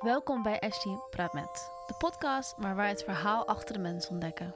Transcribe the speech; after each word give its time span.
Welkom 0.00 0.42
bij 0.42 0.60
Ashley 0.60 0.98
Praat 1.10 1.32
Met, 1.32 1.70
de 1.86 1.94
podcast 1.98 2.54
waar 2.56 2.76
wij 2.76 2.88
het 2.88 3.02
verhaal 3.02 3.46
achter 3.46 3.74
de 3.74 3.80
mens 3.80 4.08
ontdekken. 4.08 4.54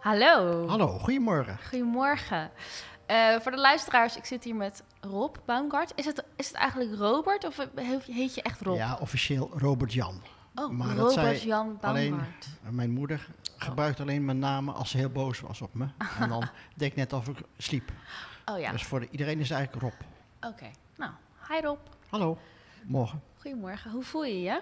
Hallo. 0.00 0.66
Hallo, 0.68 0.98
goedemorgen. 0.98 1.58
Goedemorgen. 1.68 2.50
Eh, 3.06 3.40
voor 3.40 3.50
de 3.50 3.60
luisteraars, 3.60 4.16
ik 4.16 4.24
zit 4.24 4.44
hier 4.44 4.56
met 4.56 4.82
Rob 5.00 5.36
Baumgart. 5.44 5.92
Is 5.94 6.04
het, 6.04 6.24
is 6.36 6.46
het 6.46 6.56
eigenlijk 6.56 6.94
Robert 6.98 7.44
of 7.44 7.66
heet 8.06 8.34
je 8.34 8.42
echt 8.42 8.60
Rob? 8.60 8.76
Ja, 8.76 8.98
officieel 9.00 9.50
Robert 9.58 9.92
Jan. 9.92 10.22
Oh, 10.54 10.70
Maar 10.70 10.86
dat 10.86 10.96
Robert 10.96 11.12
zei 11.38 11.46
Jan 11.46 11.78
alleen-. 11.80 12.20
Mijn 12.70 12.90
moeder 12.90 13.28
gebruikt 13.56 14.00
alleen 14.00 14.24
mijn 14.24 14.38
namen 14.38 14.74
als 14.74 14.90
ze 14.90 14.96
heel 14.96 15.10
boos 15.10 15.40
was 15.40 15.60
op 15.60 15.74
me. 15.74 15.86
En 16.20 16.28
dan 16.28 16.48
deed 16.76 16.90
ik 16.90 16.96
net 16.96 17.12
of 17.12 17.28
ik 17.28 17.38
sliep. 17.58 17.90
Oh 18.44 18.58
ja, 18.60 18.70
Dus 18.70 18.84
voor 18.84 19.00
de- 19.00 19.08
iedereen 19.10 19.40
is 19.40 19.48
het 19.48 19.58
eigenlijk 19.58 19.86
Rob. 19.86 20.00
oké. 20.52 20.70
Nou, 20.96 21.12
hi 21.48 21.60
Rob. 21.60 21.78
Hallo, 22.08 22.38
morgen. 22.84 23.22
Goedemorgen. 23.40 23.90
Hoe 23.90 24.02
voel 24.02 24.24
je 24.24 24.40
je? 24.40 24.60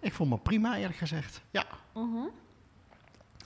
Ik 0.00 0.12
voel 0.14 0.26
me 0.26 0.38
prima, 0.38 0.76
eerlijk 0.76 0.98
gezegd. 0.98 1.40
Ja, 1.50 1.64
Mhm. 1.94 2.24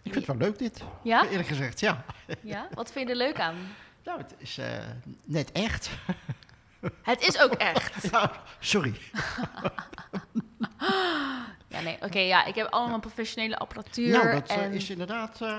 ik 0.03 0.13
vind 0.13 0.15
het 0.15 0.27
wel 0.27 0.37
leuk 0.37 0.59
dit. 0.59 0.83
Ja? 1.03 1.25
Eerlijk 1.27 1.49
gezegd, 1.49 1.81
ja. 1.81 2.05
Ja? 2.41 2.69
Wat 2.75 2.93
vind 2.93 3.07
je 3.07 3.13
er 3.13 3.19
leuk 3.19 3.41
aan? 3.41 3.57
Nou, 4.05 4.19
het 4.19 4.35
is 4.39 4.59
eh, 4.59 4.67
net 5.25 5.53
echt. 5.53 5.91
Het 7.03 7.21
is 7.21 7.39
ook 7.41 7.53
echt. 7.53 8.03
Ja, 8.11 8.33
sorry. 8.61 8.95
Ja, 11.73 11.81
nee, 11.81 11.97
oké, 12.03 12.19
ja, 12.19 12.45
ik 12.45 12.55
heb 12.55 12.67
allemaal 12.67 13.01
professionele 13.01 13.59
apparatuur. 13.59 14.09
nou, 14.09 14.33
dat 14.33 14.49
eh, 14.49 14.57
en, 14.57 14.73
is 14.73 14.91
inderdaad 14.91 15.41
eh, 15.41 15.59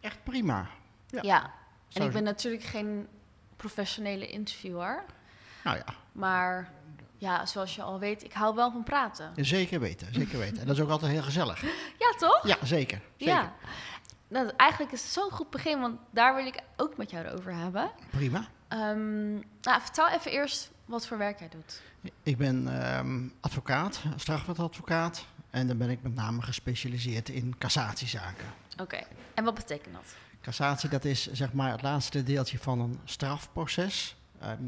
echt 0.00 0.18
prima. 0.22 0.66
ja. 1.06 1.20
Ja, 1.22 1.52
en 1.92 2.02
ik 2.02 2.12
ben 2.12 2.22
natuurlijk 2.22 2.64
geen 2.64 3.08
professionele 3.56 4.26
interviewer. 4.26 5.04
Nou 5.64 5.76
ja, 5.76 5.84
Maar 6.12 6.72
ja, 7.18 7.46
zoals 7.46 7.74
je 7.74 7.82
al 7.82 7.98
weet, 7.98 8.24
ik 8.24 8.32
hou 8.32 8.54
wel 8.54 8.70
van 8.70 8.82
praten. 8.82 9.32
zeker 9.36 9.80
weten, 9.80 10.14
zeker 10.14 10.38
weten. 10.38 10.58
En 10.58 10.66
dat 10.66 10.76
is 10.76 10.82
ook 10.82 10.90
altijd 10.90 11.12
heel 11.12 11.22
gezellig. 11.22 11.62
Ja, 11.98 12.10
toch? 12.18 12.46
Ja, 12.46 12.56
zeker. 12.62 13.00
zeker. 13.16 13.34
Ja. 13.34 13.52
Nou, 14.28 14.50
eigenlijk 14.56 14.92
is 14.92 15.02
het 15.02 15.10
zo'n 15.10 15.30
goed 15.30 15.50
begin, 15.50 15.80
want 15.80 15.98
daar 16.10 16.34
wil 16.34 16.46
ik 16.46 16.58
ook 16.76 16.96
met 16.96 17.10
jou 17.10 17.28
over 17.28 17.54
hebben. 17.54 17.90
Prima. 18.10 18.46
Ehm, 18.68 19.32
nou, 19.34 19.80
vertel 19.80 20.08
even 20.08 20.30
eerst 20.30 20.70
wat 20.84 21.06
voor 21.06 21.18
werk 21.18 21.38
jij 21.38 21.48
doet. 21.48 21.82
Ik 22.22 22.36
ben 22.36 22.82
ehm, 22.82 23.28
advocaat, 23.40 24.02
strafrechtadvocaat. 24.16 25.26
En 25.54 25.66
dan 25.66 25.76
ben 25.76 25.90
ik 25.90 26.02
met 26.02 26.14
name 26.14 26.42
gespecialiseerd 26.42 27.28
in 27.28 27.54
cassatiezaken. 27.58 28.46
Oké, 28.80 29.00
en 29.34 29.44
wat 29.44 29.54
betekent 29.54 29.94
dat? 29.94 30.14
Cassatie, 30.40 30.88
dat 30.88 31.04
is 31.04 31.32
zeg 31.32 31.52
maar 31.52 31.70
het 31.70 31.82
laatste 31.82 32.22
deeltje 32.22 32.58
van 32.58 32.80
een 32.80 32.98
strafproces. 33.04 34.16
Ehm, 34.40 34.64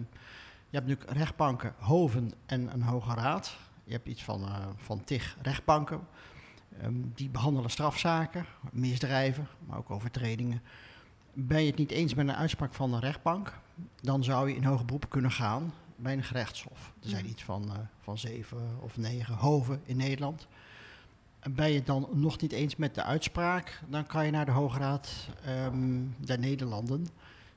je 0.68 0.76
hebt 0.76 0.86
natuurlijk 0.86 1.18
rechtbanken, 1.18 1.74
hoven 1.78 2.32
en 2.46 2.72
een 2.72 2.82
hoge 2.82 3.14
raad. 3.14 3.56
Je 3.84 3.92
hebt 3.92 4.08
iets 4.08 4.22
van, 4.24 4.42
eh, 4.42 4.66
van 4.76 5.04
tig 5.04 5.36
rechtbanken. 5.42 6.00
Ehm, 6.80 6.94
die 7.14 7.28
behandelen 7.28 7.70
strafzaken, 7.70 8.46
misdrijven, 8.72 9.48
maar 9.66 9.78
ook 9.78 9.90
overtredingen. 9.90 10.62
Ben 11.32 11.60
je 11.60 11.66
het 11.66 11.78
niet 11.78 11.90
eens 11.90 12.14
met 12.14 12.28
een 12.28 12.34
uitspraak 12.36 12.74
van 12.74 12.92
een 12.94 13.00
rechtbank, 13.00 13.58
dan 14.00 14.24
zou 14.24 14.48
je 14.48 14.56
in 14.56 14.64
hoger 14.64 14.84
beroep 14.84 15.10
kunnen 15.10 15.32
gaan 15.32 15.72
bij 15.96 16.12
een 16.12 16.24
gerechtshof. 16.24 16.92
Er 17.02 17.08
zijn 17.08 17.22
Mhm. 17.22 17.32
iets 17.32 17.42
van, 17.44 17.72
eh, 17.72 17.78
van 18.00 18.18
zeven 18.18 18.78
of 18.80 18.96
negen 18.96 19.34
hoven 19.34 19.80
in 19.84 19.96
Nederland. 19.96 20.46
En 21.46 21.54
ben 21.54 21.72
je 21.72 21.82
dan 21.82 22.08
nog 22.12 22.40
niet 22.40 22.52
eens 22.52 22.76
met 22.76 22.94
de 22.94 23.02
uitspraak, 23.02 23.80
dan 23.88 24.06
kan 24.06 24.24
je 24.24 24.30
naar 24.30 24.44
de 24.44 24.50
Hoge 24.50 24.78
Raad 24.78 25.28
ehm, 25.44 26.02
der 26.16 26.38
Nederlanden. 26.38 27.06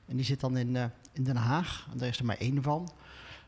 En 0.06 0.16
die 0.16 0.24
zit 0.24 0.40
dan 0.40 0.56
in, 0.56 0.76
eh, 0.76 0.84
in 1.12 1.24
Den 1.24 1.36
Haag, 1.36 1.88
en 1.92 1.98
daar 1.98 2.08
is 2.08 2.18
er 2.18 2.24
maar 2.24 2.36
één 2.36 2.62
van. 2.62 2.90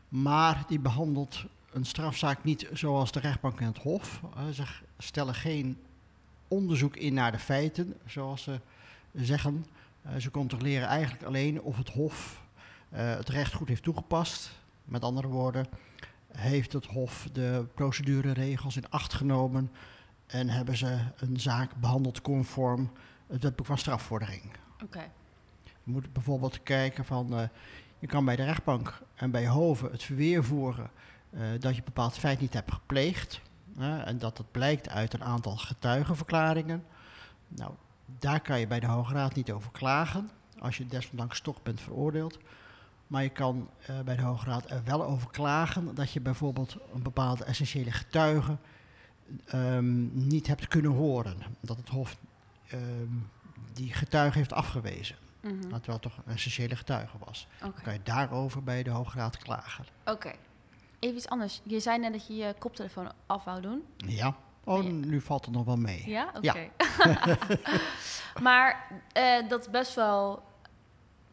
Maar 0.09 0.63
die 0.67 0.79
behandelt 0.79 1.45
een 1.71 1.85
strafzaak 1.85 2.43
niet 2.43 2.67
zoals 2.73 3.11
de 3.11 3.19
rechtbank 3.19 3.59
en 3.59 3.67
het 3.67 3.77
Hof. 3.77 4.21
Eh, 4.35 4.47
ze 4.49 4.63
stellen 4.97 5.35
geen 5.35 5.77
onderzoek 6.47 6.95
in 6.95 7.13
naar 7.13 7.31
de 7.31 7.39
feiten, 7.39 7.93
zoals 8.05 8.43
ze 8.43 8.59
zeggen. 9.13 9.65
Eh, 10.01 10.15
ze 10.15 10.31
controleren 10.31 10.87
eigenlijk 10.87 11.23
alleen 11.23 11.61
of 11.61 11.77
het 11.77 11.89
Hof 11.89 12.41
het 12.89 13.29
recht 13.29 13.53
goed 13.53 13.67
heeft 13.67 13.83
toegepast. 13.83 14.51
Met 14.85 15.03
andere 15.03 15.27
woorden, 15.27 15.67
heeft 16.31 16.73
het 16.73 16.85
Hof 16.85 17.27
de 17.33 17.65
procedureregels 17.73 18.75
in 18.75 18.89
acht 18.89 19.13
genomen 19.13 19.71
en 20.33 20.49
hebben 20.49 20.77
ze 20.77 20.97
een 21.15 21.39
zaak 21.39 21.75
behandeld 21.75 22.21
conform 22.21 22.91
het 23.27 23.43
wetboek 23.43 23.65
van 23.65 23.77
strafvordering. 23.77 24.51
Oké, 24.83 25.09
Je 25.63 25.71
moet 25.91 26.13
bijvoorbeeld 26.13 26.63
kijken 26.63 27.05
van, 27.05 27.37
eh, 27.37 27.47
je 27.99 28.07
kan 28.07 28.25
bij 28.25 28.35
de 28.35 28.43
rechtbank 28.43 29.01
en 29.15 29.31
bij 29.31 29.47
hoven 29.47 29.91
het 29.91 30.03
verweer 30.03 30.43
voeren 30.43 30.89
eh, 31.29 31.39
dat 31.59 31.71
je 31.71 31.77
een 31.77 31.85
bepaald 31.85 32.17
feit 32.17 32.39
niet 32.39 32.53
hebt 32.53 32.71
gepleegd. 32.71 33.41
en 33.79 34.17
dat 34.17 34.37
het 34.37 34.51
blijkt 34.51 34.89
uit 34.89 35.13
een 35.13 35.23
aantal 35.23 35.57
getuigenverklaringen. 35.57 36.83
Nou, 37.47 37.71
daar 38.19 38.41
kan 38.41 38.59
je 38.59 38.67
bij 38.67 38.79
de 38.79 38.87
Hoge 38.87 39.13
Raad 39.13 39.35
niet 39.35 39.51
over 39.51 39.71
klagen, 39.71 40.29
als 40.59 40.77
je 40.77 40.85
desondanks 40.85 41.41
toch 41.41 41.63
bent 41.63 41.81
veroordeeld. 41.81 42.37
Maar 43.07 43.23
je 43.23 43.29
kan 43.29 43.69
eh, 43.85 43.99
bij 43.99 44.15
de 44.15 44.21
Hoge 44.21 44.45
Raad 44.45 44.71
er 44.71 44.83
wel 44.83 45.03
over 45.03 45.29
klagen 45.31 45.95
dat 45.95 46.11
je 46.11 46.21
bijvoorbeeld 46.21 46.77
een 46.93 47.03
bepaalde 47.03 47.43
essentiële 47.43 47.91
getuige 47.91 48.57
ehm, 49.45 50.25
niet 50.27 50.47
hebt 50.47 50.67
kunnen 50.67 50.91
horen. 50.91 51.37
Dat 51.59 51.77
het 51.77 51.89
Hof 51.89 52.17
ehm, 52.67 52.81
die 53.73 53.93
getuige 53.93 54.37
heeft 54.37 54.53
afgewezen. 54.53 55.15
Mhm. 55.41 55.59
Terwijl 55.59 55.81
het 55.83 56.01
toch 56.01 56.17
een 56.17 56.33
essentiële 56.33 56.75
getuige 56.75 57.17
was. 57.25 57.47
Dan 57.59 57.73
kan 57.83 57.93
je 57.93 57.99
daarover 58.03 58.63
bij 58.63 58.83
de 58.83 58.89
Hoge 58.89 59.17
Raad 59.17 59.37
klagen. 59.37 59.85
Oké. 60.05 60.31
Even 60.99 61.15
iets 61.17 61.29
anders. 61.29 61.61
Je 61.63 61.79
zei 61.79 61.99
net 61.99 62.11
dat 62.11 62.27
je 62.27 62.35
je 62.35 62.55
koptelefoon 62.59 63.11
af 63.25 63.43
wou 63.43 63.61
doen. 63.61 63.83
Ja. 63.97 64.35
Oh, 64.63 64.83
nu 64.83 65.21
valt 65.21 65.45
het 65.45 65.53
nog 65.53 65.65
wel 65.65 65.75
mee. 65.75 66.03
Ja? 66.09 66.31
Oké. 66.37 66.69
Ja. 67.03 67.37
maar 68.41 68.87
eh, 69.13 69.49
dat 69.49 69.59
is 69.61 69.69
best 69.69 69.95
wel, 69.95 70.43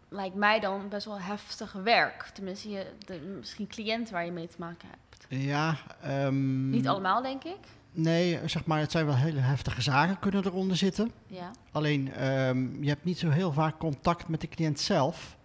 lijkt 0.09 0.35
mij 0.35 0.61
dan, 0.61 0.89
best 0.89 1.07
wel 1.07 1.21
heftig 1.21 1.73
werk. 1.73 2.23
Tenminste, 2.35 2.71
je, 2.71 2.87
de, 3.07 3.21
misschien 3.39 3.67
cliënten 3.67 4.13
waar 4.15 4.25
je 4.25 4.33
mee 4.33 4.49
te 4.49 4.57
maken 4.59 4.89
hebt. 4.89 5.27
Ja. 5.29 5.77
ehm, 6.03 6.71
Niet 6.71 6.89
allemaal, 6.89 7.23
denk 7.23 7.45
ik. 7.45 7.59
Nee, 7.93 8.39
zeg 8.49 8.65
maar, 8.67 8.79
het 8.81 8.91
zijn 8.91 9.07
wel 9.07 9.17
hele 9.17 9.41
heftige 9.41 9.83
zaken 9.83 10.19
kunnen 10.19 10.45
eronder 10.47 10.77
zitten. 10.77 11.11
Ja. 11.27 11.51
Alleen, 11.73 12.13
ehm, 12.13 12.83
je 12.83 12.89
hebt 12.89 13.05
niet 13.05 13.19
zo 13.19 13.29
heel 13.31 13.53
vaak 13.53 13.79
contact 13.79 14.29
met 14.29 14.41
de 14.41 14.49
cliënt 14.49 14.81
zelf. 14.81 15.39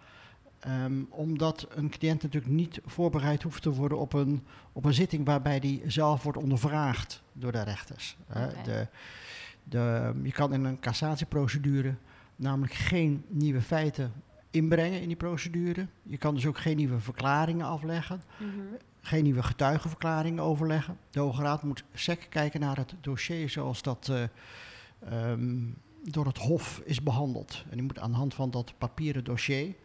Ehm, 0.60 0.94
omdat 1.10 1.68
een 1.70 1.90
cliënt 1.90 2.24
natuurlijk 2.24 2.54
niet 2.54 2.80
voorbereid 2.86 3.44
hoeft 3.44 3.62
te 3.62 3.70
worden 3.72 4.00
op 4.00 4.14
een, 4.14 4.44
op 4.72 4.86
een 4.86 4.94
zitting 4.94 5.26
waarbij 5.26 5.60
die 5.60 5.82
zelf 5.88 6.24
wordt 6.24 6.38
ondervraagd 6.38 7.22
door 7.34 7.52
de 7.52 7.64
rechters. 7.64 8.18
De, 8.64 8.88
de, 9.64 10.14
je 10.24 10.32
kan 10.32 10.54
in 10.54 10.64
een 10.64 10.80
cassatieprocedure 10.80 11.96
namelijk 12.36 12.74
geen 12.74 13.24
nieuwe 13.28 13.62
feiten 13.62 14.14
inbrengen 14.50 15.02
in 15.02 15.08
die 15.08 15.18
procedure. 15.18 15.88
Je 16.04 16.18
kan 16.18 16.34
dus 16.36 16.46
ook 16.46 16.58
geen 16.58 16.78
nieuwe 16.78 17.00
verklaringen 17.00 17.66
afleggen, 17.66 18.22
Mhm. 18.38 18.52
Geen 19.06 19.24
nieuwe 19.24 19.44
getuigenverklaringen 19.44 20.44
overleggen. 20.44 20.98
De 21.10 21.20
Hoge 21.20 21.42
Raad 21.42 21.64
moet 21.64 21.84
sec 21.94 22.28
kijken 22.30 22.60
naar 22.60 22.78
het 22.78 22.94
dossier 23.02 23.50
zoals 23.50 23.82
dat 23.82 24.10
eh, 24.10 24.24
ehm, 25.30 25.58
door 26.04 26.26
het 26.26 26.38
Hof 26.38 26.82
is 26.86 27.04
behandeld. 27.04 27.64
En 27.70 27.78
die 27.78 27.86
moet 27.86 28.00
aan 28.00 28.12
de 28.12 28.18
hand 28.18 28.34
van 28.34 28.52
dat 28.52 28.74
papieren 28.78 29.24
dossier 29.24 29.76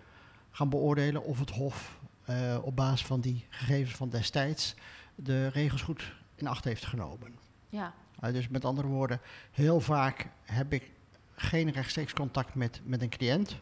gaan 0.51 0.69
beoordelen 0.69 1.25
of 1.25 1.39
het 1.39 1.51
Hof 1.51 1.99
eh, 2.25 2.59
op 2.63 2.77
basis 2.77 3.07
van 3.07 3.21
die 3.21 3.47
gegevens 3.49 3.97
van 3.97 4.09
destijds 4.09 4.75
de 5.15 5.49
regels 5.49 5.83
goed 5.83 6.13
in 6.35 6.47
acht 6.47 6.65
heeft 6.65 6.87
genomen. 6.87 7.35
Ja. 7.69 7.95
Uh, 8.25 8.33
dus 8.33 8.49
met 8.49 8.65
andere 8.65 8.89
woorden, 8.89 9.21
heel 9.51 9.81
vaak 9.81 10.29
heb 10.45 10.73
ik 10.73 10.93
geen 11.35 11.71
rechtstreeks 11.71 12.13
contact 12.13 12.55
met, 12.55 12.81
met 12.85 13.03
een 13.03 13.09
cliënt. 13.09 13.57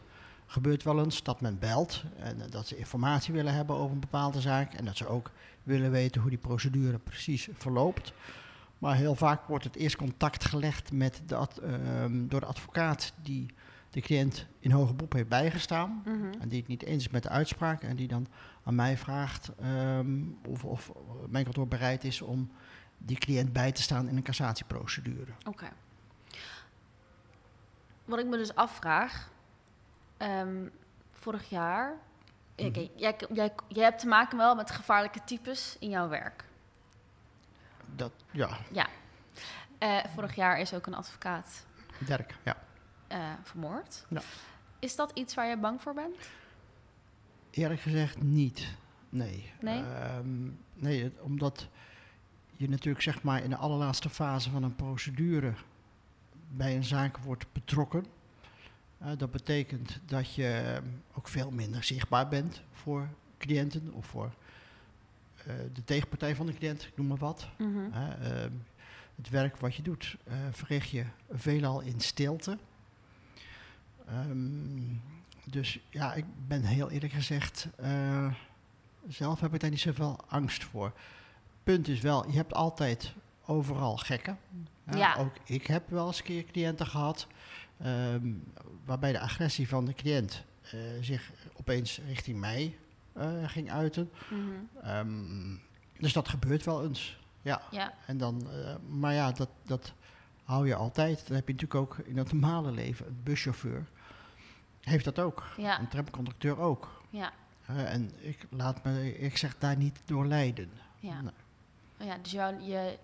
Gebeurt 0.51 0.83
wel 0.83 0.99
eens 0.99 1.23
dat 1.23 1.41
men 1.41 1.59
belt 1.59 2.03
en 2.17 2.41
eh, 2.41 2.51
dat 2.51 2.67
ze 2.67 2.77
informatie 2.77 3.33
willen 3.33 3.53
hebben 3.53 3.75
over 3.75 3.93
een 3.93 3.99
bepaalde 3.99 4.41
zaak. 4.41 4.73
En 4.73 4.85
dat 4.85 4.97
ze 4.97 5.07
ook 5.07 5.31
willen 5.63 5.91
weten 5.91 6.21
hoe 6.21 6.29
die 6.29 6.39
procedure 6.39 6.97
precies 6.97 7.49
verloopt. 7.53 8.13
Maar 8.77 8.95
heel 8.95 9.15
vaak 9.15 9.47
wordt 9.47 9.63
het 9.63 9.75
eerst 9.75 9.95
contact 9.95 10.45
gelegd 10.45 10.91
met 10.91 11.21
de 11.25 11.35
ad- 11.35 11.57
ehm, 11.57 12.27
door 12.27 12.39
de 12.39 12.45
advocaat 12.45 13.13
die 13.21 13.45
de 13.89 14.01
cliënt 14.01 14.45
in 14.59 14.71
hoger 14.71 14.95
beroep 14.95 15.13
heeft 15.13 15.27
bijgestaan. 15.27 16.01
Mhm. 16.05 16.39
En 16.39 16.49
die 16.49 16.59
het 16.59 16.67
niet 16.67 16.83
eens 16.83 17.05
is 17.05 17.11
met 17.11 17.23
de 17.23 17.29
uitspraak. 17.29 17.81
En 17.83 17.95
die 17.95 18.07
dan 18.07 18.27
aan 18.63 18.75
mij 18.75 18.97
vraagt 18.97 19.51
ehm, 19.59 20.21
of, 20.47 20.63
of 20.63 20.91
mijn 21.27 21.43
kantoor 21.43 21.67
bereid 21.67 22.03
is 22.03 22.21
om 22.21 22.51
die 22.97 23.17
cliënt 23.17 23.53
bij 23.53 23.71
te 23.71 23.81
staan 23.81 24.07
in 24.07 24.17
een 24.17 24.23
cassatieprocedure. 24.23 25.31
Oké. 25.47 25.69
Wat 28.05 28.19
ik 28.19 28.25
me 28.25 28.37
dus 28.37 28.55
afvraag, 28.55 29.29
ehm, 30.19 30.67
vorig 31.11 31.49
jaar, 31.49 31.97
Mhm. 32.57 32.71
jij, 32.95 33.19
jij, 33.33 33.53
jij 33.67 33.83
hebt 33.83 33.99
te 33.99 34.07
maken 34.07 34.37
wel 34.37 34.55
met 34.55 34.71
gevaarlijke 34.71 35.23
types 35.25 35.75
in 35.79 35.89
jouw 35.89 36.07
werk. 36.09 36.43
Dat, 37.95 38.11
ja, 38.31 38.57
Ja. 38.71 38.87
Eh, 39.77 39.97
vorig 40.13 40.35
jaar 40.35 40.59
is 40.59 40.73
ook 40.73 40.85
een 40.87 40.93
advocaat 40.95 41.65
Dirk, 41.99 42.35
ja. 42.43 42.57
eh, 43.07 43.29
vermoord. 43.43 44.05
Ja. 44.09 44.21
Is 44.79 44.95
dat 44.95 45.11
iets 45.13 45.33
waar 45.33 45.47
je 45.47 45.57
bang 45.57 45.81
voor 45.81 45.93
bent? 45.93 46.15
Eerlijk 47.51 47.81
gezegd 47.81 48.21
niet. 48.21 48.67
Nee. 49.09 49.53
Nee? 49.59 49.83
Ehm, 49.83 50.49
nee, 50.73 51.11
omdat 51.21 51.67
je 52.51 52.69
natuurlijk 52.69 53.03
zeg 53.03 53.23
maar 53.23 53.43
in 53.43 53.49
de 53.49 53.55
allerlaatste 53.55 54.09
fase 54.09 54.49
van 54.49 54.63
een 54.63 54.75
procedure 54.75 55.53
bij 56.49 56.75
een 56.75 56.83
zaak 56.83 57.17
wordt 57.17 57.45
betrokken. 57.53 58.05
Eh, 58.99 59.11
dat 59.17 59.31
betekent 59.31 59.99
dat 60.05 60.33
je 60.33 60.47
ehm, 60.47 60.83
ook 61.13 61.27
veel 61.27 61.51
minder 61.51 61.83
zichtbaar 61.83 62.27
bent 62.27 62.61
voor 62.73 63.07
cliënten 63.37 63.93
of 63.93 64.05
voor 64.05 64.33
eh, 65.35 65.53
de 65.73 65.83
tegenpartij 65.83 66.35
van 66.35 66.45
de 66.45 66.53
cliënt, 66.53 66.83
ik 66.83 66.97
noem 66.97 67.07
maar 67.07 67.17
wat. 67.17 67.47
Mhm. 67.57 67.93
Ehm, 67.93 68.51
het 69.15 69.29
werk 69.29 69.57
wat 69.57 69.75
je 69.75 69.81
doet, 69.81 70.17
eh, 70.23 70.35
verricht 70.51 70.89
je 70.89 71.05
veelal 71.31 71.81
in 71.81 71.99
stilte. 71.99 72.57
Ehm, 74.07 74.95
dus 75.45 75.79
ja, 75.89 76.13
ik 76.13 76.25
ben 76.47 76.63
heel 76.63 76.89
eerlijk 76.89 77.13
gezegd, 77.13 77.67
zelf 79.07 79.39
heb 79.39 79.53
ik 79.53 79.59
daar 79.59 79.69
niet 79.69 79.79
zoveel 79.79 80.19
angst 80.27 80.63
voor. 80.63 80.93
Punt 81.63 81.87
is 81.87 81.99
wel, 82.01 82.29
je 82.29 82.35
hebt 82.35 82.53
altijd 82.53 83.13
overal 83.45 83.97
gekken. 83.97 84.37
Ja. 84.91 85.15
Ook 85.15 85.33
ik 85.43 85.67
heb 85.67 85.89
wel 85.89 86.07
eens 86.07 86.17
een 86.17 86.23
keer 86.23 86.43
cliënten 86.43 86.87
gehad 86.87 87.27
ehm, 87.81 88.33
waarbij 88.85 89.11
de 89.11 89.19
agressie 89.19 89.67
van 89.67 89.85
de 89.85 89.93
cliënt 89.93 90.43
eh, 90.61 90.79
zich 91.01 91.31
opeens 91.55 91.99
richting 92.07 92.39
mij 92.39 92.77
eh, 93.13 93.49
ging 93.49 93.71
uiten. 93.71 94.09
Mhm. 94.29 94.39
Ehm, 94.83 95.55
dus 95.99 96.13
dat 96.13 96.27
gebeurt 96.27 96.65
wel 96.65 96.83
eens. 96.83 97.17
Ja. 97.41 97.61
Ja, 97.71 97.93
En 98.05 98.17
dan, 98.17 98.47
eh, 98.51 98.75
maar 98.87 99.13
ja, 99.13 99.31
dat, 99.31 99.49
dat 99.63 99.93
hou 100.43 100.67
je 100.67 100.75
altijd. 100.75 101.27
Dan 101.27 101.35
heb 101.35 101.47
je 101.47 101.53
natuurlijk 101.53 101.81
ook 101.81 101.97
in 102.05 102.17
het 102.17 102.31
normale 102.31 102.71
leven. 102.71 103.07
Een 103.07 103.19
buschauffeur 103.23 103.85
heeft 104.81 105.05
dat 105.05 105.19
ook. 105.19 105.43
ja, 105.57 105.79
Een 105.79 105.87
tramconducteur 105.87 106.59
ook. 106.59 107.01
ja, 107.09 107.31
en 107.67 108.11
ik 108.19 108.45
laat 108.49 108.83
me, 108.83 109.19
ik 109.19 109.37
zeg 109.37 109.57
daar 109.57 109.77
niet 109.77 110.01
door 110.05 110.25
lijden. 110.25 110.69
ja. 110.99 111.21
Nee. 111.21 111.31
Ja 112.07 112.17
dus 112.21 112.31
jou, 112.31 112.61
je, 112.61 112.97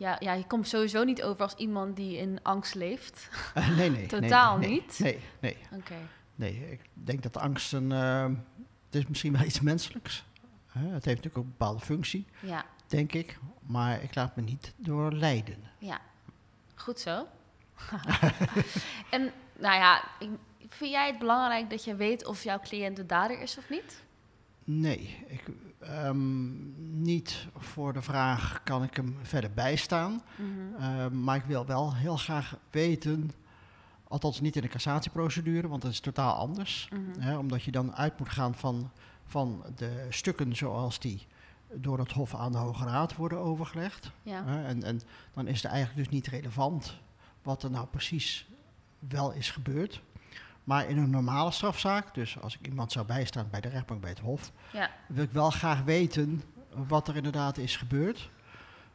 ja, 0.00 0.16
ja, 0.20 0.32
je 0.32 0.46
komt 0.46 0.68
sowieso 0.68 1.04
niet 1.04 1.22
over 1.22 1.42
als 1.42 1.54
iemand 1.54 1.96
die 1.96 2.16
in 2.16 2.38
angst 2.42 2.74
leeft. 2.74 3.28
Eh, 3.54 3.76
nee, 3.76 3.90
nee. 3.96 4.06
Totaal 4.06 4.58
nee, 4.58 4.70
niet? 4.70 4.98
Nee, 4.98 5.18
nee, 5.40 5.56
Oké. 5.74 5.94
nee. 6.34 6.70
Ik 6.70 6.80
denk 6.92 7.22
dat 7.22 7.36
angst 7.36 7.72
een, 7.72 7.92
eh, 7.92 8.24
het 8.86 8.94
is 8.94 9.06
misschien 9.06 9.32
wel 9.32 9.42
iets 9.50 9.60
menselijks. 9.60 10.24
Hè, 10.66 10.80
het 10.80 11.04
heeft 11.04 11.04
natuurlijk 11.04 11.36
ook 11.36 11.44
een 11.44 11.50
bepaalde 11.58 11.80
functie, 11.84 12.26
Ja, 12.40 12.64
denk 12.86 13.12
ik. 13.12 13.38
Maar 13.60 14.02
ik 14.02 14.14
laat 14.14 14.36
me 14.36 14.42
niet 14.42 14.72
door 14.76 15.12
lijden. 15.12 15.58
ja. 15.78 16.00
Goed 16.74 17.00
zo. 17.00 17.26
en 19.10 19.32
nou 19.58 19.74
ja, 19.74 20.04
ik, 20.18 20.28
vind 20.68 20.90
jij 20.90 21.06
het 21.06 21.18
belangrijk 21.18 21.70
dat 21.70 21.84
je 21.84 21.94
weet 21.94 22.26
of 22.26 22.42
jouw 22.42 22.60
cliënt 22.60 22.96
de 22.96 23.06
dader 23.06 23.40
is 23.40 23.58
of 23.58 23.68
niet? 23.68 24.02
Nee, 24.78 25.24
ik, 25.26 25.42
ehm, 25.78 27.02
niet 27.02 27.46
voor 27.56 27.92
de 27.92 28.02
vraag 28.02 28.62
kan 28.62 28.82
ik 28.82 28.96
hem 28.96 29.16
verder 29.22 29.50
bijstaan. 29.50 30.22
Mhm. 30.36 30.82
Ehm, 30.82 31.24
maar 31.24 31.36
ik 31.36 31.44
wil 31.44 31.66
wel 31.66 31.94
heel 31.94 32.16
graag 32.16 32.56
weten, 32.70 33.30
althans 34.08 34.40
niet 34.40 34.56
in 34.56 34.62
de 34.62 34.68
cassatieprocedure, 34.68 35.68
want 35.68 35.82
dat 35.82 35.90
is 35.90 36.00
totaal 36.00 36.34
anders. 36.34 36.88
Mhm. 36.92 37.20
Hè, 37.20 37.36
omdat 37.36 37.62
je 37.62 37.70
dan 37.70 37.94
uit 37.94 38.18
moet 38.18 38.28
gaan 38.28 38.54
van, 38.54 38.90
van 39.24 39.64
de 39.76 40.06
stukken 40.08 40.56
zoals 40.56 40.98
die 40.98 41.26
door 41.74 41.98
het 41.98 42.12
Hof 42.12 42.34
aan 42.34 42.52
de 42.52 42.58
Hoge 42.58 42.84
Raad 42.84 43.16
worden 43.16 43.38
overgelegd. 43.38 44.10
Ja. 44.22 44.44
Hè, 44.44 44.64
en, 44.64 44.82
en 44.82 45.00
dan 45.34 45.46
is 45.46 45.62
het 45.62 45.72
eigenlijk 45.72 46.06
dus 46.06 46.14
niet 46.18 46.26
relevant 46.26 47.00
wat 47.42 47.62
er 47.62 47.70
nou 47.70 47.86
precies 47.86 48.48
wel 48.98 49.32
is 49.32 49.50
gebeurd. 49.50 50.02
Maar 50.64 50.88
in 50.88 50.98
een 50.98 51.10
normale 51.10 51.50
strafzaak, 51.50 52.14
dus 52.14 52.40
als 52.40 52.58
ik 52.58 52.66
iemand 52.66 52.92
zou 52.92 53.06
bijstaan 53.06 53.48
bij 53.50 53.60
de 53.60 53.68
rechtbank 53.68 54.00
bij 54.00 54.10
het 54.10 54.18
Hof, 54.18 54.52
Ja. 54.72 54.90
wil 55.08 55.24
ik 55.24 55.30
wel 55.30 55.50
graag 55.50 55.82
weten 55.82 56.42
wat 56.88 57.08
er 57.08 57.16
inderdaad 57.16 57.56
is 57.58 57.76
gebeurd. 57.76 58.30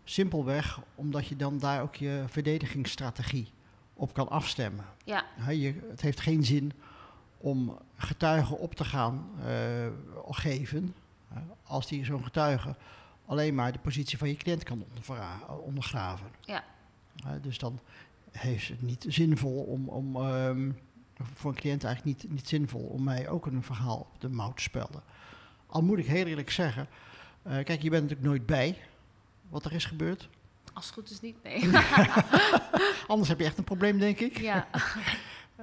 Simpelweg 0.03 0.79
omdat 0.95 1.27
je 1.27 1.35
dan 1.35 1.57
daar 1.59 1.81
ook 1.81 1.95
je 1.95 2.23
verdedigingsstrategie 2.27 3.51
op 3.93 4.13
kan 4.13 4.29
afstemmen. 4.29 4.85
Ja. 5.03 5.23
Je, 5.49 5.87
het 5.89 6.01
heeft 6.01 6.19
geen 6.19 6.43
zin 6.43 6.71
om 7.37 7.77
getuigen 7.97 8.59
op 8.59 8.75
te 8.75 8.83
gaan 8.85 9.29
eh, 9.45 9.87
geven, 10.29 10.95
als 11.63 11.87
die 11.87 12.05
zo'n 12.05 12.23
getuige 12.23 12.75
alleen 13.25 13.55
maar 13.55 13.71
de 13.71 13.79
positie 13.79 14.17
van 14.17 14.27
je 14.27 14.35
cliënt 14.35 14.63
kan 14.63 14.85
ondergraven. 15.65 16.27
Ja. 16.41 16.63
Dus 17.41 17.57
dan 17.57 17.79
heeft 18.31 18.67
het 18.67 18.81
niet 18.81 19.05
zinvol 19.07 19.63
om, 19.63 19.89
om 19.89 20.15
ehm, 20.15 20.71
voor 21.33 21.51
een 21.51 21.57
cliënt 21.57 21.83
eigenlijk 21.83 22.17
niet, 22.21 22.31
niet 22.31 22.47
zinvol 22.47 22.81
om 22.81 23.03
mij 23.03 23.29
ook 23.29 23.45
een 23.45 23.63
verhaal 23.63 24.07
op 24.13 24.21
de 24.21 24.29
mouw 24.29 24.53
te 24.53 24.61
spelden. 24.61 25.03
Al 25.65 25.81
moet 25.81 25.97
ik 25.97 26.05
heel 26.05 26.25
eerlijk 26.25 26.51
zeggen, 26.51 26.87
eh, 27.41 27.51
kijk, 27.63 27.81
je 27.81 27.89
bent 27.89 28.01
natuurlijk 28.01 28.27
nooit 28.27 28.45
bij 28.45 28.77
wat 29.49 29.65
er 29.65 29.73
is 29.73 29.85
gebeurd. 29.85 30.29
Als 30.73 30.85
het 30.85 30.93
goed 30.93 31.09
is 31.09 31.21
niet, 31.21 31.43
nee. 31.43 31.63
Anders 33.07 33.29
heb 33.29 33.39
je 33.39 33.45
echt 33.45 33.57
een 33.57 33.63
probleem, 33.63 33.99
denk 33.99 34.19
ik. 34.19 34.37
ja. 34.37 34.67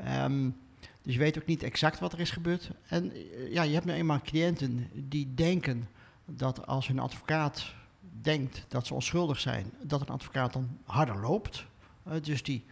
Ehm, 0.04 0.50
dus 1.02 1.12
je 1.12 1.18
weet 1.18 1.38
ook 1.38 1.46
niet 1.46 1.62
exact 1.62 1.98
wat 1.98 2.12
er 2.12 2.20
is 2.20 2.30
gebeurd. 2.30 2.70
En 2.86 3.12
eh, 3.12 3.52
ja, 3.52 3.62
je 3.62 3.74
hebt 3.74 3.84
nu 3.84 3.92
eenmaal 3.92 4.20
cliënten 4.20 4.90
die 4.92 5.34
denken 5.34 5.88
dat 6.24 6.66
als 6.66 6.86
hun 6.86 6.98
advocaat 6.98 7.74
denkt 8.20 8.64
dat 8.68 8.86
ze 8.86 8.94
onschuldig 8.94 9.40
zijn, 9.40 9.72
dat 9.82 10.00
een 10.00 10.06
advocaat 10.06 10.52
dan 10.52 10.78
harder 10.84 11.20
loopt. 11.20 11.66
Eh, 12.02 12.12
dus 12.22 12.42
die 12.42 12.64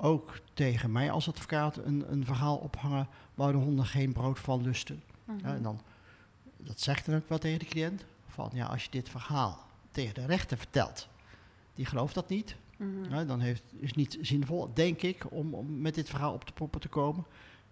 ook 0.00 0.40
tegen 0.54 0.92
mij 0.92 1.10
als 1.10 1.28
advocaat 1.28 1.76
een, 1.76 2.12
een 2.12 2.24
verhaal 2.24 2.56
ophangen 2.56 3.08
waar 3.34 3.52
de 3.52 3.58
honden 3.58 3.86
geen 3.86 4.12
brood 4.12 4.38
van 4.38 4.62
lusten. 4.62 5.02
Mhm. 5.24 5.38
Ja, 5.46 5.54
en 5.54 5.62
dan, 5.62 5.80
dat 6.56 6.80
zegt 6.80 7.06
dan 7.06 7.14
ook 7.14 7.28
wel 7.28 7.38
tegen 7.38 7.58
de 7.58 7.64
cliënt. 7.64 8.04
Van 8.26 8.50
ja, 8.54 8.66
als 8.66 8.84
je 8.84 8.90
dit 8.90 9.08
verhaal 9.08 9.66
tegen 9.90 10.14
de 10.14 10.26
rechter 10.26 10.58
vertelt, 10.58 11.08
die 11.74 11.86
gelooft 11.86 12.14
dat 12.14 12.28
niet. 12.28 12.56
Mhm. 12.76 13.14
Ja, 13.14 13.24
dan 13.24 13.40
heeft, 13.40 13.62
is 13.72 13.88
het 13.88 13.96
niet 13.96 14.18
zinvol, 14.20 14.70
denk 14.74 15.02
ik, 15.02 15.24
om, 15.30 15.54
om 15.54 15.80
met 15.80 15.94
dit 15.94 16.08
verhaal 16.08 16.32
op 16.32 16.46
de 16.46 16.52
proppen 16.52 16.80
te 16.80 16.88
komen. 16.88 17.24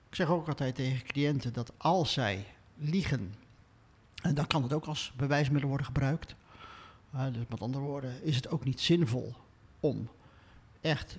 Ik 0.08 0.14
zeg 0.14 0.28
ook 0.28 0.49
altijd 0.49 0.75
tegen 0.75 1.06
cliënten 1.06 1.52
dat 1.52 1.73
als 1.76 2.12
zij 2.12 2.46
liegen, 2.76 3.34
en 4.23 4.34
dan 4.34 4.46
kan 4.46 4.62
het 4.62 4.73
ook 4.73 4.84
als 4.84 5.12
bewijsmiddel 5.17 5.69
worden 5.69 5.87
gebruikt. 5.87 6.34
Uh, 7.14 7.25
dus 7.32 7.44
met 7.49 7.61
andere 7.61 7.84
woorden, 7.84 8.23
is 8.23 8.37
het 8.37 8.49
ook 8.49 8.64
niet 8.64 8.81
zinvol 8.81 9.34
om 9.81 10.08
echt 10.81 11.19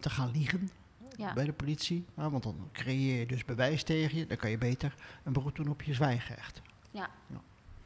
te 0.00 0.10
gaan 0.10 0.30
liegen 0.30 0.70
Ja. 1.16 1.32
bij 1.32 1.44
de 1.44 1.52
politie. 1.52 2.04
Ja, 2.16 2.30
want 2.30 2.42
dan 2.42 2.68
creëer 2.72 3.18
je 3.18 3.26
dus 3.26 3.44
bewijs 3.44 3.82
tegen 3.82 4.18
je. 4.18 4.26
Dan 4.26 4.36
kan 4.36 4.50
je 4.50 4.58
beter 4.58 4.94
een 5.24 5.32
beroep 5.32 5.56
doen 5.56 5.68
op 5.68 5.82
je 5.82 5.94
zwijgrecht. 5.94 6.62
Ja. 6.90 7.10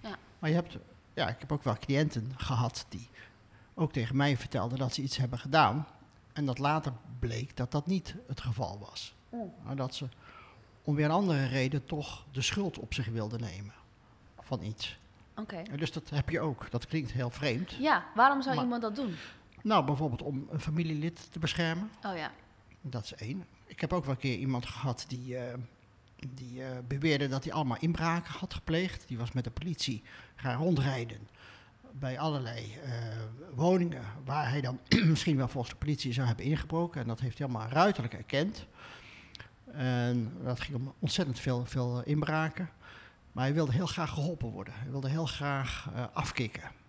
Ja. 0.00 0.16
Maar 0.38 0.50
je 0.50 0.56
hebt, 0.56 0.76
ja, 1.14 1.28
ik 1.28 1.36
heb 1.38 1.52
ook 1.52 1.62
wel 1.62 1.76
cliënten 1.76 2.32
gehad 2.36 2.86
die 2.88 3.08
ook 3.74 3.92
tegen 3.92 4.16
mij 4.16 4.36
vertelden 4.36 4.78
dat 4.78 4.94
ze 4.94 5.02
iets 5.02 5.16
hebben 5.16 5.38
gedaan. 5.38 5.86
En 6.32 6.46
dat 6.46 6.58
later 6.58 6.92
bleek 7.18 7.56
dat 7.56 7.70
dat 7.70 7.86
niet 7.86 8.14
het 8.26 8.40
geval 8.40 8.78
was. 8.78 9.14
Maar 9.64 9.76
dat 9.76 9.94
ze 9.94 10.08
om 10.82 10.94
weer 10.94 11.04
een 11.04 11.10
andere 11.10 11.46
reden 11.46 11.84
toch 11.86 12.26
de 12.32 12.42
schuld 12.42 12.78
op 12.78 12.94
zich 12.94 13.06
wilden 13.06 13.40
nemen 13.40 13.72
van 14.40 14.62
iets. 14.62 14.98
Oké. 15.36 15.62
Dus 15.76 15.92
dat 15.92 16.10
heb 16.10 16.28
je 16.28 16.40
ook. 16.40 16.70
Dat 16.70 16.86
klinkt 16.86 17.12
heel 17.12 17.30
vreemd. 17.30 17.70
Ja, 17.72 18.04
waarom 18.14 18.42
zou 18.42 18.60
iemand 18.60 18.82
dat 18.82 18.96
doen? 18.96 19.14
Nou, 19.62 19.84
bijvoorbeeld 19.84 20.22
om 20.22 20.48
een 20.50 20.60
familielid 20.60 21.32
te 21.32 21.38
beschermen. 21.38 21.90
Oh 22.06 22.16
ja. 22.16 22.32
Dat 22.80 23.04
is 23.04 23.14
één. 23.14 23.44
Ik 23.66 23.80
heb 23.80 23.92
ook 23.92 24.04
wel 24.04 24.14
een 24.14 24.20
keer 24.20 24.38
iemand 24.38 24.66
gehad 24.66 25.04
die, 25.08 25.36
eh, 25.36 25.58
die 26.34 26.64
eh, 26.64 26.78
beweerde 26.88 27.28
dat 27.28 27.44
hij 27.44 27.52
allemaal 27.52 27.76
inbraken 27.80 28.32
had 28.32 28.54
gepleegd. 28.54 29.08
Die 29.08 29.18
was 29.18 29.32
met 29.32 29.44
de 29.44 29.50
politie 29.50 30.02
gaan 30.36 30.56
rondrijden 30.56 31.28
bij 31.92 32.18
allerlei 32.18 32.74
eh, 32.84 32.92
woningen 33.54 34.04
waar 34.24 34.48
hij 34.48 34.60
dan 34.60 34.80
misschien 35.10 35.36
wel 35.36 35.48
volgens 35.48 35.72
de 35.72 35.78
politie 35.78 36.12
zou 36.12 36.26
hebben 36.26 36.44
ingebroken. 36.44 37.00
En 37.00 37.06
dat 37.06 37.20
heeft 37.20 37.38
hij 37.38 37.46
allemaal 37.46 37.68
ruiterlijk 37.68 38.14
erkend. 38.14 38.66
En 39.72 40.32
dat 40.44 40.60
ging 40.60 40.76
om 40.76 40.94
ontzettend 40.98 41.40
veel, 41.40 41.64
veel 41.64 42.02
inbraken. 42.04 42.70
Maar 43.32 43.44
hij 43.44 43.54
wilde 43.54 43.72
heel 43.72 43.86
graag 43.86 44.10
geholpen 44.10 44.48
worden. 44.48 44.74
Hij 44.76 44.90
wilde 44.90 45.08
heel 45.08 45.26
graag 45.26 45.90
afkicken. 46.12 46.79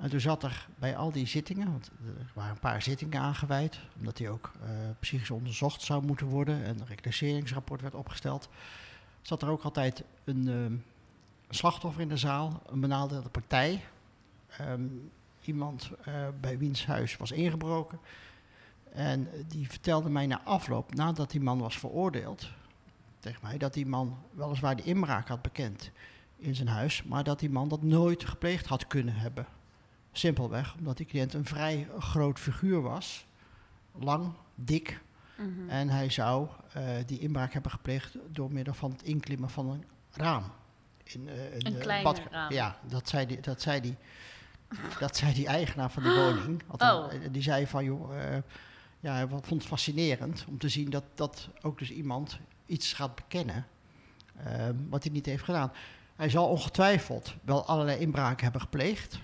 En 0.00 0.10
toen 0.10 0.20
zat 0.20 0.42
er 0.42 0.68
bij 0.78 0.96
al 0.96 1.12
die 1.12 1.26
zittingen, 1.26 1.70
want 1.70 1.90
er 2.04 2.30
waren 2.34 2.50
een 2.50 2.58
paar 2.58 2.82
zittingen 2.82 3.20
aangeweid, 3.20 3.80
omdat 3.98 4.18
hij 4.18 4.28
ook 4.28 4.52
eh, 4.62 4.68
psychisch 5.00 5.30
onderzocht 5.30 5.82
zou 5.82 6.06
moeten 6.06 6.26
worden 6.26 6.64
en 6.64 6.80
een 6.80 6.86
reclasseringsrapport 6.86 7.80
werd 7.80 7.94
opgesteld, 7.94 8.48
zat 9.22 9.42
er 9.42 9.48
ook 9.48 9.62
altijd 9.62 10.04
een 10.24 10.48
ehm, 10.48 10.74
slachtoffer 11.48 12.02
in 12.02 12.08
de 12.08 12.16
zaal, 12.16 12.62
een 12.66 12.80
benadeelde 12.80 13.28
partij, 13.28 13.82
Ehm, 14.56 14.86
iemand 15.44 15.90
eh, 16.04 16.28
bij 16.40 16.58
wiens 16.58 16.86
huis 16.86 17.16
was 17.16 17.30
ingebroken. 17.30 17.98
En 18.92 19.28
die 19.48 19.68
vertelde 19.68 20.10
mij 20.10 20.26
na 20.26 20.40
afloop, 20.44 20.94
nadat 20.94 21.30
die 21.30 21.40
man 21.40 21.58
was 21.58 21.78
veroordeeld, 21.78 22.50
tegen 23.18 23.40
mij, 23.42 23.58
dat 23.58 23.74
die 23.74 23.86
man 23.86 24.18
weliswaar 24.30 24.76
de 24.76 24.82
inbraak 24.82 25.28
had 25.28 25.42
bekend 25.42 25.90
in 26.36 26.54
zijn 26.54 26.68
huis, 26.68 27.02
maar 27.02 27.24
dat 27.24 27.38
die 27.38 27.50
man 27.50 27.68
dat 27.68 27.82
nooit 27.82 28.24
gepleegd 28.24 28.66
had 28.66 28.86
kunnen 28.86 29.14
hebben. 29.14 29.46
Simpelweg 30.12 30.74
omdat 30.78 30.96
die 30.96 31.06
cliënt 31.06 31.34
een 31.34 31.44
vrij 31.44 31.88
groot 31.98 32.38
figuur 32.38 32.80
was. 32.82 33.26
Lang, 33.98 34.32
dik. 34.54 35.00
Mhm. 35.36 35.68
En 35.68 35.88
hij 35.88 36.10
zou 36.10 36.48
eh, 36.72 36.82
die 37.06 37.18
inbraak 37.18 37.52
hebben 37.52 37.70
gepleegd 37.70 38.16
door 38.28 38.52
middel 38.52 38.74
van 38.74 38.90
het 38.90 39.02
inklimmen 39.02 39.50
van 39.50 39.68
een 39.70 39.84
raam. 40.12 40.44
in 41.04 41.28
eh, 41.28 41.54
Een 41.58 42.02
bad- 42.02 42.22
raam. 42.30 42.52
Ja, 42.52 42.78
dat 42.88 43.08
zei 43.08 43.26
die, 43.26 43.40
dat 43.40 43.60
zei 43.62 43.80
die, 43.80 43.96
dat 44.98 45.16
zei 45.16 45.32
die 45.34 45.46
eigenaar 45.46 45.90
van 45.90 46.02
die 46.02 46.12
woning. 46.12 46.62
Althans, 46.66 47.14
Oh. 47.14 47.14
eh, 47.24 47.32
Die 47.32 47.42
zei 47.42 47.66
van, 47.66 47.84
joh, 47.84 48.10
ja, 49.00 49.12
hij 49.14 49.26
vond 49.28 49.46
het 49.50 49.64
fascinerend 49.66 50.44
om 50.48 50.58
te 50.58 50.68
zien 50.68 50.90
dat, 50.90 51.04
dat 51.14 51.48
ook 51.62 51.78
dus 51.78 51.90
iemand 51.90 52.38
iets 52.66 52.92
gaat 52.92 53.14
bekennen 53.14 53.66
wat 54.88 55.02
hij 55.04 55.12
niet 55.12 55.26
heeft 55.26 55.44
gedaan. 55.44 55.72
Hij 56.16 56.28
zal 56.28 56.48
ongetwijfeld 56.48 57.34
wel 57.42 57.64
allerlei 57.66 57.98
inbraken 57.98 58.42
hebben 58.42 58.60
gepleegd. 58.60 59.18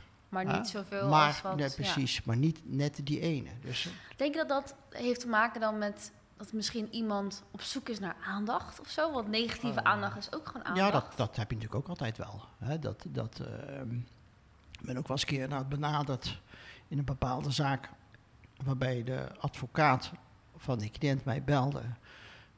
Maar 0.44 0.58
niet 0.58 0.68
zoveel 0.68 1.08
maar, 1.08 1.26
als 1.26 1.42
wat... 1.42 1.56
nee, 1.56 1.68
ja. 1.68 1.74
precies, 1.74 2.22
maar 2.22 2.36
niet 2.36 2.60
net 2.64 3.00
die 3.02 3.20
ene. 3.20 3.50
Dus, 3.60 3.86
eh, 3.86 3.92
Denk 4.16 4.34
je 4.34 4.44
dat 4.46 4.48
dat 4.48 4.74
heeft 4.90 5.20
te 5.20 5.28
maken 5.28 5.60
dan 5.60 5.78
met 5.78 6.12
dat 6.36 6.52
misschien 6.52 6.88
iemand 6.90 7.42
op 7.50 7.60
zoek 7.60 7.88
is 7.88 7.98
naar 7.98 8.16
aandacht 8.26 8.80
of 8.80 8.88
zo? 8.88 9.12
Want 9.12 9.28
negatieve 9.28 9.80
Eh, 9.80 9.90
aandacht 9.90 10.16
is 10.16 10.32
ook 10.32 10.46
gewoon 10.46 10.64
aandacht. 10.64 10.86
Ja, 10.86 11.00
dat, 11.00 11.16
dat 11.16 11.36
heb 11.36 11.50
je 11.50 11.56
natuurlijk 11.56 11.82
ook 11.82 11.88
altijd 11.88 12.16
wel. 12.16 12.44
Hè? 12.58 12.78
Dat, 12.78 13.04
dat, 13.08 13.40
ehm, 13.40 13.94
ik 14.80 14.86
ben 14.86 14.96
ook 14.96 15.08
wel 15.08 15.16
eens 15.16 15.30
een 15.30 15.48
keer 15.48 15.66
benaderd 15.66 16.40
in 16.88 16.98
een 16.98 17.04
bepaalde 17.04 17.50
zaak... 17.50 17.90
waarbij 18.64 19.04
de 19.04 19.28
advocaat 19.38 20.10
van 20.56 20.78
die 20.78 20.90
cliënt 20.90 21.24
mij 21.24 21.42
belde... 21.42 21.82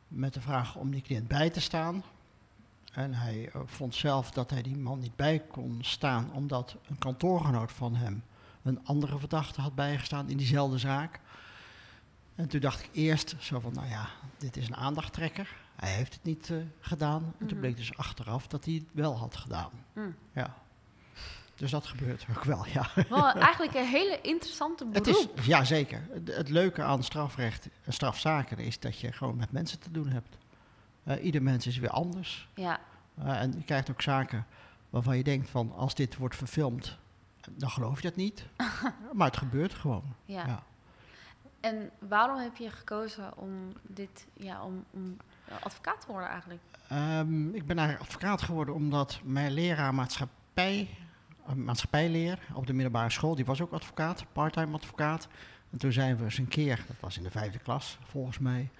met 0.08 0.34
de 0.34 0.40
vraag 0.40 0.76
om 0.76 0.90
die 0.90 1.02
cliënt 1.02 1.28
bij 1.28 1.50
te 1.50 1.60
staan. 1.60 2.04
En 2.92 3.14
hij 3.14 3.50
eh, 3.52 3.60
vond 3.64 3.94
zelf 3.94 4.30
dat 4.30 4.50
hij 4.50 4.62
die 4.62 4.76
man 4.76 4.98
niet 4.98 5.16
bij 5.16 5.38
kon 5.38 5.78
staan... 5.80 6.32
omdat 6.32 6.76
een 6.88 6.98
kantoorgenoot 6.98 7.72
van 7.72 7.94
hem 7.94 8.22
een 8.62 8.84
andere 8.84 9.18
verdachte 9.18 9.60
had 9.60 9.74
bijgestaan 9.74 10.28
in 10.28 10.36
diezelfde 10.36 10.78
zaak... 10.78 11.20
En 12.34 12.48
toen 12.48 12.60
dacht 12.60 12.80
ik 12.80 12.88
eerst 12.92 13.34
zo 13.38 13.60
van, 13.60 13.72
nou 13.72 13.88
ja, 13.88 14.08
dit 14.38 14.56
is 14.56 14.66
een 14.68 14.76
aandachttrekker. 14.76 15.56
Hij 15.76 15.90
heeft 15.92 16.14
het 16.14 16.24
niet 16.24 16.50
eh, 16.50 16.56
gedaan. 16.80 17.22
En 17.22 17.46
toen 17.46 17.46
Mhm. 17.46 17.58
bleek 17.60 17.76
dus 17.76 17.96
achteraf 17.96 18.46
dat 18.46 18.64
hij 18.64 18.74
het 18.74 18.84
wel 18.92 19.16
had 19.18 19.36
gedaan. 19.36 19.70
Mm. 19.92 20.14
Ja. 20.32 20.54
Dus 21.54 21.70
dat 21.70 21.86
gebeurt 21.86 22.26
ook 22.30 22.44
wel, 22.44 22.66
ja. 22.66 22.86
Wel 23.08 23.30
eigenlijk 23.48 23.74
een 23.74 23.86
hele 23.86 24.20
interessante 24.20 24.84
beroep. 24.86 25.06
Het 25.06 25.16
is, 25.38 25.46
ja, 25.46 25.64
zeker. 25.64 26.06
Het, 26.12 26.36
het 26.36 26.48
leuke 26.48 26.82
aan 26.82 27.02
strafrecht 27.02 27.68
en 27.84 27.92
strafzaken 27.92 28.58
is 28.58 28.80
dat 28.80 28.98
je 28.98 29.12
gewoon 29.12 29.36
met 29.36 29.52
mensen 29.52 29.78
te 29.78 29.90
doen 29.90 30.08
hebt. 30.08 30.36
Eh, 31.08 31.24
ieder 31.24 31.42
mens 31.42 31.66
is 31.66 31.78
weer 31.78 31.90
anders. 31.90 32.48
Ja, 32.54 32.80
Eh, 33.18 33.40
en 33.40 33.52
je 33.52 33.64
krijgt 33.64 33.90
ook 33.90 34.02
zaken 34.02 34.46
waarvan 34.90 35.16
je 35.16 35.22
denkt 35.24 35.50
van, 35.50 35.72
als 35.76 35.94
dit 35.94 36.16
wordt 36.16 36.36
verfilmd, 36.36 36.98
dan 37.50 37.70
geloof 37.70 37.96
je 38.02 38.08
dat 38.08 38.16
niet. 38.16 38.46
maar 39.14 39.26
het 39.26 39.36
gebeurt 39.36 39.74
gewoon. 39.74 40.14
ja. 40.24 40.46
Ja. 40.46 40.62
En 41.60 41.90
waarom 41.98 42.38
heb 42.38 42.56
je 42.56 42.70
gekozen 42.70 43.36
om 43.38 43.52
dit, 43.82 44.26
ja, 44.34 44.62
om, 44.62 44.84
om 44.90 45.16
advocaat 45.62 46.00
te 46.00 46.06
worden 46.06 46.28
eigenlijk? 46.28 46.60
Ehm, 46.88 47.48
ik 47.54 47.66
ben 47.66 47.78
eigenlijk 47.78 48.08
advocaat 48.08 48.42
geworden 48.42 48.74
omdat 48.74 49.20
mijn 49.24 49.52
leraar 49.52 49.94
maatschappij, 49.94 50.88
eh, 51.46 51.52
maatschappijleer 51.52 52.38
op 52.54 52.66
de 52.66 52.72
middelbare 52.72 53.10
school, 53.10 53.34
die 53.34 53.44
was 53.44 53.60
ook 53.60 53.72
advocaat, 53.72 54.24
parttime 54.32 54.74
advocaat. 54.74 55.28
En 55.70 55.78
toen 55.78 55.92
zijn 55.92 56.16
we 56.16 56.24
eens 56.24 56.38
een 56.38 56.48
keer, 56.48 56.84
dat 56.86 56.96
was 57.00 57.16
in 57.16 57.22
de 57.22 57.30
vijfde 57.30 57.58
klas 57.58 57.98
volgens 58.04 58.38
mij, 58.38 58.70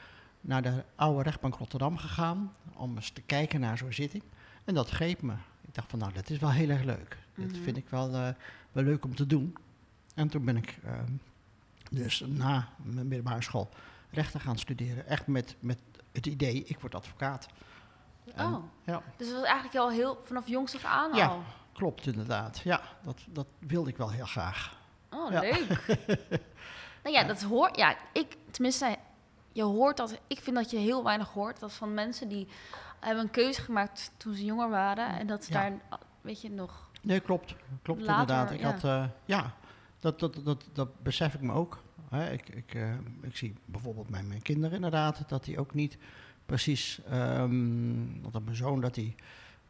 naar 0.41 0.63
de 0.63 0.85
oude 0.95 1.23
rechtbank 1.23 1.55
Rotterdam 1.55 1.97
gegaan 1.97 2.53
om 2.75 2.97
eens 2.97 3.11
te 3.11 3.21
kijken 3.23 3.61
naar 3.61 3.79
zo'n 3.79 3.93
zitting. 3.93 4.23
En 4.65 4.75
dat 4.75 4.91
greep 4.91 5.23
me. 5.23 5.33
Ik 5.61 5.75
dacht 5.75 5.91
van 5.91 5.99
nou, 5.99 6.13
dat 6.13 6.31
is 6.31 6.39
wel 6.39 6.51
heel 6.51 6.69
erg 6.69 6.83
leuk. 6.83 7.19
Dit 7.35 7.53
Mhm. 7.53 7.63
vind 7.63 7.77
ik 7.77 7.89
wel, 7.89 8.15
eh, 8.15 8.29
wel 8.73 8.85
leuk 8.85 9.05
om 9.05 9.15
te 9.15 9.27
doen. 9.27 9.57
En 10.15 10.29
toen 10.29 10.45
ben 10.45 10.57
ik 10.57 10.79
ehm, 10.85 11.13
dus 11.91 12.25
na 12.27 12.69
mijn 12.77 13.09
middelbare 13.09 13.43
school 13.43 13.69
rechten 14.11 14.41
gaan 14.41 14.59
studeren. 14.59 15.07
Echt 15.07 15.27
met, 15.27 15.57
met 15.61 15.79
het 16.13 16.27
idee, 16.27 16.65
ik 16.65 16.81
word 16.81 16.95
advocaat. 16.95 17.47
En- 18.35 18.47
oh, 18.55 18.65
ja, 18.85 19.03
dus 19.17 19.27
het 19.27 19.37
was 19.37 19.47
eigenlijk 19.47 19.77
al 19.77 19.91
heel 19.91 20.21
vanaf 20.25 20.49
jongs 20.49 20.75
af 20.75 20.85
aan 20.85 21.15
Ja. 21.15 21.27
al. 21.27 21.43
klopt 21.73 22.07
inderdaad. 22.07 22.59
Ja, 22.65 22.81
dat, 23.03 23.21
dat 23.29 23.47
wilde 23.59 23.91
ik 23.91 23.97
wel 23.97 24.11
heel 24.11 24.27
graag. 24.27 24.77
Oh, 25.11 25.31
Ja. 25.33 25.41
leuk. 25.41 25.69
nou 27.03 27.15
ja, 27.17 27.25
dat 27.25 27.43
hoort. 27.43 27.77
Ja, 27.77 27.97
ik 28.13 28.37
tenminste, 28.51 28.97
je 29.53 29.63
hoort 29.63 29.97
dat. 29.97 30.21
Ik 30.27 30.41
vind 30.41 30.57
dat 30.57 30.71
je 30.71 30.79
heel 30.79 31.05
weinig 31.05 31.29
hoort. 31.29 31.61
Dat 31.61 31.73
van 31.73 31.95
mensen 31.95 32.29
die 32.29 32.49
hebben 33.01 33.25
een 33.25 33.31
keuze 33.31 33.61
gemaakt 33.61 34.13
toen 34.17 34.35
ze 34.35 34.45
jonger 34.45 34.71
waren 34.71 35.19
en 35.19 35.27
dat 35.27 35.45
ze 35.45 35.53
Ja. 35.53 35.61
daar, 35.61 35.99
weet 36.21 36.41
je, 36.41 36.51
nog. 36.51 36.89
Nee, 37.03 37.21
klopt. 37.21 37.55
Klopt 37.83 38.01
Later, 38.01 38.21
inderdaad. 38.21 38.51
Ik 38.51 38.61
ja. 38.61 38.71
had, 38.71 38.85
eh, 38.85 39.05
ja, 39.25 39.55
dat, 40.01 40.21
dat, 40.21 40.41
dat, 40.45 40.69
dat 40.73 41.03
besef 41.03 41.35
ik 41.35 41.41
me 41.41 41.53
ook. 41.53 41.83
Hè. 42.09 42.33
Ik, 42.33 42.49
ik, 42.49 42.75
eh, 42.75 42.95
ik 43.23 43.37
zie 43.37 43.55
bijvoorbeeld 43.65 44.09
bij 44.09 44.23
mijn 44.23 44.43
kinderen 44.43 44.75
inderdaad 44.75 45.29
dat 45.29 45.45
die 45.45 45.59
ook 45.59 45.75
niet 45.75 45.99
precies, 46.47 47.01
ehm 47.11 48.21
want 48.31 48.45
mijn 48.45 48.57
zoon 48.57 48.81
dat 48.81 48.97
hij 48.97 49.15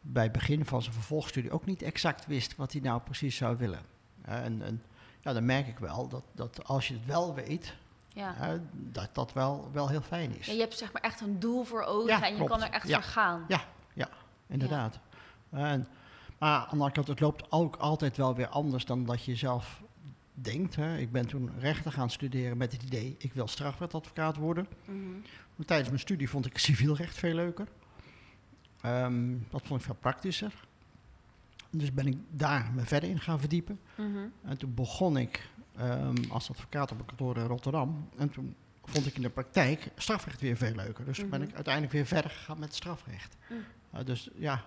bij 0.01 0.23
het 0.23 0.31
begin 0.31 0.65
van 0.65 0.81
zijn 0.81 0.93
vervolgstudie 0.93 1.51
ook 1.51 1.65
niet 1.65 1.81
exact 1.81 2.25
wist 2.25 2.55
wat 2.55 2.71
hij 2.71 2.81
nou 2.81 3.01
precies 3.01 3.35
zou 3.35 3.57
willen. 3.57 3.81
En, 4.21 4.61
en 4.61 4.83
ja, 5.21 5.33
dan 5.33 5.45
merk 5.45 5.67
ik 5.67 5.79
wel 5.79 6.07
dat, 6.07 6.23
dat 6.31 6.63
als 6.65 6.87
je 6.87 6.93
het 6.93 7.05
wel 7.05 7.33
weet, 7.33 7.75
Ja. 8.13 8.59
dat 8.71 9.09
dat 9.13 9.33
wel, 9.33 9.69
wel 9.71 9.89
heel 9.89 10.01
fijn 10.01 10.37
is. 10.37 10.45
Ja, 10.45 10.53
je 10.53 10.59
hebt 10.59 10.77
zeg 10.77 10.93
maar 10.93 11.01
echt 11.01 11.21
een 11.21 11.39
doel 11.39 11.63
voor 11.63 11.83
ogen 11.83 12.07
Ja, 12.07 12.23
en 12.23 12.29
je 12.29 12.35
klopt. 12.35 12.51
kan 12.51 12.61
er 12.61 12.69
echt 12.69 12.91
voor 12.93 13.03
gaan. 13.03 13.45
Ja, 13.47 13.61
ja, 13.93 14.09
inderdaad. 14.47 14.99
En, 15.49 15.87
maar 16.37 16.49
aan 16.55 16.63
de 16.63 16.69
andere 16.71 16.91
kant, 16.91 17.07
het 17.07 17.19
loopt 17.19 17.51
ook 17.51 17.75
altijd 17.75 18.17
wel 18.17 18.35
weer 18.35 18.47
anders 18.47 18.85
dan 18.85 19.05
dat 19.05 19.23
je 19.23 19.35
zelf 19.35 19.81
denkt. 20.33 20.75
Hè. 20.75 20.97
Ik 20.97 21.11
ben 21.11 21.27
toen 21.27 21.51
rechten 21.59 21.91
gaan 21.91 22.09
studeren 22.09 22.57
met 22.57 22.71
het 22.71 22.83
idee, 22.83 23.15
ik 23.17 23.33
wil 23.33 23.47
strafrechtadvocaat 23.47 24.35
worden. 24.35 24.67
Mhm. 24.85 24.97
Maar 25.55 25.65
tijdens 25.65 25.89
mijn 25.89 25.99
studie 26.01 26.29
vond 26.29 26.45
ik 26.45 26.57
civielrecht 26.57 27.17
veel 27.17 27.33
leuker. 27.33 27.67
Ehm, 28.81 29.37
dat 29.49 29.61
vond 29.63 29.79
ik 29.79 29.85
veel 29.85 29.95
praktischer. 29.99 30.53
Dus 31.69 31.93
ben 31.93 32.07
ik 32.07 32.17
daar 32.29 32.71
me 32.73 32.81
verder 32.81 33.09
in 33.09 33.19
gaan 33.19 33.39
verdiepen. 33.39 33.79
Mhm. 33.95 34.17
En 34.43 34.57
toen 34.57 34.73
begon 34.73 35.17
ik 35.17 35.49
ehm, 35.79 36.15
als 36.31 36.49
advocaat 36.49 36.91
op 36.91 36.99
een 36.99 37.05
kantoor 37.05 37.37
in 37.37 37.45
Rotterdam. 37.45 38.09
En 38.17 38.29
toen 38.29 38.55
vond 38.83 39.05
ik 39.05 39.15
in 39.15 39.21
de 39.21 39.29
praktijk 39.29 39.87
strafrecht 39.95 40.41
weer 40.41 40.57
veel 40.57 40.75
leuker. 40.75 41.05
Dus 41.05 41.17
ben 41.17 41.39
Mhm. 41.39 41.49
ik 41.49 41.55
uiteindelijk 41.55 41.93
weer 41.93 42.05
verder 42.05 42.31
gegaan 42.31 42.59
met 42.59 42.75
strafrecht. 42.75 43.35
Mm. 43.49 43.57
Uh, 43.95 44.05
dus 44.05 44.29
ja, 44.35 44.63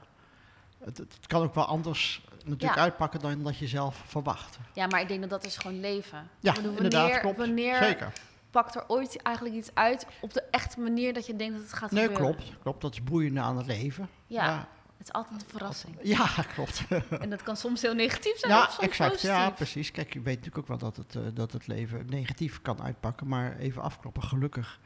het, 0.84 0.98
het 0.98 1.26
kan 1.26 1.42
ook 1.42 1.54
wel 1.54 1.64
anders 1.64 2.24
natuurlijk 2.44 2.74
Ja. 2.74 2.80
uitpakken 2.82 3.20
dan 3.20 3.42
dat 3.42 3.56
je 3.58 3.66
zelf 3.68 4.02
verwacht. 4.06 4.58
Ja, 4.74 4.86
maar 4.86 5.00
ik 5.00 5.08
denk 5.08 5.20
dat 5.20 5.30
dat 5.30 5.44
is 5.44 5.56
gewoon 5.56 5.80
leven. 5.80 6.28
Ja, 6.40 6.52
bedoel, 6.52 6.70
inderdaad, 6.76 7.00
wanneer, 7.02 7.20
klopt. 7.20 7.36
Wanneer 7.36 7.82
Zeker. 7.82 8.12
pakt 8.50 8.74
er 8.74 8.84
ooit 8.88 9.22
eigenlijk 9.22 9.56
iets 9.56 9.70
uit 9.74 10.06
op 10.20 10.32
de 10.32 10.42
echte 10.50 10.80
manier 10.80 11.12
dat 11.12 11.26
je 11.26 11.36
denkt 11.36 11.54
dat 11.54 11.62
het 11.62 11.72
gaat 11.72 11.90
Nee, 11.90 12.06
gebeuren? 12.08 12.34
klopt. 12.36 12.52
Klopt, 12.62 12.80
dat 12.80 12.92
is 12.92 13.02
boeiende 13.02 13.40
aan 13.40 13.56
het 13.56 13.66
leven. 13.66 14.08
Ja, 14.26 14.68
het 15.06 15.14
is 15.14 15.22
altijd 15.22 15.42
een 15.42 15.48
verrassing. 15.48 15.96
Ja, 16.02 16.26
klopt. 16.54 16.84
En 17.20 17.30
dat 17.30 17.42
kan 17.42 17.56
soms 17.56 17.82
heel 17.82 17.94
negatief 17.94 18.38
zijn 18.38 18.52
Ja, 18.52 18.70
exact. 18.78 19.10
positief. 19.10 19.36
Ja, 19.36 19.50
precies. 19.50 19.90
Kijk, 19.90 20.12
je 20.12 20.20
weet 20.20 20.36
natuurlijk 20.36 20.58
ook 20.58 20.66
wel 20.66 20.90
dat 20.90 20.96
het, 20.96 21.16
eh, 21.16 21.22
dat 21.34 21.52
het 21.52 21.66
leven 21.66 22.06
negatief 22.08 22.62
kan 22.62 22.82
uitpakken. 22.82 23.28
Maar 23.28 23.56
even 23.56 23.82
afkloppen, 23.82 24.22
gelukkig 24.22 24.80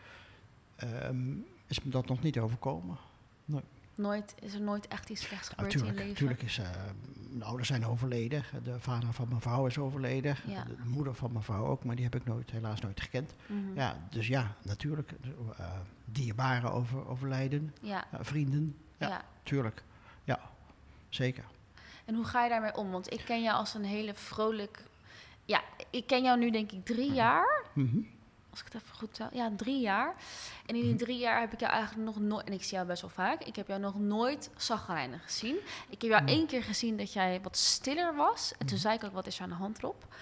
ehm, 0.76 1.32
is 1.66 1.82
me 1.82 1.90
dat 1.90 2.06
nog 2.08 2.22
niet 2.22 2.38
overkomen. 2.38 2.98
Nooit, 3.94 4.34
is 4.40 4.54
er 4.54 4.60
nooit 4.60 4.88
echt 4.88 5.10
iets 5.10 5.22
slechts 5.22 5.48
gebeurd 5.48 5.74
in 5.74 5.78
je 5.78 5.84
Natuurlijk, 5.84 6.08
leven? 6.18 6.26
natuurlijk 6.26 6.42
is, 6.42 6.58
eh, 6.58 7.30
mijn 7.30 7.42
ouders 7.42 7.68
zijn 7.68 7.86
overleden. 7.86 8.44
De 8.64 8.80
vader 8.80 9.12
van 9.12 9.28
mijn 9.28 9.40
vrouw 9.40 9.66
is 9.66 9.78
overleden. 9.78 10.36
Ja. 10.46 10.64
De, 10.64 10.76
de 10.76 10.88
moeder 10.88 11.14
van 11.14 11.32
mijn 11.32 11.44
vrouw 11.44 11.66
ook, 11.66 11.84
maar 11.84 11.94
die 11.94 12.04
heb 12.04 12.14
ik 12.14 12.24
nooit, 12.24 12.50
helaas 12.50 12.80
nooit 12.80 13.00
gekend. 13.00 13.34
Mhm. 13.46 13.74
Ja, 13.74 13.96
dus 14.10 14.26
ja, 14.26 14.54
natuurlijk. 14.62 15.12
eh 15.58 15.70
dierbaren 16.04 16.72
over, 16.72 17.08
overlijden, 17.08 17.74
ja. 17.80 18.04
eh, 18.10 18.18
vrienden, 18.22 18.76
ja. 18.98 19.08
ja. 19.08 19.24
tuurlijk. 19.42 19.82
Zeker. 21.16 21.44
En 22.04 22.14
hoe 22.14 22.24
ga 22.24 22.42
je 22.42 22.48
daarmee 22.50 22.74
om? 22.76 22.90
Want 22.90 23.12
ik 23.12 23.22
ken 23.24 23.42
jou 23.42 23.56
als 23.56 23.74
een 23.74 23.84
hele 23.84 24.14
vrolijk... 24.14 24.82
Ja, 25.44 25.62
ik 25.90 26.06
ken 26.06 26.22
jou 26.22 26.38
nu 26.38 26.50
denk 26.50 26.72
ik 26.72 26.84
drie 26.84 27.12
jaar. 27.12 27.64
Mhm. 27.72 27.98
Als 28.50 28.60
ik 28.60 28.72
het 28.72 28.82
even 28.82 28.96
goed 28.96 29.14
tel. 29.14 29.28
Ja, 29.32 29.50
drie 29.56 29.80
jaar. 29.80 30.14
En 30.66 30.74
in 30.74 30.80
die 30.82 30.94
Mhm. 30.94 30.96
drie 30.98 31.18
jaar 31.18 31.40
heb 31.40 31.52
ik 31.52 31.60
jou 31.60 31.72
eigenlijk 31.72 32.04
nog 32.04 32.18
nooit... 32.20 32.46
En 32.46 32.52
ik 32.52 32.62
zie 32.62 32.74
jou 32.74 32.86
best 32.86 33.00
wel 33.00 33.10
vaak. 33.10 33.42
Ik 33.42 33.56
heb 33.56 33.66
jou 33.68 33.80
nog 33.80 33.98
nooit 33.98 34.50
zagrijnig 34.56 35.22
gezien. 35.24 35.56
Ik 35.88 36.02
heb 36.02 36.10
jou 36.10 36.22
Mhm. 36.22 36.30
één 36.32 36.46
keer 36.46 36.62
gezien 36.62 36.96
dat 36.96 37.12
jij 37.12 37.40
wat 37.42 37.56
stiller 37.56 38.14
was. 38.14 38.52
En 38.52 38.58
toen 38.66 38.66
Mhm. 38.76 38.76
zei 38.76 38.94
ik 38.94 39.04
ook, 39.04 39.12
wat 39.12 39.26
is 39.26 39.36
er 39.36 39.42
aan 39.42 39.48
de 39.48 39.54
hand 39.54 39.78
erop? 39.78 40.14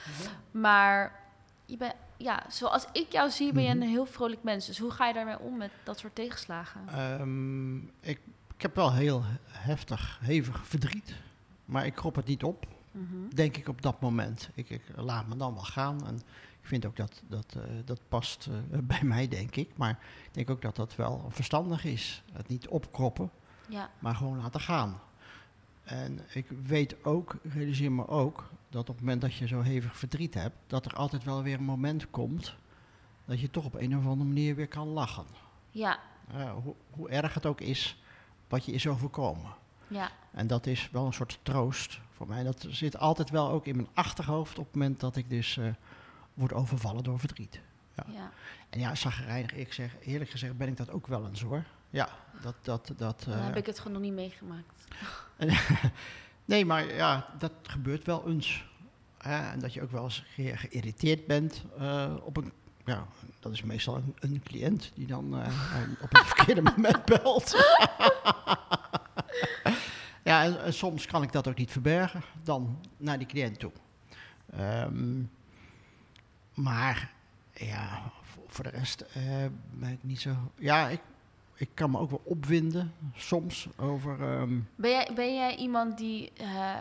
Maar 0.51 1.21
je 1.67 1.77
bent... 1.77 1.95
Ja, 2.17 2.43
zoals 2.49 2.85
ik 2.93 3.13
jou 3.13 3.31
zie, 3.31 3.53
ben 3.53 3.63
je 3.63 3.75
Mhm. 3.75 3.83
een 3.83 3.89
heel 3.89 4.07
vrolijk 4.07 4.43
mens. 4.43 4.67
Dus 4.67 4.79
hoe 4.79 4.91
ga 4.91 5.07
je 5.07 5.15
daarmee 5.15 5.39
om 5.39 5.57
met 5.57 5.71
dat 5.85 5.99
soort 5.99 6.15
tegenslagen? 6.15 6.81
Ehm, 6.89 7.77
ik, 8.01 8.21
ik 8.57 8.63
heb 8.63 8.75
wel 8.75 8.93
heel 8.93 9.23
heftig, 9.49 10.19
hevig 10.23 10.67
verdriet. 10.67 11.15
Maar 11.65 11.87
ik 11.87 11.95
krop 11.95 12.15
het 12.15 12.27
niet 12.27 12.43
op, 12.43 12.67
Mhm. 12.91 13.29
denk 13.35 13.57
ik 13.57 13.69
op 13.69 13.83
dat 13.83 14.01
moment. 14.01 14.51
Ik, 14.55 14.71
ik 14.71 14.83
laat 14.97 15.27
me 15.29 15.37
dan 15.37 15.55
wel 15.55 15.63
gaan. 15.63 16.07
En 16.07 16.17
ik 16.61 16.69
vind 16.69 16.87
ook 16.87 16.97
dat 16.97 17.23
dat, 17.29 17.55
eh, 17.57 17.63
dat 17.85 18.01
past 18.09 18.49
eh, 18.71 18.79
bij 18.95 19.03
mij, 19.03 19.29
denk 19.29 19.57
ik. 19.57 19.71
Maar 19.77 19.91
ik 20.25 20.29
denk 20.35 20.51
ook 20.51 20.63
dat 20.63 20.77
dat 20.77 20.97
wel 20.97 21.27
verstandig 21.31 21.85
is. 21.85 22.23
Het 22.33 22.49
niet 22.49 22.69
opkroppen, 22.69 23.31
Ja, 23.69 23.91
maar 23.99 24.15
gewoon 24.15 24.39
laten 24.39 24.61
gaan. 24.61 25.01
En 25.85 26.21
ik 26.33 26.47
weet 26.65 27.05
ook, 27.05 27.37
realiseer 27.43 27.93
me 27.93 28.09
ook, 28.09 28.51
dat 28.69 28.81
op 28.89 28.95
het 28.95 29.05
moment 29.05 29.21
dat 29.21 29.35
je 29.35 29.47
zo 29.47 29.61
hevig 29.61 29.97
verdriet 29.97 30.35
hebt, 30.35 30.57
dat 30.67 30.85
er 30.87 30.95
altijd 30.95 31.25
wel 31.25 31.43
weer 31.43 31.59
een 31.59 31.65
moment 31.65 32.11
komt 32.11 32.55
dat 33.25 33.41
je 33.41 33.51
toch 33.51 33.65
op 33.65 33.75
een 33.75 33.97
of 33.97 34.07
andere 34.07 34.29
manier 34.29 34.55
weer 34.55 34.69
kan 34.69 34.89
lachen. 34.89 35.25
ja, 36.37 36.55
hoe, 36.55 36.75
hoe 36.91 37.09
erg 37.09 37.35
het 37.35 37.47
ook 37.47 37.61
is 37.61 38.03
wat 38.55 38.65
je 38.65 38.73
is 38.73 38.87
overkomen. 38.87 39.55
Ja, 39.89 40.11
En 40.33 40.47
dat 40.47 40.67
is 40.67 40.89
wel 40.93 41.07
een 41.07 41.13
soort 41.13 41.39
troost 41.43 42.01
voor 42.17 42.29
mij. 42.29 42.43
Dat 42.43 42.67
zit 42.69 42.99
altijd 42.99 43.31
wel 43.31 43.51
ook 43.51 43.67
in 43.67 43.77
mijn 43.77 43.89
achterhoofd 43.95 44.59
op 44.59 44.65
het 44.67 44.75
moment 44.75 45.01
dat 45.01 45.17
ik 45.17 45.31
dus 45.31 45.57
eh, 45.57 45.65
word 46.35 46.53
overvallen 46.53 47.03
door 47.05 47.19
verdriet. 47.19 47.61
Ja. 47.97 48.05
ja. 48.13 48.31
En 48.71 48.81
ja, 48.81 48.95
zagrijnig, 48.95 49.53
ik 49.53 49.73
zeg, 49.73 49.97
eerlijk 50.01 50.31
gezegd 50.31 50.57
ben 50.57 50.69
ik 50.69 50.77
dat 50.77 50.91
ook 50.91 51.07
wel 51.07 51.27
eens 51.27 51.43
hoor. 51.43 51.65
Ja, 51.91 52.09
dat... 52.43 52.55
dat, 52.63 52.93
dat 52.97 53.25
Dan 53.27 53.35
eh, 53.39 53.45
heb 53.45 53.57
ik 53.57 53.67
het 53.67 53.79
gewoon 53.79 53.93
nog 53.93 54.03
niet 54.03 54.13
meegemaakt. 54.13 54.85
nee, 56.45 56.65
maar 56.67 56.95
ja, 56.95 57.27
dat 57.39 57.53
gebeurt 57.63 58.05
wel 58.07 58.29
eens. 58.29 58.65
Hè, 59.19 59.51
en 59.51 59.59
dat 59.59 59.73
je 59.73 59.83
ook 59.83 59.91
wel 59.91 60.05
eens 60.05 60.25
ge- 60.35 60.57
geïrriteerd 60.57 61.27
bent 61.27 61.65
eh, 61.79 62.15
op 62.23 62.37
een... 62.37 62.53
Ja, 62.85 63.07
dat 63.41 63.53
is 63.53 63.63
meestal 63.63 64.03
een, 64.19 64.43
cliënt 64.43 64.93
die 64.95 65.07
dan 65.07 65.41
eh, 65.41 65.49
op 66.01 66.11
het 66.11 66.27
verkeerde 66.35 66.63
moment 66.63 67.05
belt. 67.05 67.55
ja, 70.25 70.45
en, 70.45 70.75
soms 70.75 71.07
kan 71.07 71.23
ik 71.23 71.33
dat 71.33 71.49
ook 71.49 71.57
niet 71.57 71.71
verbergen. 71.71 72.23
Dan 72.43 72.79
naar 72.97 73.19
die 73.19 73.27
cliënt 73.27 73.59
toe. 73.59 73.73
Ehm, 74.51 75.23
maar 76.55 77.13
ja, 77.53 78.03
voor, 78.23 78.43
voor 78.47 78.65
de 78.65 78.71
rest 78.71 79.01
eh, 79.01 79.23
ben 79.71 79.91
ik 79.91 80.03
niet 80.03 80.21
zo... 80.21 80.37
Ja, 80.59 80.89
ik, 80.89 81.01
ik 81.55 81.69
kan 81.75 81.91
me 81.91 81.99
ook 81.99 82.11
wel 82.11 82.23
opwinden 82.25 82.93
soms 83.15 83.69
over... 83.77 84.23
ehm, 84.23 84.59
Ben 84.75 84.91
jij, 84.91 85.11
ben 85.15 85.35
jij 85.35 85.57
iemand 85.57 85.99
die 85.99 86.33
eh, 86.37 86.81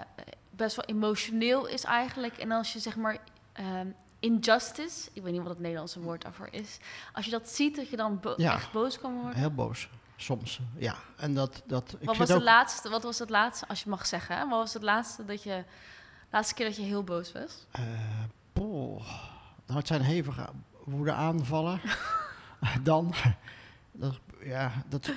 best 0.49 0.75
wel 0.75 0.85
emotioneel 0.85 1.67
is 1.67 1.83
eigenlijk? 1.83 2.37
En 2.37 2.51
als 2.51 2.73
je 2.73 2.79
zeg 2.79 2.95
maar 2.95 3.17
ehm, 3.53 3.87
injustice, 4.23 5.09
ik 5.13 5.23
weet 5.23 5.31
niet 5.31 5.41
wat 5.41 5.49
het 5.49 5.59
Nederlandse 5.59 5.99
woord 5.99 6.21
daarvoor 6.21 6.47
is, 6.51 6.77
als 7.13 7.25
je 7.25 7.31
dat 7.31 7.49
ziet, 7.49 7.75
dat 7.75 7.89
je 7.89 7.95
dan 7.95 8.19
bo- 8.19 8.33
Ja. 8.37 8.53
echt 8.53 8.71
boos 8.71 8.99
kan 8.99 9.13
worden? 9.13 9.39
Heel 9.39 9.51
boos, 9.53 9.89
soms. 10.15 10.59
Ja, 10.77 10.95
en 11.17 11.33
dat... 11.33 11.61
dat 11.65 11.95
ik 11.99 12.05
Wat 12.05 12.17
was, 12.17 12.29
ook, 12.29 12.35
het 12.35 12.45
laatste, 12.45 12.89
wat 12.89 13.03
was 13.03 13.19
het 13.19 13.29
laatste, 13.29 13.67
als 13.67 13.83
je 13.83 13.89
mag 13.89 14.05
zeggen, 14.05 14.37
hè? 14.37 14.41
wat 14.47 14.59
was 14.59 14.73
het 14.73 14.83
laatste 14.83 15.25
dat 15.25 15.43
je, 15.43 15.63
laatste 16.31 16.53
keer 16.53 16.65
dat 16.65 16.75
je 16.75 16.81
heel 16.81 17.03
boos 17.03 17.31
was? 17.31 17.65
poh, 18.53 19.07
nou, 19.65 19.79
het 19.79 19.87
zijn 19.87 20.01
hevige 20.01 20.49
woede 20.83 21.11
aanvallen. 21.13 21.81
dan, 22.83 23.13
dat, 23.91 24.19
ja, 24.43 24.71
dat 24.89 25.11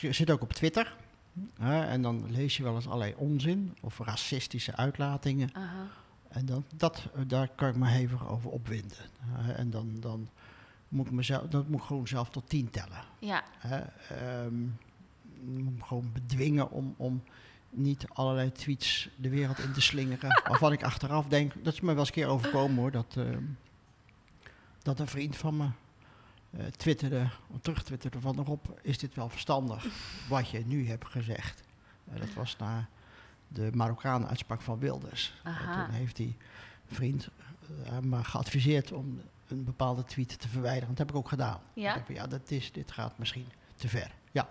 ik 0.00 0.14
zit 0.14 0.30
ook 0.30 0.42
op 0.42 0.52
Twitter. 0.52 0.96
Hè, 1.60 1.84
en 1.84 2.02
dan 2.02 2.30
lees 2.30 2.56
je 2.56 2.62
wel 2.62 2.74
eens 2.74 2.86
allerlei 2.86 3.14
onzin 3.16 3.76
of 3.80 3.98
racistische 3.98 4.76
uitlatingen. 4.76 5.50
Aha. 5.52 5.86
En 6.30 6.46
dan, 6.46 6.64
dat, 6.76 7.08
eh, 7.14 7.22
daar 7.26 7.48
kan 7.48 7.68
ik 7.68 7.76
me 7.76 7.88
hevig 7.88 8.28
over 8.28 8.50
opwinden. 8.50 8.98
Hè, 9.20 9.52
en 9.52 9.70
dan, 9.70 9.96
dan 10.00 10.28
moet 10.88 11.06
ik 11.06 11.12
mezelf, 11.12 11.48
dat 11.48 11.68
moet 11.68 11.80
ik 11.80 11.86
gewoon 11.86 12.08
zelf 12.08 12.30
tot 12.30 12.48
tien 12.48 12.70
tellen. 12.70 13.04
Ja, 13.18 13.44
ehm, 14.08 14.54
moet 15.44 15.76
me 15.76 15.84
gewoon 15.84 16.10
bedwingen 16.12 16.70
om, 16.70 16.94
om 16.96 17.22
niet 17.70 18.06
allerlei 18.12 18.52
tweets 18.52 19.08
de 19.16 19.28
wereld 19.28 19.58
in 19.58 19.72
te 19.72 19.80
slingeren. 19.80 20.40
waarvan 20.48 20.72
ik 20.72 20.82
achteraf 20.82 21.26
denk, 21.26 21.52
dat 21.64 21.72
is 21.72 21.80
me 21.80 21.86
wel 21.86 21.98
eens 21.98 22.08
een 22.08 22.14
keer 22.14 22.26
overkomen 22.26 22.76
hoor, 22.76 22.90
dat, 22.90 23.14
ehm, 23.16 23.44
dat 24.82 24.98
een 24.98 25.08
vriend 25.08 25.36
van 25.36 25.56
me 25.56 25.68
eh 26.50 26.66
twitterde, 26.66 27.30
terugtwitterde 27.60 28.20
van 28.20 28.44
Rob, 28.44 28.64
is 28.82 28.98
dit 28.98 29.14
wel 29.14 29.28
verstandig 29.28 29.86
wat 30.28 30.48
je 30.48 30.66
nu 30.66 30.88
hebt 30.88 31.06
gezegd? 31.06 31.62
Eh, 32.12 32.20
dat 32.20 32.34
was 32.34 32.56
na 32.56 32.88
de 33.52 33.70
Marokkanen 33.74 34.28
uitspraak 34.28 34.60
van 34.60 34.78
Wilders. 34.78 35.34
Aha. 35.42 35.84
toen 35.84 35.94
heeft 35.94 36.16
die 36.16 36.36
vriend 36.86 37.28
eh, 37.84 37.98
me 37.98 38.24
geadviseerd 38.24 38.92
om 38.92 39.20
een 39.48 39.64
bepaalde 39.64 40.04
tweet 40.04 40.38
te 40.40 40.48
verwijderen. 40.48 40.88
Dat 40.88 40.98
heb 40.98 41.10
ik 41.10 41.16
ook 41.16 41.28
gedaan. 41.28 41.60
Ja? 41.72 41.94
Ik 41.94 42.08
ja, 42.08 42.26
dat 42.26 42.50
is, 42.50 42.72
dit 42.72 42.90
gaat 42.92 43.18
misschien 43.18 43.48
te 43.76 43.88
ver. 43.88 44.10
Ja, 44.30 44.48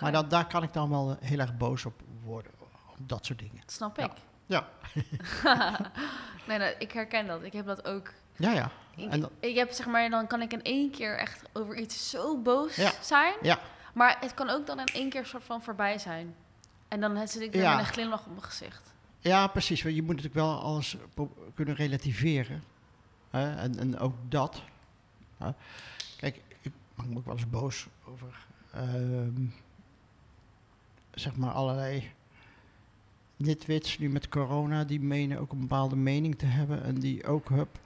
maar 0.00 0.12
dat, 0.12 0.30
daar 0.30 0.46
kan 0.46 0.62
ik 0.62 0.72
dan 0.72 0.90
wel 0.90 1.10
eh, 1.20 1.28
heel 1.28 1.38
erg 1.38 1.56
boos 1.56 1.84
op 1.84 2.02
worden. 2.24 2.52
Op 2.98 3.08
dat 3.08 3.26
soort 3.26 3.38
dingen. 3.38 3.56
Dat 3.60 3.72
snap 3.72 3.96
Ja. 3.96 4.04
ik. 4.04 4.12
Ja, 4.48 4.68
nee, 6.48 6.58
nee, 6.58 6.74
ik 6.78 6.92
herken 6.92 7.26
dat. 7.26 7.42
Ik 7.42 7.52
heb 7.52 7.66
dat 7.66 7.84
ook. 7.84 8.12
ja, 8.36 8.50
ja. 8.52 8.70
Ik, 8.96 9.10
En 9.10 9.20
dan- 9.20 9.30
ik 9.40 9.56
heb 9.56 9.70
zeg 9.72 9.86
maar, 9.86 10.10
dan 10.10 10.26
kan 10.26 10.42
ik 10.42 10.52
in 10.52 10.62
één 10.62 10.90
keer 10.90 11.18
echt 11.18 11.42
over 11.52 11.76
iets 11.76 12.10
zo 12.10 12.38
boos 12.42 12.76
Ja. 12.76 12.92
zijn. 13.00 13.34
Ja. 13.42 13.58
Maar 13.94 14.16
het 14.20 14.34
kan 14.34 14.50
ook 14.50 14.66
dan 14.66 14.78
in 14.78 14.86
één 14.86 15.08
keer 15.10 15.26
soort 15.26 15.44
van 15.44 15.62
voorbij 15.62 15.98
zijn. 15.98 16.34
En 16.88 17.00
dan 17.00 17.28
zit 17.28 17.42
ik 17.42 17.52
weer 17.52 17.62
Ja. 17.62 17.76
met 17.76 17.86
een 17.86 17.92
glimlach 17.92 18.20
op 18.20 18.30
mijn 18.30 18.42
gezicht. 18.42 18.94
ja, 19.20 19.46
precies. 19.46 19.82
Want 19.82 19.94
je 19.94 20.00
moet 20.02 20.16
natuurlijk 20.16 20.40
wel 20.40 20.60
alles 20.60 20.96
kunnen 21.54 21.74
relativeren. 21.74 22.62
Hè, 23.30 23.54
En, 23.56 23.78
en 23.78 23.98
ook 23.98 24.14
dat. 24.28 24.62
hè. 25.36 25.50
Kijk, 26.16 26.40
ik 26.60 26.72
maak 26.94 27.06
me 27.06 27.16
ook 27.16 27.24
wel 27.24 27.34
eens 27.34 27.50
boos 27.50 27.86
over... 28.04 28.46
ehm, 28.72 29.44
zeg 31.10 31.36
maar 31.36 31.50
allerlei 31.52 32.10
nitwits 33.36 33.98
nu 33.98 34.08
met 34.08 34.28
corona... 34.28 34.84
die 34.84 35.00
menen 35.00 35.38
ook 35.38 35.52
een 35.52 35.60
bepaalde 35.60 35.96
mening 35.96 36.38
te 36.38 36.46
hebben... 36.46 36.82
en 36.84 36.94
die 36.94 37.26
ook 37.26 37.48
hup, 37.48 37.80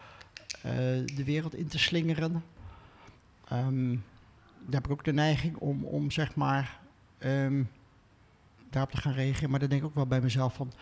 eh, 0.63 0.73
de 1.17 1.23
wereld 1.25 1.55
in 1.55 1.67
te 1.69 1.79
slingeren. 1.79 2.45
Ehm, 3.49 3.91
daar 4.61 4.81
heb 4.81 4.85
ik 4.85 4.91
ook 4.91 5.05
de 5.05 5.13
neiging 5.13 5.57
om, 5.57 5.85
om 5.85 6.11
zeg 6.11 6.35
maar... 6.35 6.81
ehm, 7.19 7.63
daarop 8.71 8.91
te 8.91 8.97
gaan 9.01 9.13
reageren. 9.13 9.51
Maar 9.51 9.59
dan 9.61 9.69
denk 9.69 9.81
ik 9.83 9.87
ook 9.89 9.95
wel 9.95 10.07
bij 10.07 10.21
mezelf 10.21 10.55
van... 10.55 10.73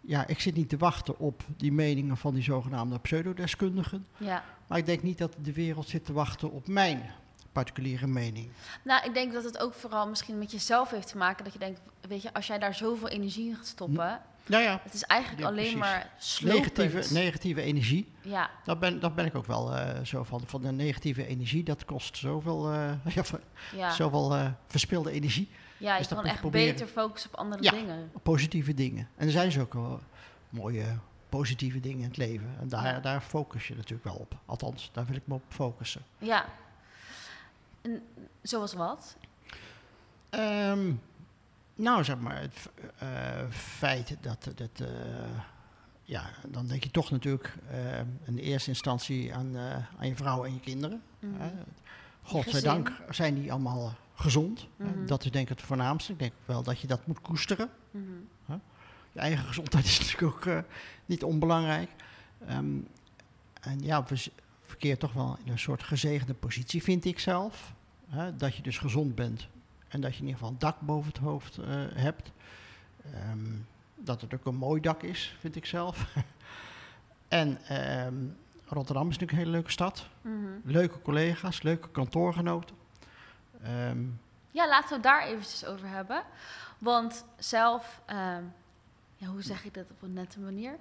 Ja, 0.00 0.26
ik 0.26 0.40
zit 0.40 0.54
niet 0.54 0.68
te 0.68 0.76
wachten 0.76 1.18
op 1.18 1.42
die 1.56 1.72
meningen 1.72 2.16
van 2.16 2.34
die 2.34 2.42
zogenaamde 2.42 2.98
pseudodeskundigen. 2.98 4.06
Ja. 4.16 4.44
Maar 4.66 4.78
ik 4.78 4.86
denk 4.86 5.02
niet 5.02 5.18
dat 5.18 5.36
de 5.42 5.52
wereld 5.52 5.88
zit 5.88 6.04
te 6.04 6.12
wachten 6.12 6.50
op 6.52 6.66
mijn 6.68 7.10
particuliere 7.52 8.06
mening. 8.06 8.48
Nou, 8.84 9.04
ik 9.06 9.14
denk 9.14 9.32
dat 9.32 9.44
het 9.44 9.58
ook 9.58 9.74
vooral 9.74 10.08
misschien 10.08 10.38
met 10.38 10.50
jezelf 10.52 10.90
heeft 10.90 11.08
te 11.08 11.16
maken. 11.16 11.44
Dat 11.44 11.52
je 11.52 11.58
denkt, 11.58 11.80
weet 12.08 12.22
je, 12.22 12.34
als 12.34 12.46
jij 12.46 12.58
daar 12.58 12.74
zoveel 12.74 13.08
energie 13.08 13.48
in 13.48 13.56
gaat 13.56 13.66
stoppen... 13.66 14.20
Nou 14.46 14.62
ja, 14.62 14.80
Het 14.82 14.94
is 14.94 15.02
eigenlijk 15.02 15.42
Ja, 15.42 15.48
alleen 15.48 15.62
precies. 15.62 15.80
maar 15.80 16.10
slopend. 16.18 16.76
negatieve, 16.76 17.12
negatieve 17.14 17.60
energie, 17.62 18.12
Ja, 18.22 18.50
daar 18.64 18.78
ben, 18.78 19.00
daar 19.00 19.12
ben 19.14 19.24
ik 19.26 19.34
ook 19.34 19.46
wel 19.46 19.74
eh, 19.76 20.04
zo 20.04 20.22
van. 20.24 20.42
Van 20.46 20.62
de 20.62 20.72
negatieve 20.72 21.26
energie, 21.26 21.62
dat 21.64 21.84
kost 21.84 22.16
zoveel, 22.16 22.72
ja, 23.14 23.24
ver- 23.24 23.42
ja. 23.76 23.90
zoveel 23.90 24.34
eh, 24.34 24.46
verspilde 24.66 25.10
energie. 25.10 25.50
Ja 25.82 25.92
je 25.92 25.98
dus 25.98 26.08
kan 26.08 26.24
echt 26.24 26.40
proberen. 26.40 26.72
beter 26.72 26.86
focussen 26.86 27.30
op 27.30 27.36
andere 27.38 27.62
Ja. 27.62 27.70
dingen. 27.70 28.10
positieve 28.22 28.74
dingen. 28.74 29.08
En 29.16 29.26
er 29.26 29.32
zijn 29.32 29.44
dus 29.46 29.58
ook 29.58 29.72
wel 29.72 30.00
mooie 30.48 30.98
positieve 31.28 31.80
dingen 31.80 31.98
in 31.98 32.04
het 32.08 32.16
leven. 32.16 32.54
En 32.60 32.68
daar, 32.68 32.84
Ja. 32.86 33.00
daar 33.00 33.20
focus 33.20 33.68
je 33.68 33.74
natuurlijk 33.74 34.04
wel 34.04 34.14
op. 34.14 34.36
Althans, 34.46 34.90
daar 34.92 35.06
wil 35.06 35.16
ik 35.16 35.26
me 35.26 35.34
op 35.34 35.42
focussen. 35.48 36.02
Ja. 36.18 36.44
En, 37.82 38.02
zoals 38.42 38.72
wat? 38.74 39.16
Ehm, 40.30 40.92
nou, 41.74 42.04
zeg 42.04 42.18
maar, 42.18 42.40
het 42.40 42.70
eh, 42.98 43.08
feit 43.50 44.16
dat... 44.20 44.44
dat 44.54 44.80
eh, 44.80 44.88
ja, 46.04 46.30
dan 46.48 46.66
denk 46.66 46.82
je 46.84 46.90
toch 46.90 47.10
natuurlijk 47.10 47.54
eh, 47.70 47.98
in 47.98 48.34
de 48.34 48.42
eerste 48.42 48.68
instantie 48.68 49.34
aan, 49.34 49.56
aan 49.98 50.08
je 50.08 50.16
vrouw 50.16 50.44
en 50.44 50.52
je 50.54 50.60
kinderen. 50.60 51.02
Gezin. 51.20 51.66
Godzijdank 52.22 52.92
zijn 53.10 53.34
die 53.34 53.52
allemaal 53.52 53.94
gezond. 54.22 54.68
Mhm. 54.76 55.06
Dat 55.06 55.24
is 55.24 55.30
denk 55.30 55.50
ik 55.50 55.56
het 55.56 55.66
voornaamste. 55.66 56.12
Ik 56.12 56.18
denk 56.18 56.32
wel 56.44 56.62
dat 56.62 56.80
je 56.80 56.86
dat 56.86 57.06
moet 57.06 57.20
koesteren. 57.20 57.70
Mhm. 57.90 58.58
Je 59.12 59.20
eigen 59.20 59.44
gezondheid 59.44 59.84
is 59.84 59.98
natuurlijk 60.00 60.36
ook 60.36 60.46
eh, 60.46 60.58
niet 61.06 61.22
onbelangrijk. 61.24 61.90
Ehm, 62.46 62.78
en 63.60 63.80
ja, 63.80 64.04
we 64.04 64.30
verkeert 64.64 65.00
toch 65.00 65.12
wel 65.12 65.38
in 65.44 65.52
een 65.52 65.58
soort 65.58 65.82
gezegende 65.82 66.34
positie, 66.34 66.82
vind 66.82 67.04
ik 67.04 67.18
zelf. 67.18 67.74
Hè, 68.08 68.36
dat 68.36 68.56
je 68.56 68.62
dus 68.62 68.78
gezond 68.78 69.14
bent 69.14 69.48
en 69.88 70.00
dat 70.00 70.12
je 70.14 70.20
in 70.20 70.26
ieder 70.26 70.38
geval 70.38 70.52
een 70.52 70.58
dak 70.58 70.80
boven 70.80 71.08
het 71.08 71.20
hoofd 71.20 71.58
eh, 71.58 71.64
hebt. 71.94 72.32
Ehm, 73.12 73.50
dat 73.96 74.20
het 74.20 74.34
ook 74.34 74.46
een 74.46 74.56
mooi 74.56 74.80
dak 74.80 75.02
is, 75.02 75.36
vind 75.40 75.56
ik 75.56 75.66
zelf. 75.66 76.14
en 77.28 77.58
ehm, 77.66 78.14
Rotterdam 78.66 79.08
is 79.08 79.18
natuurlijk 79.18 79.32
een 79.32 79.38
hele 79.38 79.50
leuke 79.50 79.70
stad. 79.70 80.08
Mhm. 80.20 80.34
Leuke 80.64 81.02
collega's, 81.02 81.62
leuke 81.62 81.88
kantoorgenoten. 81.88 82.76
Ehm, 83.62 84.02
Ja, 84.50 84.68
laten 84.68 84.88
we 84.88 84.94
het 84.94 85.02
daar 85.02 85.22
eventjes 85.22 85.64
over 85.64 85.88
hebben. 85.88 86.22
Want 86.78 87.24
zelf, 87.38 88.00
ehm, 88.06 88.42
ja, 89.16 89.26
hoe 89.26 89.42
zeg 89.42 89.64
ik 89.64 89.74
dat 89.74 89.90
op 89.90 90.02
een 90.02 90.12
nette 90.12 90.40
manier? 90.40 90.76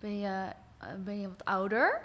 Ben 0.00 0.18
je, 0.18 0.48
eh, 0.78 0.88
ben 0.98 1.20
je 1.20 1.28
wat 1.28 1.44
ouder, 1.44 2.00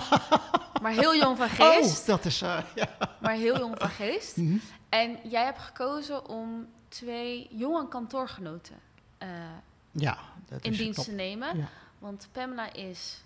maar 0.82 0.92
heel 0.92 1.14
jong 1.16 1.36
van 1.36 1.48
geest. 1.48 2.00
Oh, 2.00 2.06
dat 2.06 2.24
is... 2.24 2.42
eh, 2.42 2.58
ja. 2.74 2.88
Maar 3.20 3.32
heel 3.32 3.58
jong 3.58 3.78
van 3.78 3.88
geest. 3.88 4.36
Mhm. 4.36 4.56
En 4.88 5.18
jij 5.28 5.44
hebt 5.44 5.58
gekozen 5.58 6.28
om 6.28 6.68
twee 6.88 7.48
jonge 7.50 7.88
kantoorgenoten 7.88 8.76
eh, 9.18 9.28
ja, 9.90 10.18
dat 10.48 10.62
in 10.64 10.72
is 10.72 10.78
dienst 10.78 10.94
top. 10.96 11.04
te 11.04 11.10
nemen. 11.12 11.56
Ja. 11.58 11.68
Want 11.98 12.28
Pamela 12.32 12.72
is 12.72 13.22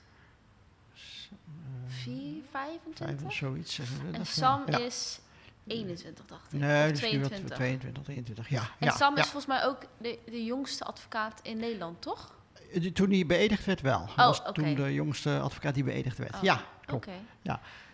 Eh, 1.30 1.92
4, 1.94 2.42
25 2.50 3.20
Vijf, 3.20 3.34
zoiets. 3.36 3.80
en 4.12 4.26
Sam 4.26 4.62
ja. 4.66 4.78
is 4.78 5.20
21, 5.68 6.24
dacht 6.26 6.52
ik. 6.52 6.60
Nee, 6.60 6.92
dus 6.92 7.00
nu 7.00 7.20
wat 7.20 7.28
22. 7.28 7.56
22, 7.56 8.02
23, 8.02 8.48
ja. 8.48 8.60
En 8.78 8.86
ja, 8.86 8.90
Sam 8.96 9.14
ja. 9.16 9.22
is 9.22 9.28
volgens 9.28 9.46
mij 9.46 9.64
ook 9.64 9.78
de, 9.98 10.18
de 10.24 10.44
jongste 10.44 10.84
advocaat 10.84 11.40
in 11.42 11.56
Nederland, 11.56 12.02
toch? 12.02 12.34
Eh, 12.72 12.90
Toen 12.92 13.10
hij 13.10 13.26
beëdigd 13.26 13.64
werd 13.64 13.80
wel. 13.80 14.06
Hij 14.16 14.26
was 14.26 14.42
toen 14.52 14.74
de 14.74 14.94
jongste 14.94 15.38
advocaat 15.40 15.74
die 15.74 15.84
beëdigd 15.84 16.18
werd. 16.18 16.34
Oh, 16.34 16.42
Ja, 16.42 16.62
klopt. 16.86 17.06
Oké. 17.06 17.16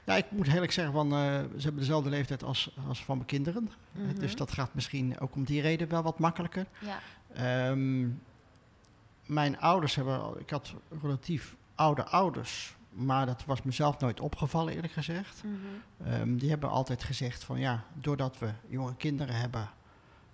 Ja, 0.06 0.14
ik 0.16 0.30
moet 0.30 0.46
eerlijk 0.48 0.72
zeggen, 0.72 0.94
van, 0.94 1.12
eh, 1.12 1.18
ze 1.56 1.62
hebben 1.62 1.80
dezelfde 1.80 2.10
leeftijd 2.10 2.42
als, 2.42 2.70
als 2.88 3.04
van 3.04 3.16
mijn 3.16 3.28
kinderen. 3.28 3.70
Eh, 3.94 4.00
Mhm. 4.00 4.18
Dus 4.18 4.36
dat 4.36 4.52
gaat 4.52 4.74
misschien 4.74 5.20
ook 5.20 5.34
om 5.34 5.44
die 5.44 5.60
reden 5.60 5.88
wel 5.88 6.02
wat 6.02 6.18
makkelijker. 6.18 6.66
Ja. 6.78 6.98
Ehm, 7.34 8.08
mijn 9.26 9.58
ouders 9.60 9.94
hebben, 9.94 10.40
ik 10.40 10.50
had 10.50 10.74
relatief 11.02 11.54
oude 11.74 12.04
ouders, 12.04 12.76
maar 12.94 13.26
dat 13.26 13.44
was 13.44 13.62
mezelf 13.62 13.98
nooit 13.98 14.20
opgevallen 14.20 14.74
eerlijk 14.74 14.92
gezegd. 14.92 15.42
Mhm. 15.44 16.10
Ehm, 16.10 16.36
die 16.36 16.50
hebben 16.50 16.70
altijd 16.70 17.02
gezegd 17.02 17.44
van 17.44 17.58
ja, 17.58 17.84
doordat 17.94 18.38
we 18.38 18.50
jonge 18.68 18.96
kinderen 18.96 19.34
hebben 19.34 19.70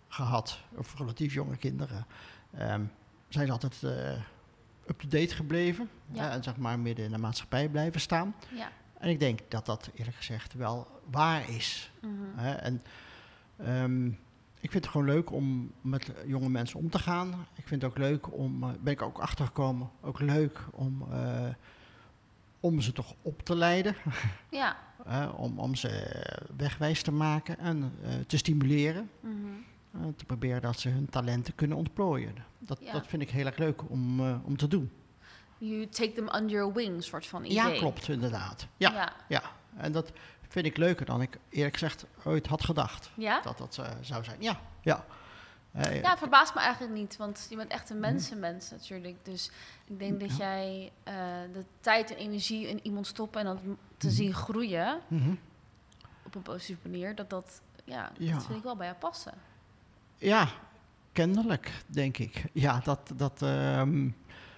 gehad, 0.08 0.58
of 0.74 0.98
relatief 0.98 1.34
jonge 1.34 1.56
kinderen, 1.56 2.06
ehm, 2.54 2.84
zijn 3.28 3.46
ze 3.46 3.52
altijd 3.52 3.82
eh, 3.82 4.22
up-to-date 4.86 5.34
gebleven. 5.34 5.90
Ja. 6.12 6.22
hè, 6.22 6.28
en 6.28 6.42
zeg 6.42 6.56
maar 6.56 6.78
midden 6.78 7.04
in 7.04 7.10
de 7.10 7.18
maatschappij 7.18 7.68
blijven 7.68 8.00
staan. 8.00 8.34
Ja. 8.54 8.68
En 8.98 9.08
ik 9.08 9.20
denk 9.20 9.40
dat 9.48 9.66
dat 9.66 9.90
eerlijk 9.94 10.16
gezegd 10.16 10.52
wel 10.52 11.00
waar 11.10 11.50
is. 11.50 11.90
Mhm. 12.00 12.38
En 12.38 12.82
ehm, 13.56 14.06
ik 14.60 14.70
vind 14.70 14.84
het 14.84 14.92
gewoon 14.92 15.06
leuk 15.06 15.32
om 15.32 15.72
met 15.80 16.12
jonge 16.26 16.48
mensen 16.48 16.78
om 16.78 16.90
te 16.90 16.98
gaan. 16.98 17.46
Ik 17.54 17.68
vind 17.68 17.82
het 17.82 17.90
ook 17.90 17.98
leuk 17.98 18.32
om, 18.32 18.62
eh, 18.62 18.70
ben 18.80 18.92
ik 18.92 19.02
ook 19.02 19.18
achtergekomen, 19.18 19.90
ook 20.00 20.20
leuk 20.20 20.60
om, 20.72 21.06
eh, 21.10 21.48
om 22.60 22.80
ze 22.80 22.92
toch 22.92 23.14
op 23.22 23.42
te 23.42 23.54
leiden. 23.56 23.94
Ja. 24.50 24.76
om, 25.36 25.58
om 25.58 25.74
ze 25.74 26.22
wegwijs 26.56 27.02
te 27.02 27.12
maken 27.12 27.58
en 27.58 27.92
eh, 28.02 28.10
te 28.26 28.36
stimuleren. 28.36 29.10
Eh, 29.92 30.00
te 30.16 30.24
proberen 30.24 30.62
dat 30.62 30.80
ze 30.80 30.88
hun 30.88 31.08
talenten 31.08 31.54
kunnen 31.54 31.76
ontplooien. 31.76 32.34
Dat, 32.58 32.78
Ja. 32.82 32.92
dat 32.92 33.06
vind 33.06 33.22
ik 33.22 33.30
heel 33.30 33.46
erg 33.46 33.56
leuk 33.56 33.90
om, 33.90 34.20
eh, 34.20 34.36
om 34.44 34.56
te 34.56 34.68
doen. 34.68 34.90
You 35.58 35.86
take 35.88 36.12
them 36.12 36.28
under 36.34 36.50
your 36.50 36.72
wing, 36.72 37.04
soort 37.04 37.26
van 37.26 37.44
idee. 37.44 37.54
Ja, 37.54 37.70
klopt, 37.70 38.08
inderdaad. 38.08 38.66
Ja, 38.76 38.92
Ja. 38.92 39.12
ja. 39.28 39.42
En 39.76 39.92
dat 39.92 40.12
vind 40.48 40.66
ik 40.66 40.76
leuker 40.76 41.06
dan 41.06 41.22
ik 41.22 41.38
eerlijk 41.48 41.72
gezegd 41.72 42.06
ooit 42.24 42.46
had 42.46 42.64
gedacht. 42.64 43.10
Ja? 43.16 43.40
dat 43.40 43.58
dat 43.58 43.78
eh, 43.78 43.90
zou 44.00 44.24
zijn. 44.24 44.42
Ja, 44.42 44.60
ja. 44.80 45.04
Ja, 46.02 46.16
verbaast 46.16 46.54
me 46.54 46.60
eigenlijk 46.60 46.94
niet, 46.94 47.16
want 47.16 47.46
je 47.50 47.56
bent 47.56 47.70
echt 47.70 47.90
een 47.90 48.00
mensenmens 48.00 48.70
natuurlijk. 48.70 49.16
Dus 49.24 49.50
ik 49.86 49.98
denk 49.98 50.20
dat 50.20 50.36
jij 50.36 50.92
eh, 51.02 51.14
de 51.52 51.64
tijd 51.80 52.10
en 52.10 52.16
energie 52.16 52.68
in 52.68 52.80
iemand 52.82 53.06
stoppen 53.06 53.40
en 53.40 53.46
dat 53.46 53.58
te 53.96 54.06
Mhm. 54.06 54.14
zien 54.16 54.34
groeien 54.34 55.00
mhm. 55.08 55.34
op 56.26 56.34
een 56.34 56.42
positieve 56.42 56.88
manier, 56.88 57.14
dat 57.14 57.30
dat, 57.30 57.60
ja, 57.84 58.12
Ja. 58.18 58.32
dat 58.32 58.44
vind 58.46 58.58
ik 58.58 58.64
wel 58.64 58.76
bij 58.76 58.86
jou 58.86 58.98
passen. 58.98 59.32
Ja, 60.18 60.48
kennelijk, 61.12 61.82
denk 61.86 62.18
ik. 62.18 62.44
Ja, 62.52 62.80
dat... 62.84 63.12
dat 63.16 63.42
ehm, 63.42 64.04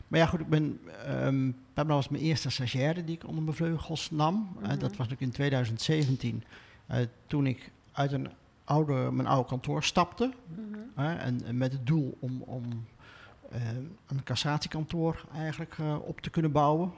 maar 0.08 0.20
ja, 0.20 0.26
goed, 0.26 0.40
ik 0.40 0.48
ben... 0.48 0.80
ehm 1.06 1.50
Pamela 1.74 1.94
was 1.94 2.08
mijn 2.08 2.22
eerste 2.22 2.50
stagiaire 2.50 3.04
die 3.04 3.14
ik 3.14 3.26
onder 3.26 3.42
mijn 3.42 3.56
vleugels 3.56 4.10
nam. 4.10 4.52
Mhm. 4.58 4.68
dat 4.68 4.80
was 4.80 4.90
natuurlijk 4.90 5.20
in 5.20 5.30
2017, 5.30 6.44
eh, 6.86 7.06
toen 7.26 7.46
ik 7.46 7.70
uit 7.92 8.12
een 8.12 8.32
oude, 8.64 9.10
mijn 9.12 9.28
oude 9.28 9.48
kantoor 9.48 9.82
stapte. 9.82 10.32
Mhm. 10.46 10.78
hè, 10.94 11.14
en, 11.14 11.44
en 11.44 11.56
met 11.56 11.72
het 11.72 11.86
doel 11.86 12.16
om, 12.20 12.42
om 12.42 12.86
eh, 13.50 13.68
een 14.06 14.22
cassatiekantoor 14.24 15.24
eigenlijk 15.34 15.78
eh, 15.78 15.96
op 16.00 16.20
te 16.20 16.30
kunnen 16.30 16.52
bouwen. 16.52 16.92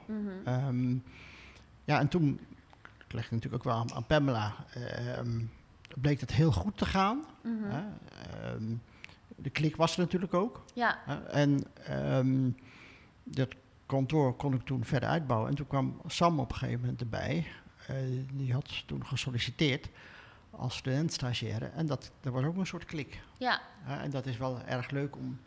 Ehm, 0.44 0.96
ja, 1.84 1.98
en 1.98 2.08
toen, 2.08 2.40
ik 3.06 3.12
legde 3.12 3.34
natuurlijk 3.34 3.66
ook 3.66 3.72
wel 3.72 3.80
aan, 3.80 3.94
aan 3.94 4.06
Pamela, 4.06 4.54
ehm, 4.74 5.40
bleek 6.00 6.20
het 6.20 6.32
heel 6.32 6.52
goed 6.52 6.76
te 6.76 6.86
gaan. 6.86 7.24
Mhm. 7.42 7.70
Hè? 7.70 7.82
Ehm, 8.42 8.74
de 9.36 9.50
klik 9.50 9.76
was 9.76 9.92
er 9.92 10.00
natuurlijk 10.00 10.34
ook. 10.34 10.64
Ja, 10.74 10.98
Hè? 11.04 11.14
En 11.14 11.66
dat 13.24 13.54
kantoor 13.86 14.36
kon 14.36 14.54
ik 14.54 14.64
toen 14.64 14.84
verder 14.84 15.08
uitbouwen. 15.08 15.50
En 15.50 15.54
toen 15.54 15.66
kwam 15.66 16.00
Sam 16.06 16.40
op 16.40 16.50
een 16.50 16.56
gegeven 16.56 16.80
moment 16.80 17.00
erbij. 17.00 17.46
Eh, 17.86 17.96
die 18.32 18.52
had 18.52 18.86
toen 18.86 19.06
gesolliciteerd 19.06 19.88
als 20.58 20.76
student-stagiaire. 20.76 21.64
En 21.66 21.86
dat, 21.86 22.10
dat 22.20 22.32
was 22.32 22.44
ook 22.44 22.56
een 22.56 22.66
soort 22.66 22.84
klik. 22.84 23.20
ja? 23.38 23.60
En 23.86 24.10
dat 24.10 24.26
is 24.26 24.36
wel 24.36 24.60
erg 24.66 24.90
leuk 24.90 25.16
om 25.16 25.38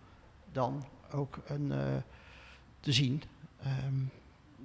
dan 0.51 0.83
ook 1.11 1.37
een, 1.45 1.71
eh, 1.71 1.95
te 2.79 2.91
zien. 2.91 3.23
Ehm, 3.61 3.93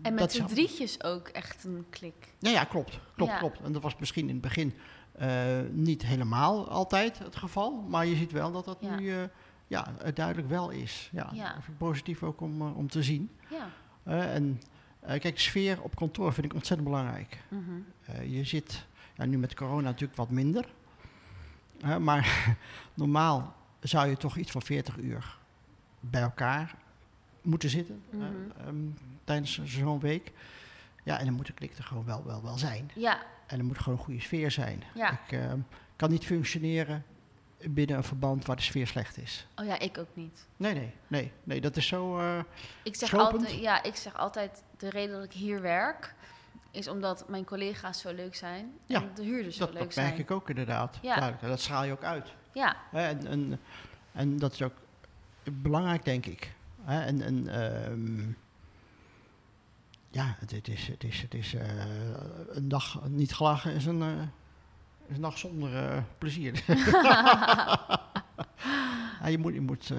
en 0.03 0.15
met 0.15 0.33
z'n 0.33 0.43
al- 0.43 0.49
drietjes 0.49 1.05
ook 1.05 1.29
echt 1.29 1.65
een 1.65 1.85
klik. 1.91 2.35
Ja, 2.39 2.51
ja, 2.51 2.65
klopt. 2.65 2.99
Klopt, 3.17 3.33
Ja. 3.33 3.39
klopt. 3.39 3.61
En 3.61 3.73
dat 3.73 3.83
was 3.83 3.97
misschien 3.99 4.27
in 4.29 4.33
het 4.33 4.41
begin 4.43 4.75
eh, 5.13 5.59
niet 5.71 6.03
helemaal 6.03 6.69
altijd 6.71 7.19
het 7.19 7.37
geval. 7.37 7.73
Maar 7.89 8.07
je 8.07 8.17
ziet 8.17 8.33
wel 8.33 8.53
dat 8.53 8.65
dat 8.65 8.77
Ja. 8.81 8.97
nu 8.99 9.11
eh, 9.13 9.23
ja, 9.67 9.93
duidelijk 10.15 10.49
wel 10.49 10.71
is. 10.71 11.09
Ja, 11.13 11.31
Ja. 11.33 11.43
Dat 11.45 11.53
vind 11.53 11.67
ik 11.69 11.77
positief 11.79 12.23
ook 12.23 12.41
om, 12.41 12.63
om 12.63 12.89
te 12.89 13.03
zien. 13.03 13.31
Ja. 13.51 13.69
En 14.05 14.61
kijk, 15.07 15.23
de 15.35 15.41
sfeer 15.41 15.83
op 15.83 15.95
kantoor 15.97 16.33
vind 16.33 16.47
ik 16.47 16.55
ontzettend 16.55 16.89
belangrijk. 16.89 17.43
Mhm. 17.49 18.31
Je 18.31 18.45
zit, 18.45 18.87
ja, 19.17 19.25
nu 19.25 19.39
met 19.39 19.55
corona 19.55 19.81
natuurlijk 19.83 20.17
wat 20.19 20.31
minder. 20.31 20.67
Eh, 21.81 21.97
maar 21.97 22.57
normaal 22.95 23.55
zou 23.81 24.09
je 24.09 24.17
toch 24.17 24.37
iets 24.37 24.51
van 24.51 24.63
40 24.63 24.97
uur 24.97 25.37
bij 26.01 26.23
elkaar 26.23 26.75
moeten 27.43 27.69
zitten 27.71 28.03
Mhm. 28.11 28.25
ehm, 28.67 28.77
tijdens 29.25 29.63
zo'n 29.65 30.01
week. 30.01 30.33
Ja, 31.05 31.19
en 31.19 31.25
dan 31.25 31.35
moet 31.35 31.47
de 31.47 31.53
klik 31.53 31.79
er 31.79 31.85
gewoon 31.85 32.05
wel, 32.05 32.25
wel, 32.25 32.43
wel 32.43 32.59
zijn. 32.59 32.91
Ja, 32.95 33.23
En 33.47 33.59
er 33.59 33.65
moet 33.65 33.79
gewoon 33.79 33.99
een 33.99 34.05
goede 34.05 34.21
sfeer 34.21 34.51
zijn. 34.51 34.83
Ja. 34.95 35.11
Ik 35.13 35.33
ehm, 35.33 35.59
kan 35.97 36.11
niet 36.11 36.25
functioneren 36.25 37.05
binnen 37.65 37.97
een 37.97 38.05
verband 38.05 38.47
waar 38.47 38.57
de 38.57 38.63
sfeer 38.63 38.87
slecht 38.87 39.17
is. 39.19 39.47
oh 39.57 39.67
ja, 39.67 39.79
ik 39.79 39.99
ook 39.99 40.09
niet. 40.15 40.47
Nee, 40.57 40.75
nee, 40.75 40.93
nee. 41.09 41.33
nee 41.45 41.61
dat 41.61 41.77
is 41.77 41.87
zo... 41.87 42.19
eh, 42.19 42.39
Ik 42.83 42.95
zeg, 42.97 43.15
altijd, 43.15 43.53
ja, 43.61 43.83
ik 43.83 43.95
zeg 43.97 44.17
altijd, 44.17 44.63
de 44.77 44.91
reden 44.91 45.15
dat 45.17 45.25
ik 45.25 45.33
hier 45.33 45.61
werk, 45.61 46.15
is 46.73 46.89
omdat 46.89 47.29
mijn 47.29 47.45
collega's 47.45 48.01
zo 48.01 48.15
leuk 48.15 48.35
zijn. 48.35 48.73
Ja, 48.87 49.03
en 49.03 49.11
de 49.15 49.23
huurders 49.23 49.57
zo 49.57 49.65
dat 49.65 49.75
leuk 49.75 49.83
dat 49.83 49.93
zijn. 49.93 50.07
merk 50.07 50.19
ik 50.19 50.31
ook 50.31 50.49
inderdaad. 50.49 50.99
Ja. 51.03 51.15
Duidelijk. 51.15 51.49
Dat 51.49 51.61
straal 51.61 51.85
je 51.85 51.93
ook 51.93 52.05
uit. 52.05 52.33
Ja, 52.53 52.77
En, 52.93 53.27
en, 53.27 53.61
en 54.13 54.39
dat 54.39 54.53
is 54.53 54.63
ook 54.63 54.75
belangrijk, 55.45 56.05
denk 56.05 56.27
ik. 56.27 56.55
En, 56.85 57.23
en 57.23 57.49
ehm, 57.49 58.33
ja, 60.13 60.37
het, 60.39 60.51
het 60.51 60.69
is, 60.69 60.89
het 60.89 61.05
is, 61.05 61.23
het 61.23 61.35
is 61.35 61.55
eh, 61.55 61.69
een 62.49 62.69
dag 62.69 63.09
niet 63.09 63.35
gelachen 63.35 63.73
is 63.73 63.87
een, 63.87 64.03
eh, 64.03 64.23
is 65.07 65.17
een 65.17 65.23
dag 65.23 65.39
zonder 65.39 65.77
eh, 65.77 66.03
plezier. 66.19 66.65
ja, 69.21 69.27
je 69.27 69.39
moet, 69.39 69.55
je 69.55 69.61
moet 69.61 69.93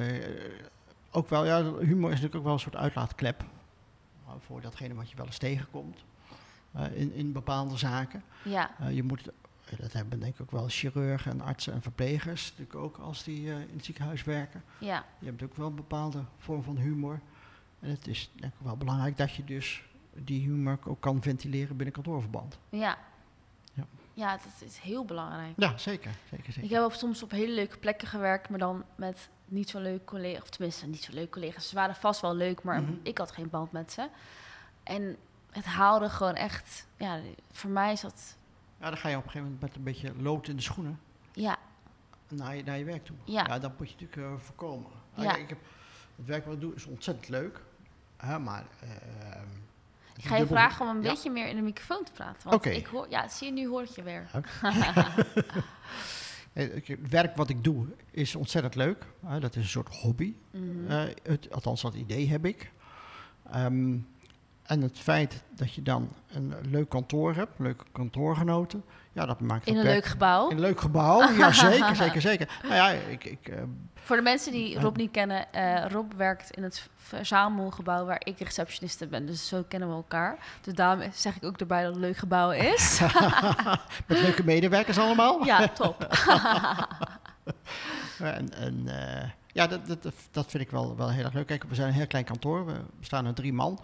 ook 1.12 1.29
wel, 1.29 1.45
ja, 1.45 1.63
humor 1.63 2.12
is 2.12 2.21
natuurlijk 2.21 2.36
ook 2.36 2.43
wel 2.43 2.53
een 2.53 2.59
soort 2.59 2.75
uitlaatklep. 2.75 3.43
voor 4.39 4.62
datgene 4.62 4.93
wat 4.93 5.09
je 5.09 5.15
wel 5.15 5.25
eens 5.25 5.38
tegenkomt. 5.38 6.03
Eh, 6.73 6.95
in, 6.95 7.13
in 7.13 7.31
bepaalde 7.31 7.77
zaken. 7.77 8.23
ja, 8.43 8.71
Eh, 8.79 8.95
je 8.95 9.03
moet, 9.03 9.27
eh, 9.27 9.79
dat 9.79 9.93
hebben 9.93 10.19
denk 10.19 10.33
ik 10.33 10.41
ook 10.41 10.51
wel 10.51 10.67
chirurgen 10.67 11.31
en 11.31 11.41
artsen 11.41 11.73
en 11.73 11.81
verplegers, 11.81 12.49
natuurlijk 12.49 12.75
ook 12.86 12.97
als 12.97 13.23
die 13.23 13.45
in 13.45 13.69
het 13.75 13.86
ziekenhuis 13.86 14.23
werken. 14.23 14.63
ja, 14.77 15.05
Je 15.19 15.25
hebt 15.25 15.43
ook 15.43 15.55
wel 15.55 15.67
een 15.67 15.75
bepaalde 15.75 16.23
vorm 16.38 16.63
van 16.63 16.77
humor. 16.77 17.19
En 17.79 17.89
het 17.89 18.07
is 18.07 18.31
denk 18.36 18.53
ik 18.53 18.59
wel 18.63 18.77
belangrijk 18.77 19.17
dat 19.17 19.33
je 19.33 19.43
dus 19.43 19.83
die 20.15 20.41
humor 20.41 20.79
ook 20.86 21.01
kan 21.01 21.21
ventileren 21.21 21.75
binnen 21.75 21.93
kantoorverband. 21.95 22.57
ja. 22.69 22.97
Ja. 23.73 23.86
Ja, 24.13 24.31
dat 24.38 24.69
is 24.69 24.77
heel 24.77 25.05
belangrijk. 25.05 25.53
Ja, 25.57 25.77
zeker. 25.77 26.12
zeker, 26.29 26.47
Ik 26.47 26.53
zeker. 26.53 26.75
heb 26.75 26.86
op, 26.86 26.93
soms 26.93 27.23
op 27.23 27.31
hele 27.31 27.53
leuke 27.53 27.77
plekken 27.77 28.07
gewerkt, 28.07 28.49
maar 28.49 28.59
dan 28.59 28.83
met 28.95 29.29
niet 29.45 29.69
zo 29.69 29.79
leuke 29.79 30.05
collega's. 30.05 30.41
Of 30.41 30.49
tenminste, 30.49 30.88
niet 30.88 31.03
zo 31.03 31.13
leuke 31.13 31.29
collega's. 31.29 31.69
Ze 31.69 31.75
waren 31.75 31.95
vast 31.95 32.21
wel 32.21 32.36
leuk, 32.36 32.63
maar 32.63 32.81
Mhm. 32.81 32.91
ik 33.03 33.17
had 33.17 33.31
geen 33.31 33.49
band 33.49 33.71
met 33.71 33.91
ze. 33.91 34.09
En 34.83 35.15
het 35.53 35.65
haalde 35.65 36.09
gewoon 36.09 36.35
echt... 36.35 36.87
Ja, 36.97 37.19
voor 37.51 37.69
mij 37.69 37.91
is 37.91 38.01
dat... 38.01 38.37
Ja, 38.79 38.89
dan 38.89 38.97
ga 38.97 39.09
je 39.09 39.17
op 39.17 39.23
een 39.23 39.29
gegeven 39.29 39.51
moment 39.51 39.61
met 39.67 39.75
een 39.75 39.83
beetje 39.83 40.13
lood 40.21 40.47
in 40.47 40.55
de 40.55 40.61
schoenen 40.61 40.99
Ja, 41.33 41.57
naar 42.27 42.55
je, 42.55 42.63
naar 42.63 42.77
je 42.77 42.83
werk 42.83 43.05
toe. 43.05 43.15
Ja. 43.23 43.59
dat 43.59 43.77
moet 43.79 43.89
je 43.89 43.95
natuurlijk 43.99 44.33
eh, 44.33 44.45
voorkomen. 44.45 44.91
Ah, 45.15 45.23
Ja. 45.23 45.35
ik 45.35 45.49
heb, 45.49 45.57
het 46.15 46.25
werk 46.25 46.45
wat 46.45 46.53
ik 46.53 46.61
doe 46.61 46.73
is 46.75 46.85
ontzettend 46.85 47.29
leuk. 47.29 47.61
Hè, 48.17 48.39
maar... 48.39 48.65
ehm, 48.81 49.47
ik 50.15 50.23
ga 50.25 50.33
je 50.35 50.39
dubbel- 50.39 50.57
vragen 50.57 50.85
om 50.89 50.95
een 50.97 51.03
Ja. 51.03 51.09
beetje 51.09 51.29
meer 51.31 51.47
in 51.47 51.55
de 51.55 51.61
microfoon 51.61 52.03
te 52.03 52.11
praten. 52.11 52.43
Want 52.43 52.55
Oké. 52.55 52.69
ik 52.69 52.85
hoor... 52.85 53.05
Ja, 53.09 53.27
zie 53.27 53.47
je, 53.47 53.53
nu 53.53 53.67
hoor 53.67 53.81
ik 53.81 53.89
je 53.89 54.03
weer. 54.03 54.29
Eh, 56.53 56.69
Het 56.73 57.09
werk 57.09 57.35
wat 57.35 57.49
ik 57.49 57.63
doe 57.63 57.85
is 58.11 58.35
ontzettend 58.35 58.75
leuk. 58.75 59.05
hè, 59.25 59.39
dat 59.39 59.55
is 59.55 59.63
een 59.63 59.69
soort 59.69 59.95
hobby. 59.95 60.33
Mhm. 60.51 60.91
Eh, 60.91 61.03
het, 61.23 61.51
althans, 61.51 61.81
dat 61.81 61.93
idee 61.93 62.29
heb 62.29 62.45
ik. 62.45 62.71
Ehm, 63.51 63.97
en 64.63 64.82
het 64.82 64.99
feit 64.99 65.43
dat 65.56 65.73
je 65.73 65.82
dan 65.82 66.10
een 66.32 66.54
leuk 66.62 66.89
kantoor 66.89 67.36
hebt, 67.36 67.60
leuke 67.60 67.84
kantoorgenoten, 67.91 68.84
ja, 69.12 69.26
dat 69.26 69.39
maakt 69.39 69.67
in 69.67 69.78
een 69.78 69.84
leuk 69.84 70.06
gebouw. 70.06 70.49
In 70.49 70.56
een 70.56 70.62
leuk 70.62 70.80
gebouw, 70.80 71.32
ja 71.32 71.52
zeker, 71.69 71.95
zeker, 71.95 72.21
zeker. 72.21 72.60
Nou 72.63 72.76
ja, 72.76 72.89
ik, 72.89 73.23
ik, 73.23 73.47
eh, 73.47 73.62
Voor 73.93 74.15
de 74.15 74.21
mensen 74.21 74.52
die 74.52 74.69
Ja. 74.69 74.82
Rob 74.82 74.95
niet 74.95 75.12
kennen, 75.12 75.54
eh, 75.54 75.86
Rob 75.89 76.13
werkt 76.13 76.52
in 76.52 76.63
het 76.63 76.89
verzamelgebouw 76.95 78.06
waar 78.06 78.21
ik 78.23 78.39
receptioniste 78.39 79.08
ben. 79.08 79.26
Dus 79.26 79.47
zo 79.47 79.63
kennen 79.67 79.89
we 79.89 79.95
elkaar. 79.95 80.38
Dus 80.62 80.73
daarom 80.73 81.12
zeg 81.13 81.36
ik 81.36 81.43
ook 81.43 81.58
erbij 81.58 81.84
dat 81.84 81.88
het 81.93 81.95
een 81.95 82.08
leuk 82.08 82.17
gebouw 82.17 82.52
is. 82.52 82.99
met 84.08 84.21
leuke 84.21 84.43
medewerkers 84.43 84.97
allemaal. 84.97 85.45
ja, 85.45 85.67
top. 85.67 86.08
En, 88.19 88.54
en 88.54 88.84
eh, 88.88 89.30
ja, 89.54 89.67
dat, 89.67 89.88
dat, 89.88 90.13
dat 90.32 90.49
vind 90.49 90.63
ik 90.63 90.71
wel, 90.71 90.95
wel 90.95 91.12
heel 91.12 91.23
erg 91.23 91.34
leuk. 91.34 91.47
Kijk, 91.47 91.63
we 91.63 91.76
zijn 91.76 91.88
een 91.88 91.93
heel 91.93 92.08
klein 92.08 92.26
kantoor, 92.26 92.65
we 92.65 92.73
bestaan 92.99 93.26
uit 93.26 93.36
drie 93.36 93.54
man. 93.54 93.80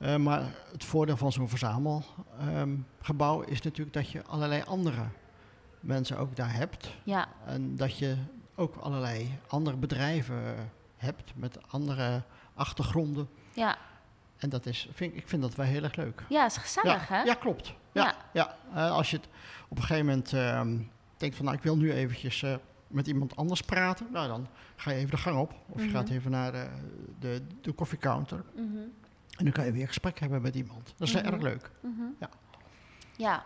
Eh, 0.00 0.16
maar 0.16 0.42
het 0.72 0.84
voordeel 0.84 1.16
van 1.16 1.32
zo'n 1.32 1.48
verzamelgebouw 1.48 3.40
is 3.40 3.60
natuurlijk 3.62 3.92
dat 3.96 4.10
je 4.10 4.24
allerlei 4.24 4.62
andere 4.66 5.04
mensen 5.80 6.18
ook 6.18 6.36
daar 6.36 6.52
hebt. 6.54 6.94
Ja, 7.04 7.28
En 7.46 7.76
dat 7.76 7.98
je 7.98 8.16
ook 8.54 8.76
allerlei 8.76 9.38
andere 9.48 9.76
bedrijven 9.76 10.70
hebt 10.96 11.32
met 11.36 11.58
andere 11.68 12.22
achtergronden. 12.54 13.28
Ja, 13.52 13.76
En 14.36 14.48
dat 14.48 14.66
is, 14.66 14.88
vind, 14.92 15.16
ik 15.16 15.28
vind 15.28 15.42
dat 15.42 15.54
wel 15.54 15.66
heel 15.66 15.82
erg 15.82 15.96
leuk. 15.96 16.24
ja 16.28 16.44
is 16.46 16.56
gezellig, 16.56 17.08
ja, 17.08 17.14
hè? 17.16 17.22
ja, 17.22 17.34
klopt. 17.34 17.74
Ja, 17.92 18.04
Ja. 18.04 18.14
ja. 18.32 18.56
Eh, 18.74 18.90
als 18.92 19.10
je 19.10 19.16
het 19.16 19.28
op 19.68 19.76
een 19.76 19.82
gegeven 19.82 20.06
moment 20.06 20.32
ehm, 20.32 20.78
denkt 21.16 21.36
van, 21.36 21.44
nou, 21.44 21.56
ik 21.56 21.62
wil 21.62 21.76
nu 21.76 21.92
eventjes 21.92 22.42
eh, 22.42 22.54
met 22.86 23.06
iemand 23.06 23.36
anders 23.36 23.60
praten. 23.62 24.06
Nou, 24.12 24.28
dan 24.28 24.46
ga 24.76 24.90
je 24.90 24.96
even 24.96 25.10
de 25.10 25.16
gang 25.16 25.38
op. 25.38 25.54
Of 25.68 25.80
je 25.80 25.86
Mhm. 25.86 25.96
gaat 25.96 26.08
even 26.08 26.30
naar 26.30 26.52
de, 26.52 26.66
de, 27.18 27.42
de 27.60 27.72
koffiecounter. 27.72 28.44
Mhm, 28.54 28.76
En 29.40 29.46
dan 29.46 29.54
kan 29.54 29.64
je 29.64 29.72
weer 29.72 29.86
gesprek 29.86 30.18
hebben 30.20 30.42
met 30.42 30.54
iemand. 30.54 30.94
Dat 30.96 31.08
is 31.08 31.14
Mhm. 31.14 31.24
erg 31.26 31.40
leuk. 31.42 31.70
mhm. 31.80 32.02
Ja. 32.18 32.28
Ja, 33.16 33.44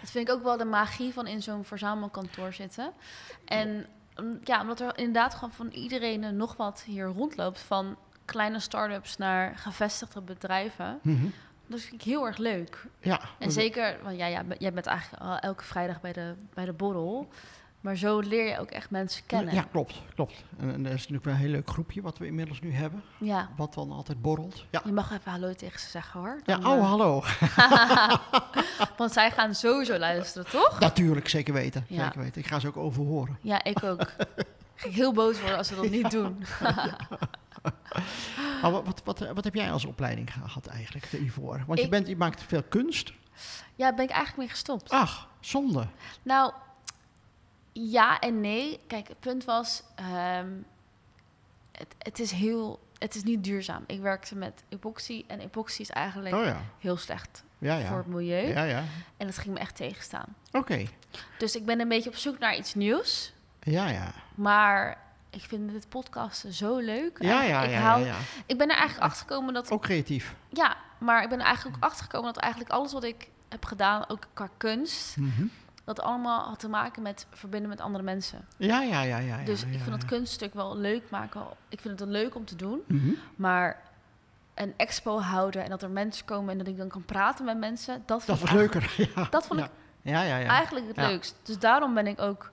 dat 0.00 0.10
vind 0.10 0.28
ik 0.28 0.34
ook 0.34 0.42
wel 0.42 0.56
de 0.56 0.64
magie 0.64 1.12
van 1.12 1.26
in 1.26 1.42
zo'n 1.42 1.64
verzamelkantoor 1.64 2.52
zitten. 2.52 2.92
En 3.44 3.86
mm, 4.20 4.38
ja, 4.44 4.60
omdat 4.60 4.80
er 4.80 4.98
inderdaad 4.98 5.34
gewoon 5.34 5.52
van 5.52 5.68
iedereen 5.68 6.36
nog 6.36 6.56
wat 6.56 6.82
hier 6.82 7.06
rondloopt. 7.06 7.60
Van 7.60 7.96
kleine 8.24 8.58
start-ups 8.60 9.16
naar 9.16 9.56
gevestigde 9.58 10.20
bedrijven. 10.20 10.98
Mhm. 11.02 11.26
Dat 11.66 11.80
vind 11.80 11.94
ik 11.94 12.02
heel 12.02 12.26
erg 12.26 12.36
leuk. 12.36 12.86
Ja. 13.00 13.20
En 13.38 13.52
zeker, 13.52 13.98
want 14.02 14.16
ja, 14.16 14.26
ja, 14.26 14.42
jij 14.58 14.72
bent 14.72 14.86
eigenlijk 14.86 15.42
elke 15.42 15.64
vrijdag 15.64 16.00
bij 16.00 16.12
de, 16.12 16.34
bij 16.54 16.64
de 16.64 16.72
borrel. 16.72 17.28
Maar 17.88 17.96
zo 17.96 18.18
leer 18.18 18.48
je 18.48 18.58
ook 18.58 18.70
echt 18.70 18.90
mensen 18.90 19.22
kennen. 19.26 19.54
Ja, 19.54 19.62
klopt. 19.70 20.02
klopt. 20.14 20.44
En, 20.58 20.72
en 20.72 20.86
er 20.86 20.92
is 20.92 20.98
natuurlijk 20.98 21.24
wel 21.24 21.34
een 21.34 21.40
heel 21.40 21.50
leuk 21.50 21.70
groepje 21.70 22.02
wat 22.02 22.18
we 22.18 22.26
inmiddels 22.26 22.60
nu 22.60 22.72
hebben. 22.72 23.02
Ja. 23.18 23.48
Wat 23.56 23.74
dan 23.74 23.92
altijd 23.92 24.22
borrelt. 24.22 24.64
Ja. 24.70 24.80
Je 24.84 24.92
mag 24.92 25.12
even 25.12 25.30
hallo 25.30 25.54
tegen 25.54 25.80
ze 25.80 25.88
zeggen 25.88 26.20
hoor. 26.20 26.40
Ja, 26.44 26.58
oh, 26.58 26.78
eh, 26.78 26.88
hallo. 26.88 27.22
Want 28.96 29.12
zij 29.12 29.30
gaan 29.30 29.54
sowieso 29.54 29.98
luisteren, 29.98 30.50
toch? 30.50 30.80
Natuurlijk, 30.80 31.28
zeker 31.28 31.54
weten. 31.54 31.84
Ja. 31.88 32.04
Zeker 32.04 32.20
weten. 32.20 32.40
Ik 32.40 32.46
ga 32.46 32.58
ze 32.58 32.66
ook 32.66 32.76
overhoren. 32.76 33.38
Ja, 33.40 33.64
ik 33.64 33.82
ook. 33.84 34.12
Ga 34.74 34.88
ik 34.88 34.94
heel 34.94 35.12
boos 35.12 35.40
worden 35.40 35.58
als 35.58 35.68
ze 35.68 35.74
dat 35.74 35.90
niet 35.90 36.10
doen. 36.10 36.44
Maar 38.62 38.70
wat, 38.70 38.84
wat, 38.84 39.02
wat, 39.04 39.32
wat 39.34 39.44
heb 39.44 39.54
jij 39.54 39.72
als 39.72 39.84
opleiding 39.84 40.32
gehad 40.32 40.66
eigenlijk 40.66 41.06
hiervoor? 41.06 41.62
Want 41.66 41.78
je, 41.78 41.84
Ik- 41.84 41.90
bent, 41.90 42.06
je 42.08 42.16
maakt 42.16 42.42
veel 42.42 42.62
kunst. 42.62 43.12
Ja, 43.74 43.84
daar 43.86 43.94
ben 43.94 44.04
ik 44.04 44.10
eigenlijk 44.10 44.38
mee 44.38 44.48
gestopt. 44.48 44.90
Ach, 44.90 45.28
zonde. 45.40 45.86
Nou, 46.22 46.52
ja 47.90 48.18
en 48.18 48.40
nee. 48.40 48.80
Kijk, 48.86 49.08
het 49.08 49.20
punt 49.20 49.44
was, 49.44 49.82
ehm, 49.94 50.48
het, 51.72 51.94
het 51.98 52.18
is 52.18 52.30
heel, 52.30 52.80
het 52.98 53.14
is 53.14 53.22
niet 53.22 53.44
duurzaam. 53.44 53.84
Ik 53.86 54.00
werkte 54.00 54.36
met 54.36 54.62
epoxy 54.68 55.24
en 55.26 55.40
epoxy 55.40 55.80
is 55.80 55.90
eigenlijk 55.90 56.34
Oh 56.34 56.44
ja. 56.44 56.60
heel 56.78 56.96
slecht 56.96 57.42
Ja, 57.58 57.74
voor 57.80 57.84
ja. 57.90 57.96
het 57.96 58.06
milieu. 58.06 58.46
Ja, 58.48 58.62
ja. 58.62 58.84
En 59.16 59.26
dat 59.26 59.38
ging 59.38 59.54
me 59.54 59.60
echt 59.60 59.76
tegenstaan. 59.76 60.34
Oké. 60.52 60.84
Dus 61.38 61.56
ik 61.56 61.64
ben 61.64 61.80
een 61.80 61.88
beetje 61.88 62.10
op 62.10 62.16
zoek 62.16 62.38
naar 62.38 62.56
iets 62.56 62.74
nieuws. 62.74 63.32
Ja, 63.62 63.88
ja. 63.88 64.12
Maar 64.34 64.98
ik 65.30 65.40
vind 65.42 65.70
dit 65.70 65.88
podcasten 65.88 66.52
zo 66.52 66.76
leuk. 66.78 67.22
Ja, 67.22 67.42
ja, 67.42 67.62
ik, 67.62 67.70
ja, 67.70 67.80
hou, 67.80 68.00
ja, 68.00 68.06
ja. 68.06 68.16
ik 68.46 68.58
ben 68.58 68.68
er 68.68 68.76
eigenlijk 68.76 69.10
achter 69.10 69.26
gekomen 69.26 69.54
dat 69.54 69.70
Ook 69.70 69.82
creatief. 69.82 70.34
Ja, 70.48 70.76
maar 70.98 71.22
ik 71.22 71.28
ben 71.28 71.38
er 71.40 71.44
eigenlijk 71.46 71.76
ook 71.76 71.82
achter 71.84 72.04
gekomen 72.04 72.32
dat 72.32 72.42
eigenlijk 72.42 72.72
alles 72.72 72.92
wat 72.92 73.04
ik 73.04 73.28
heb 73.48 73.64
gedaan, 73.64 74.08
ook 74.08 74.26
qua 74.32 74.48
kunst, 74.56 75.16
Mhm. 75.16 75.46
Dat 75.88 76.00
allemaal 76.00 76.48
had 76.48 76.58
te 76.58 76.68
maken 76.68 77.02
met 77.02 77.26
verbinden 77.30 77.68
met 77.68 77.80
andere 77.80 78.04
mensen. 78.04 78.46
Ja, 78.56 78.82
ja, 78.82 79.02
ja, 79.02 79.16
ja. 79.18 79.38
ja, 79.38 79.44
dus 79.44 79.60
ja, 79.60 79.66
ik 79.66 79.78
vind 79.78 79.90
dat 79.90 80.04
kunststuk 80.04 80.54
wel 80.54 80.76
leuk 80.76 81.10
maken. 81.10 81.42
Ik 81.68 81.80
vind 81.80 82.00
het 82.00 82.08
wel 82.08 82.20
leuk 82.20 82.34
om 82.34 82.44
te 82.44 82.56
doen. 82.56 82.82
Mhm. 82.86 83.10
Maar 83.36 83.82
een 84.54 84.74
expo 84.76 85.20
houden 85.20 85.64
en 85.64 85.70
dat 85.70 85.82
er 85.82 85.90
mensen 85.90 86.24
komen 86.24 86.50
en 86.50 86.58
dat 86.58 86.66
ik 86.66 86.76
dan 86.76 86.88
kan 86.88 87.04
praten 87.04 87.44
met 87.44 87.58
mensen, 87.58 88.02
dat 88.06 88.22
Dat 88.26 88.40
was 88.40 88.50
ik 88.50 88.56
leuker. 88.56 88.94
Ja. 89.14 89.26
Dat 89.30 89.46
vond 89.46 89.60
ik 89.60 89.70
Ja, 90.02 90.22
ja, 90.22 90.36
ja. 90.36 90.48
eigenlijk 90.48 90.86
het 90.86 90.96
leukst. 90.96 91.36
Dus 91.42 91.58
daarom 91.58 91.94
ben 91.94 92.06
ik 92.06 92.20
ook 92.20 92.50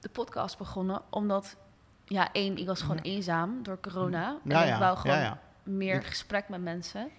de 0.00 0.08
podcast 0.08 0.58
begonnen, 0.58 1.02
omdat 1.10 1.56
ja, 2.04 2.32
één, 2.32 2.56
ik 2.56 2.66
was 2.66 2.80
gewoon 2.80 2.98
eenzaam 2.98 3.62
door 3.62 3.80
corona 3.80 4.36
en 4.46 4.68
ik 4.68 4.78
wou 4.78 4.96
gewoon 4.96 5.38
meer 5.62 6.02
gesprek 6.02 6.48
met 6.48 6.62
mensen. 6.62 7.10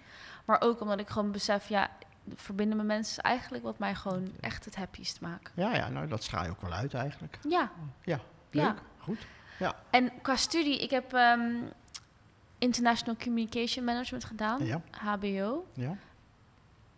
Maar 0.44 0.60
ook 0.60 0.80
omdat 0.80 1.00
ik 1.00 1.08
gewoon 1.08 1.30
besef, 1.30 1.68
ja, 1.68 1.90
verbinden 2.34 2.76
met 2.76 2.86
mensen 2.86 3.16
is 3.16 3.22
eigenlijk 3.22 3.64
wat 3.64 3.78
mij 3.78 3.94
gewoon 3.94 4.32
echt 4.40 4.64
het 4.64 4.76
happiest 4.76 5.20
maakt. 5.20 5.52
Ja, 5.54 5.74
ja, 5.74 5.88
nou 5.88 6.06
dat 6.08 6.22
straal 6.22 6.44
je 6.44 6.50
ook 6.50 6.60
wel 6.60 6.72
uit 6.72 6.94
eigenlijk. 6.94 7.38
Ja, 7.48 7.70
Ja, 8.02 8.20
Ja. 8.50 8.66
leuk. 8.68 8.82
Goed. 8.98 9.26
en 9.90 10.12
qua 10.22 10.36
studie, 10.36 10.78
ik 10.82 10.90
heb 10.90 11.12
ehm, 11.12 11.50
International 12.58 13.16
Communication 13.22 13.84
Management 13.84 14.24
gedaan, 14.24 14.64
Ja, 14.66 14.80
HBO. 14.90 15.66
ja. 15.74 15.96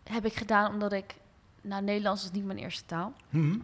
Heb 0.03 0.25
ik 0.25 0.33
gedaan 0.33 0.73
omdat 0.73 0.93
ik, 0.93 1.15
nou 1.61 1.83
Nederlands 1.83 2.23
is 2.23 2.31
niet 2.31 2.45
mijn 2.45 2.57
eerste 2.57 2.85
taal. 2.85 3.13
Mhm. 3.29 3.59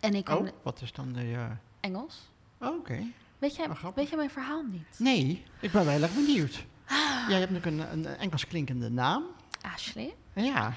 En 0.00 0.14
ik 0.14 0.28
Oh, 0.28 0.48
wat 0.62 0.80
is 0.80 0.92
dan 0.92 1.12
de... 1.12 1.32
eh, 1.32 1.50
Engels. 1.80 2.30
oh, 2.60 2.68
Oké. 2.78 3.04
Weet 3.38 3.56
jij, 3.56 3.68
Oh, 3.68 3.84
weet 3.94 4.08
jij 4.08 4.16
mijn 4.16 4.30
verhaal 4.30 4.62
niet? 4.62 4.98
Nee, 4.98 5.44
ik 5.60 5.72
ben 5.72 5.84
wel 5.84 5.92
heel 5.92 6.02
erg 6.02 6.14
benieuwd. 6.14 6.64
Jij 7.28 7.38
hebt 7.40 7.50
natuurlijk 7.52 7.92
een, 7.92 7.98
een 7.98 8.16
Engels 8.16 8.46
klinkende 8.46 8.90
naam. 8.90 9.24
Ashley. 9.74 10.14
Ja. 10.34 10.72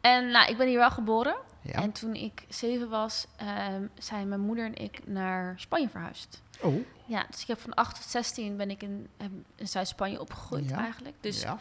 En 0.00 0.30
nou, 0.30 0.50
ik 0.50 0.56
ben 0.56 0.66
hier 0.68 0.78
wel 0.78 0.90
geboren. 0.90 1.36
ja. 1.60 1.72
En 1.72 1.92
toen 1.92 2.14
ik 2.14 2.44
zeven 2.48 2.88
was, 2.88 3.26
ehm, 3.36 3.86
zijn 3.98 4.28
mijn 4.28 4.40
moeder 4.40 4.64
en 4.64 4.74
ik 4.76 5.00
naar 5.06 5.54
Spanje 5.56 5.88
verhuisd. 5.88 6.42
Oh, 6.60 6.74
Ja, 7.04 7.24
dus 7.30 7.40
ik 7.42 7.46
heb 7.48 7.60
van 7.60 7.74
8 7.74 7.94
tot 7.96 8.04
16 8.10 8.56
ben 8.56 8.70
ik 8.70 8.82
in, 8.82 9.08
heb 9.16 9.30
in 9.56 9.68
Zuid-Spanje 9.68 10.20
opgegroeid 10.20 10.68
Ja. 10.68 10.78
eigenlijk. 10.78 11.16
Dus, 11.20 11.42
ja. 11.42 11.58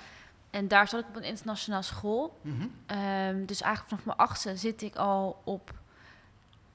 En 0.49 0.67
daar 0.67 0.87
zat 0.87 0.99
ik 0.99 1.07
op 1.07 1.15
een 1.15 1.23
internationaal 1.23 1.83
school. 1.83 2.39
Mhm. 2.41 2.67
Ehm, 2.85 3.45
dus 3.45 3.61
eigenlijk 3.61 3.89
vanaf 3.89 4.05
mijn 4.05 4.17
achtste 4.29 4.57
zit 4.57 4.81
ik 4.81 4.95
al 4.95 5.41
op 5.43 5.73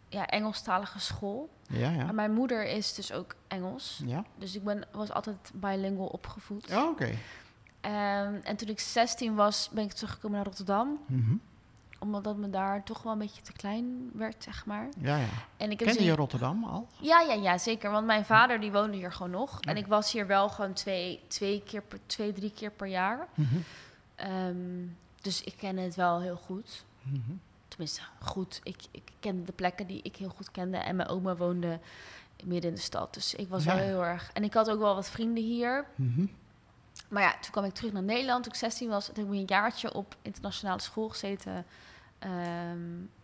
ja, 0.08 0.26
Engelstalige 0.26 0.98
school. 1.00 1.48
Ja, 1.68 1.90
ja. 1.90 2.04
Maar 2.04 2.14
mijn 2.14 2.32
moeder 2.32 2.64
is 2.66 2.94
dus 2.94 3.12
ook 3.12 3.34
Engels. 3.48 4.00
Ja. 4.04 4.24
Dus 4.36 4.54
ik 4.56 4.64
ben, 4.64 4.86
was 4.92 5.12
altijd 5.12 5.50
bilingual 5.54 6.06
opgevoed. 6.06 6.72
Oh, 6.72 6.88
oké. 6.88 7.10
Ehm, 7.84 8.34
en 8.42 8.56
toen 8.56 8.68
ik 8.68 8.80
16 8.80 9.34
was, 9.34 9.68
ben 9.72 9.84
ik 9.84 9.92
teruggekomen 9.92 10.36
naar 10.36 10.46
Rotterdam. 10.46 10.98
Mhm. 11.06 11.34
Omdat 11.98 12.24
dat 12.24 12.36
me 12.36 12.50
daar 12.50 12.82
toch 12.82 13.02
wel 13.02 13.12
een 13.12 13.18
beetje 13.18 13.42
te 13.42 13.52
klein 13.52 14.10
werd, 14.14 14.42
zeg 14.42 14.66
maar. 14.66 14.88
Ja, 14.98 15.16
ja. 15.16 15.26
En 15.56 15.70
ik 15.70 15.78
heb 15.78 15.88
Kende 15.88 16.04
je 16.04 16.14
Rotterdam 16.14 16.64
al? 16.64 16.88
Ja, 17.00 17.20
ja, 17.20 17.32
ja, 17.34 17.58
zeker. 17.58 17.90
Want 17.90 18.06
mijn 18.06 18.24
vader 18.24 18.60
die 18.60 18.72
woonde 18.72 18.96
hier 18.96 19.12
gewoon 19.12 19.30
nog. 19.30 19.60
En 19.60 19.76
ik 19.76 19.86
was 19.86 20.12
hier 20.12 20.26
wel 20.26 20.48
gewoon 20.48 20.72
twee, 20.72 21.20
twee, 21.28 21.62
keer 21.62 21.82
per, 21.82 21.98
twee 22.06 22.32
drie 22.32 22.50
keer 22.52 22.70
per 22.70 22.86
jaar. 22.86 23.28
Mhm. 23.34 23.54
Ehm, 24.14 24.56
dus 25.20 25.42
ik 25.42 25.54
ken 25.56 25.76
het 25.76 25.94
wel 25.94 26.20
heel 26.20 26.36
goed. 26.36 26.84
Mhm. 27.02 27.20
Tenminste, 27.68 28.00
goed. 28.20 28.60
Ik, 28.62 28.82
ik 28.90 29.02
ken 29.20 29.44
de 29.44 29.52
plekken 29.52 29.86
die 29.86 30.00
ik 30.02 30.16
heel 30.16 30.28
goed 30.36 30.50
kende. 30.50 30.76
En 30.76 30.96
mijn 30.96 31.08
oma 31.08 31.36
woonde 31.36 31.78
midden 32.44 32.70
in 32.70 32.76
de 32.76 32.82
stad. 32.82 33.14
Dus 33.14 33.34
ik 33.34 33.48
was 33.48 33.64
Ja. 33.64 33.74
wel 33.74 33.84
heel 33.84 34.04
erg... 34.04 34.30
En 34.32 34.44
ik 34.44 34.54
had 34.54 34.70
ook 34.70 34.78
wel 34.78 34.94
wat 34.94 35.08
vrienden 35.10 35.44
hier. 35.44 35.86
Maar 37.08 37.22
ja, 37.22 37.32
toen 37.40 37.50
kwam 37.50 37.64
ik 37.64 37.72
terug 37.74 37.92
naar 37.92 38.02
Nederland. 38.02 38.42
Toen 38.44 38.52
ik 38.52 38.58
16 38.58 38.88
was, 38.88 39.06
toen 39.06 39.14
heb 39.14 39.24
ik 39.24 39.30
een 39.40 39.44
jaartje 39.46 39.94
op 39.94 40.16
internationale 40.22 40.80
school 40.80 41.08
gezeten. 41.08 41.66
ehm, 42.18 42.78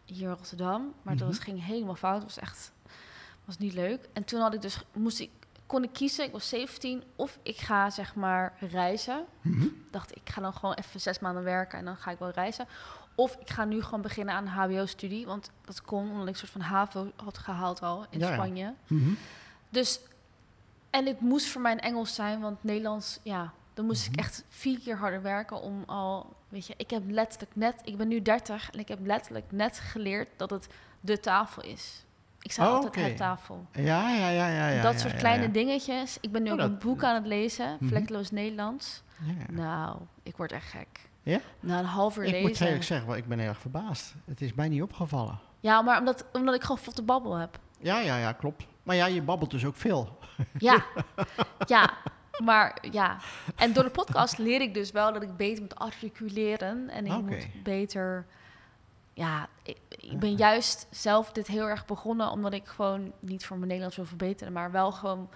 hier 0.04 0.22
in 0.28 0.34
Rotterdam. 0.34 0.94
Maar 1.02 1.16
dat 1.16 1.28
Mhm. 1.28 1.40
ging 1.40 1.64
helemaal 1.64 1.94
fout. 1.94 2.14
Het 2.14 2.34
was 2.34 2.38
echt 2.38 2.72
was 3.44 3.58
niet 3.58 3.72
leuk. 3.72 4.08
En 4.12 4.24
toen 4.24 4.40
had 4.40 4.54
ik 4.54 4.62
dus, 4.62 4.80
moest 4.92 5.18
ik, 5.20 5.30
kon 5.66 5.82
ik 5.82 5.92
kiezen, 5.92 6.24
ik 6.24 6.32
was 6.32 6.48
17, 6.48 7.02
of 7.16 7.38
ik 7.42 7.56
ga 7.56 7.90
zeg 7.90 8.14
maar 8.14 8.52
reizen. 8.60 9.24
Mhm. 9.40 9.66
dacht 9.90 10.16
ik 10.16 10.30
ga 10.30 10.40
dan 10.40 10.52
gewoon 10.54 10.74
even 10.74 11.00
zes 11.00 11.18
maanden 11.18 11.42
werken 11.44 11.78
en 11.78 11.84
dan 11.84 11.96
ga 11.96 12.10
ik 12.10 12.18
wel 12.18 12.30
reizen. 12.30 12.66
Of 13.14 13.36
ik 13.36 13.50
ga 13.50 13.64
nu 13.64 13.82
gewoon 13.82 14.00
beginnen 14.02 14.34
aan 14.34 14.44
een 14.46 14.50
HBO-studie. 14.50 15.26
Want 15.26 15.50
dat 15.64 15.82
kon 15.82 16.10
omdat 16.10 16.22
ik 16.26 16.32
een 16.32 16.38
soort 16.38 16.50
van 16.50 16.60
HAVO 16.60 17.12
had 17.16 17.38
gehaald 17.38 17.82
al 17.82 18.06
in 18.10 18.18
Ja, 18.18 18.28
ja. 18.28 18.34
Spanje. 18.34 18.74
Mhm. 18.86 19.10
Dus, 19.68 20.00
en 20.90 21.06
het 21.06 21.20
moest 21.20 21.46
voor 21.46 21.60
mij 21.60 21.72
een 21.72 21.80
Engels 21.80 22.14
zijn, 22.14 22.40
want 22.40 22.64
Nederlands, 22.64 23.18
ja, 23.22 23.52
dan 23.80 23.88
moest 23.88 24.02
Mhm. 24.10 24.12
ik 24.12 24.18
echt 24.24 24.44
vier 24.48 24.78
keer 24.80 24.96
harder 24.96 25.22
werken 25.22 25.60
om 25.60 25.82
al, 25.86 26.34
weet 26.48 26.66
je, 26.66 26.74
ik 26.76 26.90
heb 26.90 27.02
letterlijk 27.06 27.56
net, 27.56 27.80
ik 27.84 27.96
ben 27.96 28.08
nu 28.08 28.22
30 28.22 28.70
en 28.72 28.78
ik 28.78 28.88
heb 28.88 28.98
letterlijk 29.06 29.46
net 29.52 29.78
geleerd 29.78 30.28
dat 30.36 30.50
het 30.50 30.66
de 31.00 31.20
tafel 31.20 31.62
is. 31.62 32.04
Ik 32.42 32.52
zei 32.52 32.68
Oh, 32.68 32.74
altijd 32.74 32.96
oké. 32.96 33.04
het 33.04 33.16
tafel. 33.16 33.66
Ja, 33.72 34.10
ja, 34.10 34.28
ja, 34.28 34.48
ja. 34.48 34.68
ja 34.68 34.82
dat 34.82 34.92
ja, 34.92 34.98
soort 34.98 35.12
ja, 35.12 35.18
kleine 35.18 35.50
dingetjes. 35.50 36.18
Ik 36.20 36.32
ben 36.32 36.42
nu 36.42 36.46
Oh, 36.48 36.52
ook 36.54 36.60
dat- 36.60 36.70
een 36.70 36.78
boek 36.78 37.04
aan 37.04 37.14
het 37.14 37.26
lezen, 37.26 37.76
Mhm. 37.80 37.88
Vlekkeloos 37.88 38.30
Nederlands. 38.30 39.02
Nou, 39.50 39.96
ik 40.22 40.36
word 40.36 40.52
echt 40.52 40.66
gek. 40.70 41.08
Ja? 41.22 41.40
Na 41.60 41.78
een 41.78 41.84
half 41.84 42.16
uur 42.16 42.24
Ik 42.24 42.40
moet 42.40 42.48
lezen. 42.48 42.66
eerlijk 42.66 42.84
zeggen, 42.84 43.16
ik 43.16 43.26
ben 43.26 43.38
heel 43.38 43.48
erg 43.48 43.58
verbaasd. 43.58 44.14
Het 44.26 44.40
is 44.40 44.54
mij 44.54 44.68
niet 44.68 44.82
opgevallen. 44.82 45.38
Ja, 45.60 45.82
maar 45.82 45.98
omdat, 45.98 46.24
omdat 46.32 46.54
ik 46.54 46.62
gewoon 46.62 46.78
vlotte 46.78 47.02
babbel 47.02 47.34
heb. 47.34 47.58
Ja, 47.78 47.98
ja, 48.00 48.16
ja, 48.16 48.32
klopt. 48.32 48.66
Maar 48.82 48.96
ja, 48.96 49.06
je 49.06 49.22
babbelt 49.22 49.50
dus 49.50 49.64
ook 49.64 49.76
veel. 49.76 50.18
Ja, 50.58 50.84
ja, 51.66 51.90
maar 52.40 52.78
ja. 52.90 53.16
En 53.56 53.72
door 53.72 53.82
de 53.84 53.90
podcast 53.90 54.38
leer 54.38 54.60
ik 54.60 54.74
dus 54.74 54.90
wel 54.90 55.12
dat 55.12 55.22
ik 55.22 55.36
beter 55.36 55.62
moet 55.62 55.78
articuleren. 55.78 56.88
En 56.90 57.06
ik 57.06 57.12
moet 57.22 57.46
beter... 57.62 58.26
Ja, 59.14 59.48
ik, 59.62 59.76
ik 59.88 60.18
ben 60.18 60.34
juist 60.36 60.86
zelf 60.90 61.32
dit 61.32 61.46
heel 61.46 61.68
erg 61.68 61.86
begonnen... 61.86 62.30
omdat 62.30 62.52
ik 62.52 62.66
gewoon 62.66 63.12
niet 63.18 63.46
voor 63.46 63.56
mijn 63.56 63.66
Nederlands 63.68 63.96
wil 63.96 64.06
verbeteren... 64.06 64.52
maar 64.52 64.70
wel 64.70 64.92
gewoon... 64.92 65.28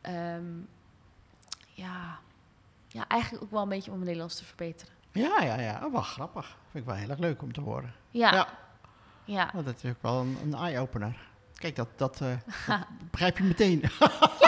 ehm, 0.00 0.44
ja, 1.72 2.18
ja, 2.88 3.08
eigenlijk 3.08 3.42
ook 3.44 3.50
wel 3.50 3.62
een 3.62 3.68
beetje 3.68 3.90
om 3.90 3.96
mijn 3.96 4.04
Nederlands 4.06 4.36
te 4.36 4.44
verbeteren. 4.44 4.94
Ja, 5.12 5.42
ja, 5.42 5.60
ja. 5.60 5.80
Oh, 5.84 5.92
wel 5.92 6.02
grappig. 6.02 6.46
Vind 6.70 6.84
ik 6.84 6.90
wel 6.90 6.94
heel 6.94 7.08
erg 7.08 7.18
leuk 7.18 7.42
om 7.42 7.52
te 7.52 7.60
horen. 7.60 7.94
Ja, 8.10 8.32
Ja. 8.32 8.48
ja. 9.24 9.50
Oh, 9.54 9.64
dat 9.64 9.74
is 9.82 9.90
ook 9.90 10.02
wel 10.02 10.20
een, 10.20 10.38
een 10.42 10.54
eye-opener. 10.54 11.16
Kijk, 11.54 11.76
dat, 11.76 11.88
dat, 11.96 12.20
eh, 12.20 12.28
dat 12.66 12.86
begrijp 13.10 13.38
je 13.38 13.44
meteen. 13.44 13.82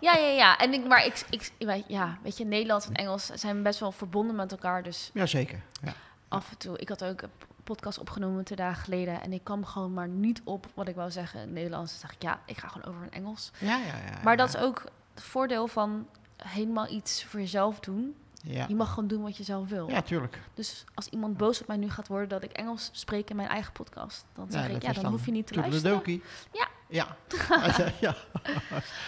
Ja, 0.00 0.16
Ja, 0.16 0.28
ja. 0.28 0.58
En 0.58 0.72
ik, 0.72 0.86
maar 0.86 1.04
ik, 1.06 1.24
ik, 1.30 1.52
ja, 1.86 2.18
weet 2.22 2.36
je, 2.36 2.44
Nederlands 2.44 2.86
en 2.86 2.94
Engels 2.94 3.26
zijn 3.26 3.62
best 3.62 3.80
wel 3.80 3.92
verbonden 3.92 4.36
met 4.36 4.52
elkaar. 4.52 4.82
Dus 4.82 5.10
Jazeker. 5.14 5.62
Ja. 5.82 5.92
af 6.28 6.50
en 6.50 6.56
toe. 6.56 6.78
Ik 6.78 6.88
had 6.88 7.04
ook 7.04 7.22
een 7.22 7.30
podcast 7.64 7.98
opgenomen 7.98 8.44
twee 8.44 8.58
dagen 8.58 8.82
geleden. 8.82 9.20
En 9.20 9.32
ik 9.32 9.44
kwam 9.44 9.64
gewoon 9.64 9.94
maar 9.94 10.08
niet 10.08 10.40
op 10.44 10.66
wat 10.74 10.88
ik 10.88 10.94
wou 10.94 11.10
zeggen 11.10 11.40
in 11.40 11.46
het 11.46 11.54
Nederlands. 11.54 11.92
Dus 11.92 12.00
dacht 12.00 12.14
ik, 12.14 12.22
ja, 12.22 12.40
ik 12.46 12.58
ga 12.58 12.68
gewoon 12.68 12.94
over 12.94 13.02
in 13.02 13.12
Engels. 13.12 13.50
Ja, 13.58 13.76
ja, 13.78 13.96
ja. 14.10 14.20
Maar 14.24 14.36
dat 14.36 14.48
is 14.48 14.56
ook 14.56 14.84
het 15.14 15.22
voordeel 15.22 15.66
van 15.66 16.06
helemaal 16.36 16.88
iets 16.88 17.24
voor 17.24 17.40
jezelf 17.40 17.80
doen. 17.80 18.16
Ja. 18.42 18.64
Je 18.68 18.74
mag 18.74 18.88
gewoon 18.88 19.08
doen 19.08 19.22
wat 19.22 19.36
je 19.36 19.44
zelf 19.44 19.68
wil. 19.68 19.88
ja, 19.88 20.02
tuurlijk. 20.02 20.38
Dus 20.54 20.84
als 20.94 21.06
iemand 21.06 21.36
boos 21.36 21.60
op 21.60 21.66
mij 21.66 21.76
nu 21.76 21.90
gaat 21.90 22.08
worden 22.08 22.28
dat 22.28 22.42
ik 22.42 22.52
Engels 22.52 22.90
spreek 22.92 23.30
in 23.30 23.36
mijn 23.36 23.48
eigen 23.48 23.72
podcast, 23.72 24.24
dan 24.32 24.50
zeg 24.50 24.68
ik, 24.68 24.82
ja, 24.82 24.90
is 24.90 24.96
dan 24.96 25.10
hoef 25.10 25.26
je 25.26 25.32
niet 25.32 25.46
te 25.46 25.54
luisteren. 25.54 26.22
Ja. 26.52 26.68
Ja. 26.90 27.16
ja. 28.00 28.14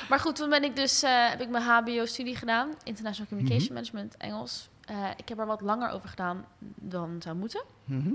Maar 0.09 0.19
goed, 0.21 0.37
toen 0.37 0.49
ben 0.51 0.65
ik 0.65 0.77
dus, 0.77 1.03
eh, 1.03 1.29
heb 1.29 1.41
ik 1.41 1.49
mijn 1.49 1.65
HBO-studie 1.65 2.37
gedaan, 2.37 2.71
International 2.85 3.27
Communication 3.29 3.65
Mhm. 3.65 3.73
Management, 3.75 4.17
Engels. 4.17 4.69
Eh, 4.85 5.09
ik 5.17 5.29
heb 5.29 5.39
er 5.39 5.47
wat 5.47 5.61
langer 5.61 5.91
over 5.91 6.09
gedaan 6.09 6.45
dan 6.77 7.17
zou 7.23 7.37
moeten. 7.37 7.63
Mhm. 7.85 8.13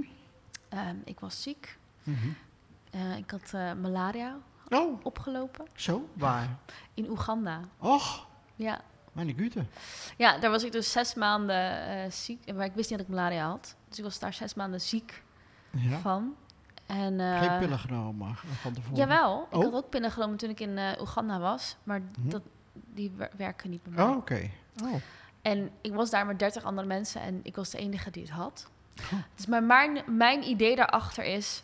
Ehm, 0.69 0.95
ik 1.03 1.19
was 1.19 1.41
ziek. 1.41 1.77
Mhm. 2.03 2.27
Eh, 2.91 3.17
ik 3.17 3.31
had 3.31 3.51
malaria 3.81 4.37
Oh, 4.69 4.99
opgelopen 5.05 5.65
zo? 5.75 6.09
Waar? 6.13 6.57
in 6.93 7.09
Oeganda. 7.09 7.59
Och, 7.79 8.27
Ja. 8.55 8.81
mijn 9.11 9.33
gute. 9.37 9.65
ja, 10.17 10.37
daar 10.37 10.51
was 10.51 10.63
ik 10.63 10.71
dus 10.71 10.91
zes 10.91 11.13
maanden 11.13 12.11
ziek. 12.11 12.53
Maar 12.53 12.65
ik 12.65 12.73
wist 12.73 12.89
niet 12.89 12.99
dat 12.99 13.07
ik 13.07 13.13
malaria 13.15 13.47
had. 13.49 13.75
Dus 13.89 13.97
ik 13.97 14.03
was 14.03 14.19
daar 14.19 14.33
zes 14.33 14.53
maanden 14.53 14.81
ziek 14.81 15.23
Ja. 15.71 15.97
van. 15.97 16.35
En, 16.87 17.19
eh, 17.19 17.41
Geen 17.41 17.59
pillen 17.59 17.79
genomen 17.79 18.35
van 18.61 18.73
tevoren? 18.73 18.97
Jawel, 18.97 19.47
ik 19.51 19.57
Oh. 19.57 19.63
had 19.63 19.73
ook 19.73 19.89
pillen 19.89 20.11
genomen 20.11 20.37
toen 20.37 20.49
ik 20.49 20.59
in 20.59 20.77
eh, 20.77 20.99
Oeganda 21.01 21.39
was. 21.39 21.75
Maar 21.83 21.99
Mhm. 22.19 22.29
dat, 22.29 22.41
die 22.73 23.11
wer- 23.15 23.31
werken 23.37 23.69
niet 23.69 23.83
bij 23.83 23.91
mij. 23.91 24.05
Oh, 24.05 24.15
oké. 24.17 24.49
Oh. 24.83 24.93
En 25.41 25.69
ik 25.81 25.93
was 25.93 26.09
daar 26.09 26.25
met 26.25 26.39
30 26.39 26.63
andere 26.63 26.87
mensen 26.87 27.21
en 27.21 27.39
ik 27.43 27.55
was 27.55 27.69
de 27.69 27.77
enige 27.77 28.11
die 28.11 28.21
het 28.23 28.31
had. 28.31 28.67
Oh. 28.99 29.19
Dus 29.35 29.45
maar 29.45 29.63
mijn, 29.63 30.03
mijn 30.05 30.43
idee 30.49 30.75
daarachter 30.75 31.23
is... 31.23 31.63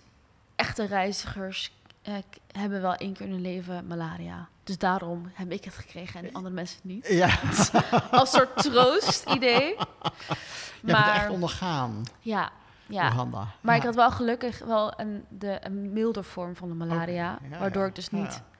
echte 0.56 0.86
reizigers 0.86 1.72
eh, 2.02 2.14
hebben 2.52 2.82
wel 2.82 2.96
één 2.96 3.14
keer 3.14 3.26
in 3.26 3.32
hun 3.32 3.42
leven 3.42 3.88
malaria. 3.88 4.48
Dus 4.64 4.78
daarom 4.78 5.32
heb 5.34 5.52
ik 5.52 5.64
het 5.64 5.74
gekregen 5.74 6.20
en 6.20 6.26
de 6.26 6.34
andere 6.34 6.54
mensen 6.56 6.76
het 6.76 6.86
niet. 6.86 7.08
Ja, 7.08 7.40
Als 8.20 8.32
soort 8.32 8.58
troost-idee. 8.64 9.76
je 10.86 10.92
hebt 10.94 11.06
het 11.06 11.16
echt 11.16 11.30
ondergaan, 11.30 12.04
ja, 12.20 12.52
ja. 12.94 13.26
Maar 13.26 13.48
ja. 13.62 13.74
ik 13.76 13.84
had 13.84 13.96
wel 13.96 14.12
gelukkig 14.12 14.60
wel 14.60 15.00
een, 15.00 15.24
de, 15.30 15.58
een 15.62 15.94
milder 15.94 16.24
vorm 16.24 16.56
van 16.56 16.68
de 16.70 16.76
malaria. 16.76 17.40
Ja, 17.50 17.58
waardoor 17.60 17.82
ja. 17.82 17.88
ik 17.88 17.96
dus 17.96 18.10
niet... 18.10 18.34
Ja. 18.34 18.52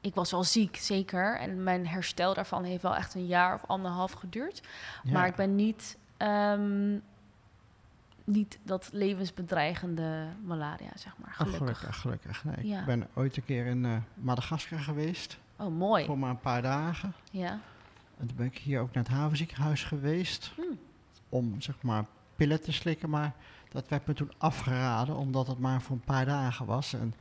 Ik 0.00 0.14
was 0.14 0.30
wel 0.30 0.44
ziek, 0.44 0.76
zeker. 0.76 1.38
En 1.38 1.62
mijn 1.62 1.86
herstel 1.86 2.34
daarvan 2.34 2.64
heeft 2.64 2.82
wel 2.82 2.96
echt 2.96 3.14
een 3.14 3.26
jaar 3.26 3.54
of 3.54 3.64
anderhalf 3.66 4.12
geduurd. 4.12 4.62
Ja. 5.02 5.12
Maar 5.12 5.26
ik 5.26 5.34
ben 5.34 5.54
niet, 5.54 5.98
ehm, 6.16 6.96
niet 8.24 8.58
dat 8.62 8.88
levensbedreigende 8.92 10.26
malaria, 10.44 10.90
zeg 10.94 11.14
maar. 11.18 11.28
Oh, 11.30 11.36
Gelukkig. 11.36 11.58
gelukkig, 11.78 12.00
gelukkig. 12.00 12.44
Nee, 12.44 12.66
Ja. 12.68 12.80
Ik 12.80 12.84
ben 12.86 13.08
ooit 13.14 13.36
een 13.36 13.44
keer 13.44 13.66
in 13.66 13.84
eh 13.84 13.92
Madagaskar 14.14 14.78
geweest, 14.78 15.38
Oh, 15.56 15.76
mooi. 15.76 16.04
voor 16.04 16.18
maar 16.18 16.30
een 16.30 16.40
paar 16.40 16.62
dagen. 16.62 17.12
Ja. 17.30 17.58
En 18.18 18.26
toen 18.26 18.36
ben 18.36 18.46
ik 18.46 18.58
hier 18.58 18.80
ook 18.80 18.92
naar 18.94 19.04
het 19.04 19.12
havenziekenhuis 19.12 19.84
geweest, 19.84 20.52
Hm. 20.56 20.62
om 21.28 21.60
zeg 21.60 21.74
maar 21.82 22.04
pillen 22.36 22.62
te 22.62 22.72
slikken. 22.72 23.10
Maar 23.10 23.32
dat 23.70 23.88
werd 23.88 24.06
me 24.06 24.14
toen 24.14 24.32
afgeraden, 24.38 25.16
omdat 25.16 25.46
het 25.46 25.58
maar 25.58 25.82
voor 25.82 25.96
een 25.96 26.02
paar 26.02 26.24
dagen 26.24 26.66
was. 26.66 26.92
En 26.92 27.14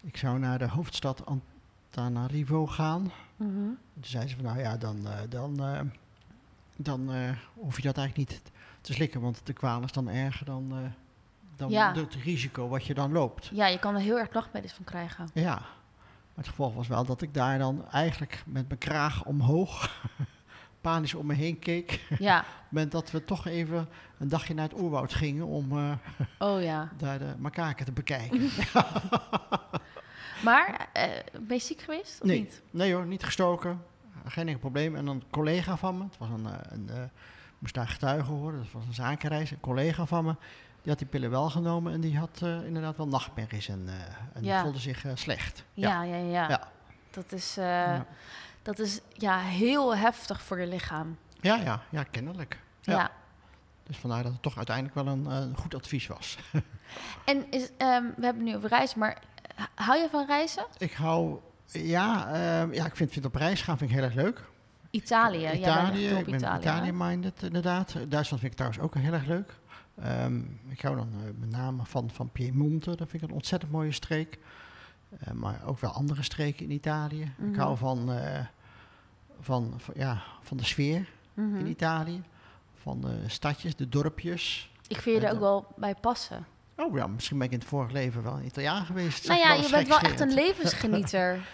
ik 0.00 0.16
zou 0.16 0.38
naar 0.38 0.58
de 0.58 0.68
hoofdstad 0.68 1.22
Antananarivo 1.90 2.66
gaan. 2.66 3.10
En 3.38 3.78
toen 3.94 4.04
zei 4.04 4.28
ze 4.28 4.34
van, 4.34 4.44
nou 4.44 4.58
ja, 4.58 4.76
dan, 4.76 5.06
eh, 5.06 5.18
dan, 5.28 5.64
eh, 5.64 5.80
dan 6.76 7.12
eh, 7.12 7.30
hoef 7.54 7.76
je 7.76 7.82
dat 7.82 7.96
eigenlijk 7.96 8.30
niet 8.30 8.42
te 8.80 8.92
slikken, 8.92 9.20
want 9.20 9.40
de 9.44 9.52
kwaal 9.52 9.82
is 9.82 9.92
dan 9.92 10.08
erger 10.08 10.46
dan, 10.46 10.72
dan 11.56 11.70
Ja. 11.70 11.94
het 11.94 12.14
risico 12.14 12.68
wat 12.68 12.84
je 12.84 12.94
dan 12.94 13.12
loopt. 13.12 13.50
Ja, 13.52 13.66
je 13.66 13.78
kan 13.78 13.94
er 13.94 14.00
heel 14.00 14.18
erg 14.18 14.28
dagmedisch 14.28 14.72
van 14.72 14.84
krijgen. 14.84 15.30
Ja, 15.34 15.54
maar 15.54 15.64
het 16.34 16.48
gevolg 16.48 16.74
was 16.74 16.88
wel 16.88 17.04
dat 17.04 17.22
ik 17.22 17.34
daar 17.34 17.58
dan 17.58 17.84
eigenlijk 17.90 18.42
met 18.46 18.66
mijn 18.68 18.78
kraag 18.80 19.24
omhoog 19.24 20.02
panisch 20.80 21.14
om 21.14 21.26
me 21.26 21.34
heen 21.34 21.58
keek. 21.58 22.00
Ja, 22.18 22.44
Met 22.68 22.90
dat 22.90 23.10
we 23.10 23.24
toch 23.24 23.46
even 23.46 23.88
een 24.18 24.28
dagje 24.28 24.54
naar 24.54 24.68
het 24.68 24.80
oerwoud 24.80 25.14
gingen 25.14 25.46
om 25.46 25.78
eh, 25.78 25.92
oh 26.48 26.62
ja. 26.62 26.88
daar 26.98 27.18
de 27.18 27.34
makaken 27.38 27.84
te 27.84 27.92
bekijken. 27.92 28.50
Maar, 30.44 30.88
eh, 30.92 31.02
ben 31.40 31.56
je 31.56 31.62
ziek 31.62 31.80
geweest 31.80 32.20
of 32.20 32.26
Nee. 32.26 32.38
niet? 32.40 32.62
Nee 32.70 32.92
hoor, 32.94 33.06
niet 33.06 33.24
gestoken. 33.24 33.82
Geen 34.26 34.46
enkel 34.46 34.60
probleem. 34.60 34.96
En 34.96 35.06
een 35.06 35.22
collega 35.30 35.76
van 35.76 35.98
me, 35.98 36.04
het 36.04 36.18
was 36.18 36.28
een, 36.28 36.46
eh, 36.46 36.52
een 36.68 37.10
moest 37.58 37.74
daar 37.74 37.88
getuigen 37.88 38.34
horen, 38.34 38.58
dat 38.58 38.72
was 38.72 38.86
een 38.86 38.94
zakenreis. 38.94 39.50
Een 39.50 39.60
collega 39.60 40.06
van 40.06 40.24
me, 40.24 40.34
die 40.82 40.90
had 40.90 40.98
die 40.98 41.06
pillen 41.08 41.30
wel 41.30 41.50
genomen 41.50 41.92
en 41.92 42.00
die 42.00 42.18
had 42.18 42.40
inderdaad 42.42 42.96
wel 42.96 43.08
nachtmerries 43.08 43.68
en, 43.68 43.88
en 44.34 44.44
Ja. 44.44 44.62
voelde 44.62 44.78
zich 44.78 45.04
slecht. 45.14 45.64
Ja, 45.74 46.02
ja, 46.02 46.16
ja. 46.16 46.48
Ja. 46.48 46.68
Dat 47.10 47.32
is, 47.32 47.54
Ja. 47.54 48.06
Dat 48.62 48.78
is 48.78 49.00
ja, 49.12 49.38
heel 49.38 49.96
heftig 49.96 50.42
voor 50.42 50.60
je 50.60 50.66
lichaam. 50.66 51.16
Ja, 51.40 51.56
ja, 51.56 51.82
ja, 51.90 52.02
kennelijk. 52.02 52.60
Ja. 52.80 52.96
Ja. 52.96 53.10
Dus 53.82 53.96
vandaar 53.96 54.22
dat 54.22 54.32
het 54.32 54.42
toch 54.42 54.56
uiteindelijk 54.56 54.94
wel 54.94 55.06
een, 55.06 55.56
goed 55.56 55.74
advies 55.74 56.06
was. 56.06 56.38
En 57.24 57.50
is, 57.50 57.70
ehm, 57.76 58.02
we 58.02 58.24
hebben 58.24 58.42
het 58.42 58.42
nu 58.42 58.56
over 58.56 58.68
reizen, 58.68 58.98
maar 58.98 59.22
hou 59.74 59.98
je 59.98 60.08
van 60.10 60.26
reizen? 60.26 60.66
Ik 60.78 60.92
hou, 60.92 61.38
ja, 61.66 62.26
ehm, 62.26 62.72
ja 62.72 62.86
ik 62.86 62.96
vind, 62.96 63.12
vind 63.12 63.24
op 63.24 63.34
reis 63.34 63.62
gaan 63.62 63.78
vind 63.78 63.90
ik 63.90 63.96
heel 63.96 64.04
erg 64.04 64.14
leuk. 64.14 64.48
Italië. 64.90 65.50
Italië, 65.52 66.08
echt 66.08 66.18
ik 66.18 66.24
ben 66.24 66.34
Italië. 66.34 66.52
hè? 66.52 66.58
Italië-minded 66.60 67.42
inderdaad. 67.42 67.92
Duitsland 67.92 68.40
vind 68.40 68.52
ik 68.52 68.54
trouwens 68.54 68.82
ook 68.82 68.94
heel 68.94 69.12
erg 69.12 69.26
leuk. 69.26 69.54
Ehm, 70.02 70.40
ik 70.68 70.80
hou 70.80 70.96
dan 70.96 71.08
eh, 71.12 71.30
met 71.38 71.50
name 71.50 71.84
van, 71.84 72.10
van 72.12 72.30
Piemonte, 72.30 72.96
dat 72.96 73.08
vind 73.08 73.22
ik 73.22 73.28
een 73.28 73.34
ontzettend 73.34 73.72
mooie 73.72 73.92
streek. 73.92 74.38
Eh, 75.18 75.32
maar 75.32 75.60
ook 75.66 75.78
wel 75.80 75.90
andere 75.90 76.22
streken 76.22 76.64
in 76.64 76.70
Italië. 76.70 77.22
Ik 77.22 77.30
Mhm. 77.38 77.58
hou 77.58 77.76
van, 77.76 78.12
eh, 78.12 78.44
van, 79.40 79.74
van, 79.76 79.94
ja, 79.96 80.22
van 80.42 80.56
de 80.56 80.64
sfeer 80.64 81.08
Mhm. 81.34 81.56
in 81.56 81.66
Italië. 81.66 82.22
Van 82.74 83.00
de 83.00 83.22
stadjes, 83.26 83.76
de 83.76 83.88
dorpjes. 83.88 84.70
Ik 84.88 84.96
vind 85.00 85.16
je 85.16 85.22
er 85.22 85.28
En 85.28 85.34
ook 85.34 85.40
wel 85.40 85.66
bij 85.76 85.94
passen. 85.94 86.46
Oh 86.76 86.96
ja, 86.96 87.06
misschien 87.06 87.38
ben 87.38 87.46
ik 87.46 87.52
in 87.52 87.58
het 87.58 87.68
vorige 87.68 87.92
leven 87.92 88.22
wel 88.22 88.34
een 88.36 88.44
Italiaan 88.44 88.84
geweest. 88.86 89.28
Nou 89.28 89.40
ja, 89.40 89.52
je 89.52 89.68
bent 89.70 89.88
wel 89.88 89.98
echt 89.98 90.20
een 90.20 90.32
levensgenieter. 90.34 91.38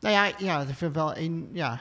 Nou 0.00 0.14
ja, 0.14 0.32
ja, 0.38 0.60
ik 0.60 0.74
vind 0.74 0.94
wel 0.94 1.16
een, 1.16 1.50
ja, 1.52 1.78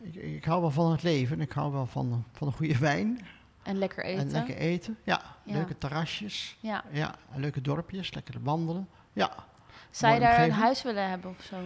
ik, 0.00 0.14
ik 0.14 0.44
hou 0.44 0.60
wel 0.60 0.70
van 0.70 0.90
het 0.90 1.02
leven. 1.02 1.36
en 1.36 1.42
Ik 1.42 1.52
hou 1.52 1.72
wel 1.72 1.86
van, 1.86 2.24
van 2.32 2.46
een 2.46 2.52
goede 2.52 2.78
wijn. 2.78 3.20
en 3.62 3.78
lekker 3.78 4.04
eten. 4.04 4.20
En 4.26 4.30
lekker 4.30 4.56
eten. 4.56 4.98
Ja, 5.02 5.22
Ja. 5.44 5.52
leuke 5.52 5.78
terrasjes. 5.78 6.56
Ja. 6.60 6.84
Ja, 6.90 7.14
leuke 7.34 7.60
dorpjes, 7.60 8.14
lekker 8.14 8.34
wandelen. 8.42 8.88
Ja. 9.12 9.32
Zou 9.90 10.14
je 10.14 10.20
daar 10.20 10.44
een 10.44 10.50
huis 10.52 10.82
willen 10.82 11.08
hebben 11.08 11.30
of 11.30 11.42
zo? 11.42 11.56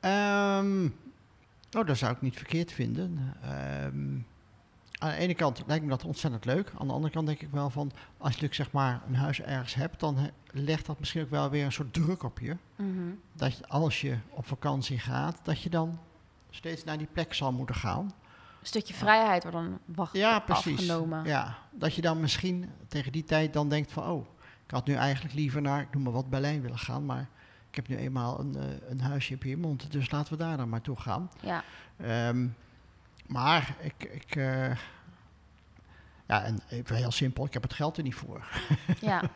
Ehm, 0.00 0.84
oh, 1.78 1.86
dat 1.86 1.96
zou 1.96 2.12
ik 2.12 2.20
niet 2.20 2.36
verkeerd 2.36 2.72
vinden. 2.72 3.34
Ehm, 3.42 4.14
aan 4.98 5.10
de 5.10 5.16
ene 5.16 5.34
kant 5.34 5.62
lijkt 5.66 5.84
me 5.84 5.90
dat 5.90 6.04
ontzettend 6.04 6.44
leuk. 6.44 6.72
Aan 6.78 6.86
de 6.86 6.92
andere 6.92 7.12
kant 7.12 7.26
denk 7.26 7.40
ik 7.40 7.50
wel 7.50 7.70
van, 7.70 7.90
als 7.94 8.16
je 8.18 8.24
natuurlijk 8.24 8.54
zeg 8.54 8.70
maar 8.72 9.00
een 9.08 9.14
huis 9.16 9.40
ergens 9.40 9.74
hebt, 9.74 10.00
dan 10.00 10.16
he- 10.16 10.30
legt 10.50 10.86
dat 10.86 10.98
misschien 10.98 11.22
ook 11.22 11.30
wel 11.30 11.50
weer 11.50 11.64
een 11.64 11.72
soort 11.72 11.92
druk 11.92 12.22
op 12.22 12.38
je. 12.38 12.56
Mhm. 12.76 12.90
Dat 13.32 13.56
je, 13.58 13.68
als 13.68 14.00
je 14.00 14.16
op 14.28 14.46
vakantie 14.46 14.98
gaat, 14.98 15.38
dat 15.42 15.62
je 15.62 15.70
dan 15.70 15.98
steeds 16.50 16.84
naar 16.84 16.98
die 16.98 17.08
plek 17.12 17.34
zal 17.34 17.52
moeten 17.52 17.74
gaan. 17.74 18.04
Een 18.60 18.66
stukje 18.72 18.94
vrijheid 18.94 19.42
wordt 19.42 19.56
dan 19.58 19.78
wacht, 19.84 20.12
Ja, 20.16 20.38
precies. 20.38 20.72
afgenomen. 20.78 21.24
Ja, 21.24 21.56
dat 21.70 21.94
je 21.94 22.00
dan 22.02 22.20
misschien 22.20 22.70
tegen 22.88 23.12
die 23.12 23.24
tijd 23.24 23.52
dan 23.52 23.68
denkt 23.68 23.92
van, 23.92 24.04
oh, 24.10 24.26
ik 24.66 24.70
had 24.70 24.86
nu 24.86 24.94
eigenlijk 24.94 25.34
liever 25.34 25.62
naar, 25.62 25.80
ik 25.80 25.94
noem 25.94 26.02
maar 26.02 26.12
wat, 26.12 26.30
Berlijn 26.30 26.60
willen 26.62 26.78
gaan, 26.78 27.04
maar 27.06 27.28
ik 27.76 27.86
heb 27.86 27.98
nu 27.98 28.04
eenmaal 28.04 28.40
een, 28.40 28.56
eh, 28.56 28.90
een 28.90 29.00
huisje 29.00 29.32
in 29.32 29.38
Piemonte, 29.38 29.88
dus 29.88 30.10
laten 30.10 30.32
we 30.32 30.38
daar 30.38 30.56
dan 30.56 30.68
maar 30.68 30.80
toe 30.80 30.96
gaan. 30.96 31.30
Ja. 31.40 31.64
Ehm, 31.96 32.46
maar 33.26 33.76
ik, 33.80 34.04
ik 34.04 34.36
eh, 34.36 34.76
ja, 36.26 36.44
en 36.44 36.60
even 36.68 36.96
heel 36.96 37.10
simpel, 37.10 37.44
ik 37.44 37.52
heb 37.52 37.62
het 37.62 37.72
geld 37.72 37.96
er 37.96 38.02
niet 38.02 38.14
voor. 38.14 38.46
ja. 39.00 39.22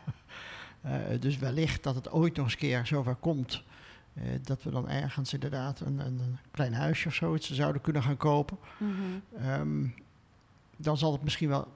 Eh, 0.81 1.19
dus 1.19 1.37
wellicht 1.37 1.83
dat 1.83 1.95
het 1.95 2.11
ooit 2.11 2.35
nog 2.35 2.45
eens 2.45 2.53
een 2.53 2.59
keer 2.59 2.85
zover 2.85 3.15
komt, 3.15 3.63
dat 4.41 4.63
we 4.63 4.69
dan 4.69 4.89
ergens 4.89 5.33
inderdaad 5.33 5.79
een, 5.79 5.99
een, 5.99 6.37
klein 6.51 6.73
huisje 6.73 7.07
of 7.07 7.13
zoiets 7.13 7.51
zouden 7.51 7.81
kunnen 7.81 8.03
gaan 8.03 8.17
kopen. 8.17 8.57
Mhm. 8.77 8.93
Ehm, 9.37 9.87
dan 10.77 10.97
zal 10.97 11.11
het 11.11 11.23
misschien 11.23 11.49
wel 11.49 11.67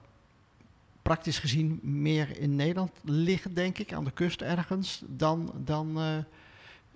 praktisch 1.02 1.40
gezien 1.40 1.80
meer 1.84 2.40
in 2.40 2.56
Nederland 2.56 2.92
liggen, 3.04 3.54
denk 3.54 3.78
ik, 3.78 3.94
aan 3.94 4.04
de 4.04 4.12
kust 4.12 4.42
ergens, 4.42 5.04
dan, 5.08 5.54
dan, 5.64 5.98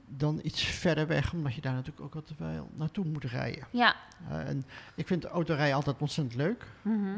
dan 0.09 0.39
iets 0.43 0.63
verder 0.63 1.07
weg, 1.07 1.33
omdat 1.33 1.53
je 1.55 1.61
daar 1.61 1.73
natuurlijk 1.73 2.01
ook 2.01 2.15
altijd 2.15 2.39
wel 2.39 2.69
naartoe 2.75 3.05
moet 3.05 3.23
rijden. 3.23 3.67
Ja. 3.71 3.95
Eh, 4.29 4.47
en 4.47 4.65
ik 4.95 5.07
vind 5.07 5.25
autorijden 5.25 5.75
altijd 5.75 5.97
ontzettend 5.99 6.35
leuk. 6.37 6.65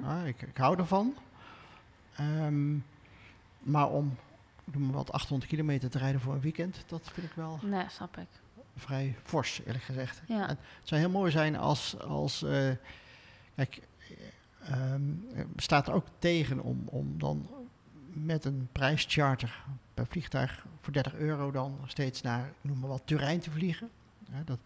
Ah, 0.03 0.27
ik, 0.27 0.41
ik 0.41 0.57
hou 0.57 0.77
ervan. 0.79 1.15
Ehm, 2.15 2.73
maar 3.59 3.89
om 3.89 4.17
noem 4.63 4.83
maar 4.85 4.93
wat 4.95 5.11
800 5.11 5.49
kilometer 5.49 5.89
te 5.89 5.97
rijden 5.97 6.21
voor 6.21 6.33
een 6.33 6.41
weekend, 6.41 6.83
dat 6.87 7.09
vind 7.13 7.27
ik 7.27 7.33
wel 7.35 7.59
Nee, 7.63 7.85
snap 7.89 8.17
ik. 8.17 8.27
vrij 8.75 9.15
fors, 9.23 9.61
eerlijk 9.65 9.83
gezegd. 9.83 10.21
Ja. 10.27 10.41
En 10.41 10.57
het 10.79 10.87
zou 10.87 11.01
heel 11.01 11.09
mooi 11.09 11.31
zijn 11.31 11.55
als, 11.57 11.99
als 11.99 12.43
eh, 12.43 12.69
kijk, 13.55 13.81
eh, 14.59 14.93
ehm, 14.93 15.01
staat 15.55 15.87
er 15.87 15.93
ook 15.93 16.05
tegen 16.19 16.59
om, 16.59 16.83
om 16.85 17.17
dan 17.19 17.49
met 18.13 18.45
een 18.45 18.69
prijscharter 18.71 19.63
per 19.93 20.05
vliegtuig 20.07 20.65
voor 20.81 20.93
30 20.93 21.15
euro 21.15 21.51
dan 21.51 21.77
steeds 21.85 22.21
naar, 22.21 22.53
noem 22.61 22.79
maar 22.79 22.89
wat, 22.89 23.01
Turijn 23.05 23.39
te 23.39 23.51
vliegen. 23.51 23.89
Ja, 24.31 24.41
dat 24.45 24.59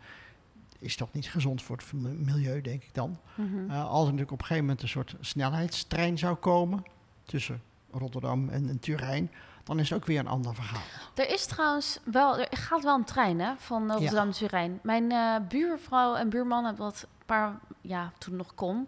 is 0.79 0.95
toch 0.95 1.13
niet 1.13 1.29
gezond 1.29 1.61
voor 1.61 1.77
het 1.77 1.93
milieu, 2.25 2.61
denk 2.61 2.83
ik 2.83 2.93
dan. 2.93 3.19
Mhm. 3.35 3.69
Eh, 3.69 3.85
als 3.85 3.99
er 3.99 4.05
natuurlijk 4.05 4.31
op 4.31 4.39
een 4.39 4.45
gegeven 4.45 4.65
moment 4.65 4.81
een 4.81 4.89
soort 4.89 5.15
snelheidstrein 5.19 6.17
zou 6.17 6.35
komen 6.35 6.83
tussen 7.23 7.61
Rotterdam 7.91 8.49
en, 8.49 8.69
en 8.69 8.79
Turijn, 8.79 9.31
dan 9.65 9.79
is 9.79 9.89
het 9.89 9.97
ook 9.97 10.05
weer 10.05 10.19
een 10.19 10.27
ander 10.27 10.55
verhaal. 10.55 10.81
Er 11.13 11.29
is 11.29 11.45
trouwens 11.45 11.99
wel, 12.03 12.39
er 12.39 12.57
gaat 12.57 12.83
wel 12.83 12.95
een 12.95 13.03
trein 13.03 13.39
hè, 13.39 13.53
van 13.57 13.91
Rotterdam 13.91 14.25
naar 14.25 14.33
Turijn. 14.33 14.79
Mijn 14.83 15.11
eh, 15.11 15.35
buurvrouw 15.47 16.15
en 16.15 16.29
buurman 16.29 16.65
hebben 16.65 16.83
dat 16.83 17.01
een 17.01 17.25
paar, 17.25 17.59
ja, 17.81 18.11
toen 18.17 18.35
nog 18.35 18.53
kon, 18.55 18.87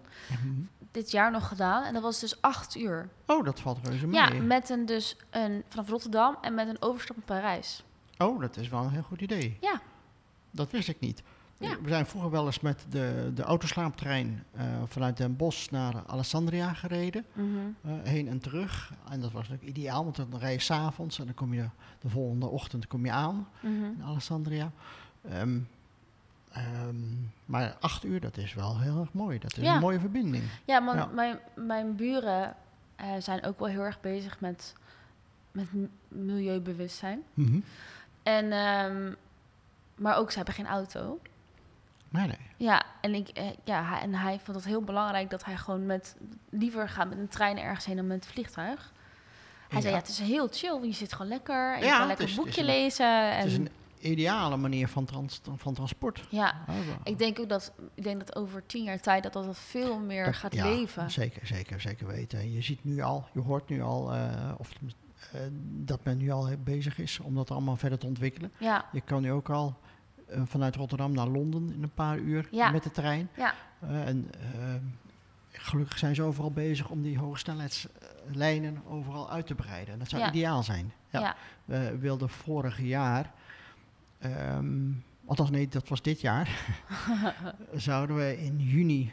dit 0.91 1.11
jaar 1.11 1.31
nog 1.31 1.47
gedaan. 1.47 1.83
En 1.83 1.93
dat 1.93 2.01
was 2.01 2.19
dus 2.19 2.41
acht 2.41 2.75
uur. 2.75 3.09
Oh, 3.25 3.45
dat 3.45 3.59
valt 3.59 3.87
reuze 3.87 4.07
mee. 4.07 4.21
Ja, 4.21 4.33
met 4.41 4.69
een 4.69 4.85
dus 4.85 5.15
een 5.29 5.63
vanaf 5.69 5.89
Rotterdam 5.89 6.37
en 6.41 6.53
met 6.53 6.67
een 6.67 6.81
overstap 6.81 7.15
in 7.15 7.23
Parijs. 7.23 7.83
Oh, 8.17 8.41
dat 8.41 8.57
is 8.57 8.69
wel 8.69 8.83
een 8.83 8.91
heel 8.91 9.01
goed 9.01 9.21
idee. 9.21 9.57
Ja. 9.61 9.81
Dat 10.51 10.71
wist 10.71 10.87
ik 10.87 10.99
niet. 10.99 11.23
Ja. 11.59 11.81
We 11.81 11.89
zijn 11.89 12.05
vroeger 12.05 12.31
wel 12.31 12.45
eens 12.45 12.59
met 12.59 12.85
de, 12.89 13.31
de 13.35 13.43
autoslaaptrein 13.43 14.43
eh, 14.51 14.65
vanuit 14.85 15.17
Den 15.17 15.35
Bosch 15.35 15.69
naar 15.71 15.93
Alessandria 16.07 16.73
gereden. 16.73 17.25
Mhm. 17.33 17.47
eh, 17.81 17.91
heen 18.03 18.27
en 18.27 18.39
terug. 18.39 18.93
En 19.09 19.21
dat 19.21 19.31
was 19.31 19.47
natuurlijk 19.49 19.77
ideaal, 19.77 20.03
want 20.03 20.15
dan 20.15 20.37
rij 20.39 20.51
je 20.53 20.59
s'avonds 20.59 21.19
en 21.19 21.25
dan 21.25 21.33
kom 21.33 21.53
je 21.53 21.69
de 21.99 22.09
volgende 22.09 22.45
ochtend 22.47 22.87
kom 22.87 23.05
je 23.05 23.11
aan 23.11 23.47
Mhm. 23.59 23.83
in 23.83 24.03
Alessandria. 24.05 24.71
Ehm, 25.29 25.59
ehm, 26.51 26.95
maar 27.45 27.77
acht 27.79 28.03
uur, 28.03 28.19
dat 28.19 28.37
is 28.37 28.53
wel 28.53 28.79
heel 28.79 28.99
erg 28.99 29.13
mooi. 29.13 29.39
Dat 29.39 29.57
is 29.57 29.63
Ja. 29.63 29.73
een 29.75 29.81
mooie 29.81 29.99
verbinding. 29.99 30.43
Ja, 30.65 30.81
Ja. 30.95 31.05
Mijn, 31.05 31.39
mijn 31.55 31.95
buren 31.95 32.55
eh, 32.95 33.07
zijn 33.19 33.43
ook 33.43 33.59
wel 33.59 33.67
heel 33.67 33.81
erg 33.83 34.01
bezig 34.01 34.39
met, 34.39 34.73
met 35.51 35.67
milieubewustzijn. 36.07 37.23
Mhm. 37.33 37.59
En, 38.23 38.51
ehm, 38.51 39.13
maar 39.95 40.17
ook, 40.17 40.29
ze 40.31 40.37
hebben 40.37 40.55
geen 40.55 40.67
auto. 40.67 41.19
Nee. 42.09 42.37
Ja, 42.57 42.83
en, 43.01 43.13
ik, 43.13 43.27
eh, 43.27 43.45
ja, 43.63 44.01
en 44.01 44.13
hij 44.13 44.39
vond 44.43 44.57
het 44.57 44.65
heel 44.65 44.81
belangrijk 44.81 45.29
dat 45.29 45.45
hij 45.45 45.57
gewoon 45.57 45.85
met, 45.85 46.15
liever 46.49 46.89
gaat 46.89 47.09
met 47.09 47.17
een 47.17 47.27
trein 47.27 47.57
ergens 47.59 47.85
heen 47.85 47.95
dan 47.95 48.07
met 48.07 48.25
een 48.25 48.31
vliegtuig. 48.31 48.93
Hij 49.67 49.81
zei, 49.81 49.93
Ja. 49.93 49.99
het 49.99 50.09
is 50.09 50.19
heel 50.19 50.47
chill, 50.51 50.79
je 50.85 50.93
zit 50.93 51.13
gewoon 51.13 51.27
lekker. 51.31 51.73
En 51.73 51.79
je 51.79 51.85
Ja, 51.85 51.91
kan 51.91 51.99
het 51.99 52.07
lekker 52.07 52.25
is- 52.25 52.31
een 52.31 52.37
het 52.37 52.45
boekje 52.45 52.61
een- 52.61 52.67
lezen. 52.81 53.31
En, 53.31 53.37
Het 53.37 53.45
is 53.45 53.57
een 53.57 53.69
ideale 53.99 54.57
manier 54.57 54.87
van, 54.87 55.05
trans, 55.05 55.41
van 55.55 55.73
transport. 55.73 56.25
Ja, 56.29 56.55
wel. 56.67 56.75
ik 57.03 57.17
denk 57.17 57.39
ook 57.39 57.49
dat, 57.49 57.71
ik 57.95 58.03
denk 58.03 58.19
dat 58.19 58.35
over 58.35 58.65
tien 58.65 58.83
jaar 58.83 58.99
tijd 58.99 59.23
dat 59.23 59.33
dat 59.33 59.57
veel 59.57 59.99
meer 59.99 60.25
Dat- 60.25 60.35
gaat 60.35 60.53
ja, 60.53 60.63
leven. 60.69 61.11
Zeker, 61.11 61.47
zeker, 61.47 61.81
zeker 61.81 62.07
weten. 62.07 62.39
En 62.39 62.51
Je 62.53 62.61
ziet 62.61 62.83
nu 62.83 63.01
al, 63.01 63.27
je 63.33 63.39
hoort 63.39 63.69
nu 63.69 63.81
al, 63.81 64.13
eh, 64.13 64.51
of, 64.57 64.69
eh, 65.31 65.41
dat 65.61 66.03
men 66.03 66.17
nu 66.17 66.31
al 66.31 66.49
bezig 66.63 66.97
is 66.99 67.19
om 67.19 67.35
dat 67.35 67.51
allemaal 67.51 67.75
verder 67.75 67.99
te 67.99 68.05
ontwikkelen. 68.05 68.51
Ja, 68.59 68.85
Je 68.91 69.01
kan 69.01 69.21
nu 69.21 69.31
ook 69.31 69.49
al 69.49 69.77
vanuit 70.45 70.75
Rotterdam 70.75 71.11
naar 71.13 71.27
Londen 71.27 71.73
in 71.73 71.83
een 71.83 71.93
paar 71.93 72.17
uur 72.17 72.47
Ja. 72.51 72.69
met 72.71 72.83
de 72.83 72.91
trein. 72.91 73.29
ja, 73.35 73.53
Eh, 73.79 74.07
en 74.07 74.27
eh, 74.31 74.39
gelukkig 75.51 75.97
zijn 75.97 76.15
ze 76.15 76.21
overal 76.23 76.51
bezig 76.51 76.89
om 76.89 77.01
die 77.01 77.17
hoge 77.17 77.37
snelheidslijnen 77.39 78.81
overal 78.87 79.31
uit 79.31 79.47
te 79.47 79.55
breiden. 79.55 79.93
En 79.93 79.99
dat 79.99 80.09
zou 80.09 80.21
Ja. 80.21 80.29
ideaal 80.29 80.63
zijn. 80.63 80.91
Ja. 81.09 81.35
We 81.65 81.97
wilden 81.99 82.29
vorig 82.29 82.81
jaar, 82.81 83.31
ehm, 84.19 84.91
althans 85.25 85.49
nee, 85.49 85.67
dat 85.67 85.87
was 85.87 86.01
dit 86.01 86.21
jaar, 86.21 86.49
zouden 87.75 88.15
we 88.15 88.37
in 88.43 88.59
juni 88.59 89.11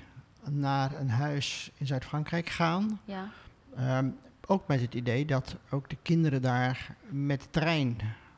naar 0.51 1.01
een 1.01 1.11
huis 1.11 1.71
in 1.77 1.87
Zuid-Frankrijk 1.87 2.49
gaan. 2.49 3.01
ja. 3.05 3.29
Ehm, 3.77 4.09
ook 4.47 4.67
met 4.67 4.81
het 4.81 4.95
idee 4.95 5.25
dat 5.25 5.57
ook 5.71 5.89
de 5.91 5.97
kinderen 6.03 6.43
daar 6.43 6.97
met 7.09 7.41
de 7.41 7.51
trein 7.51 7.97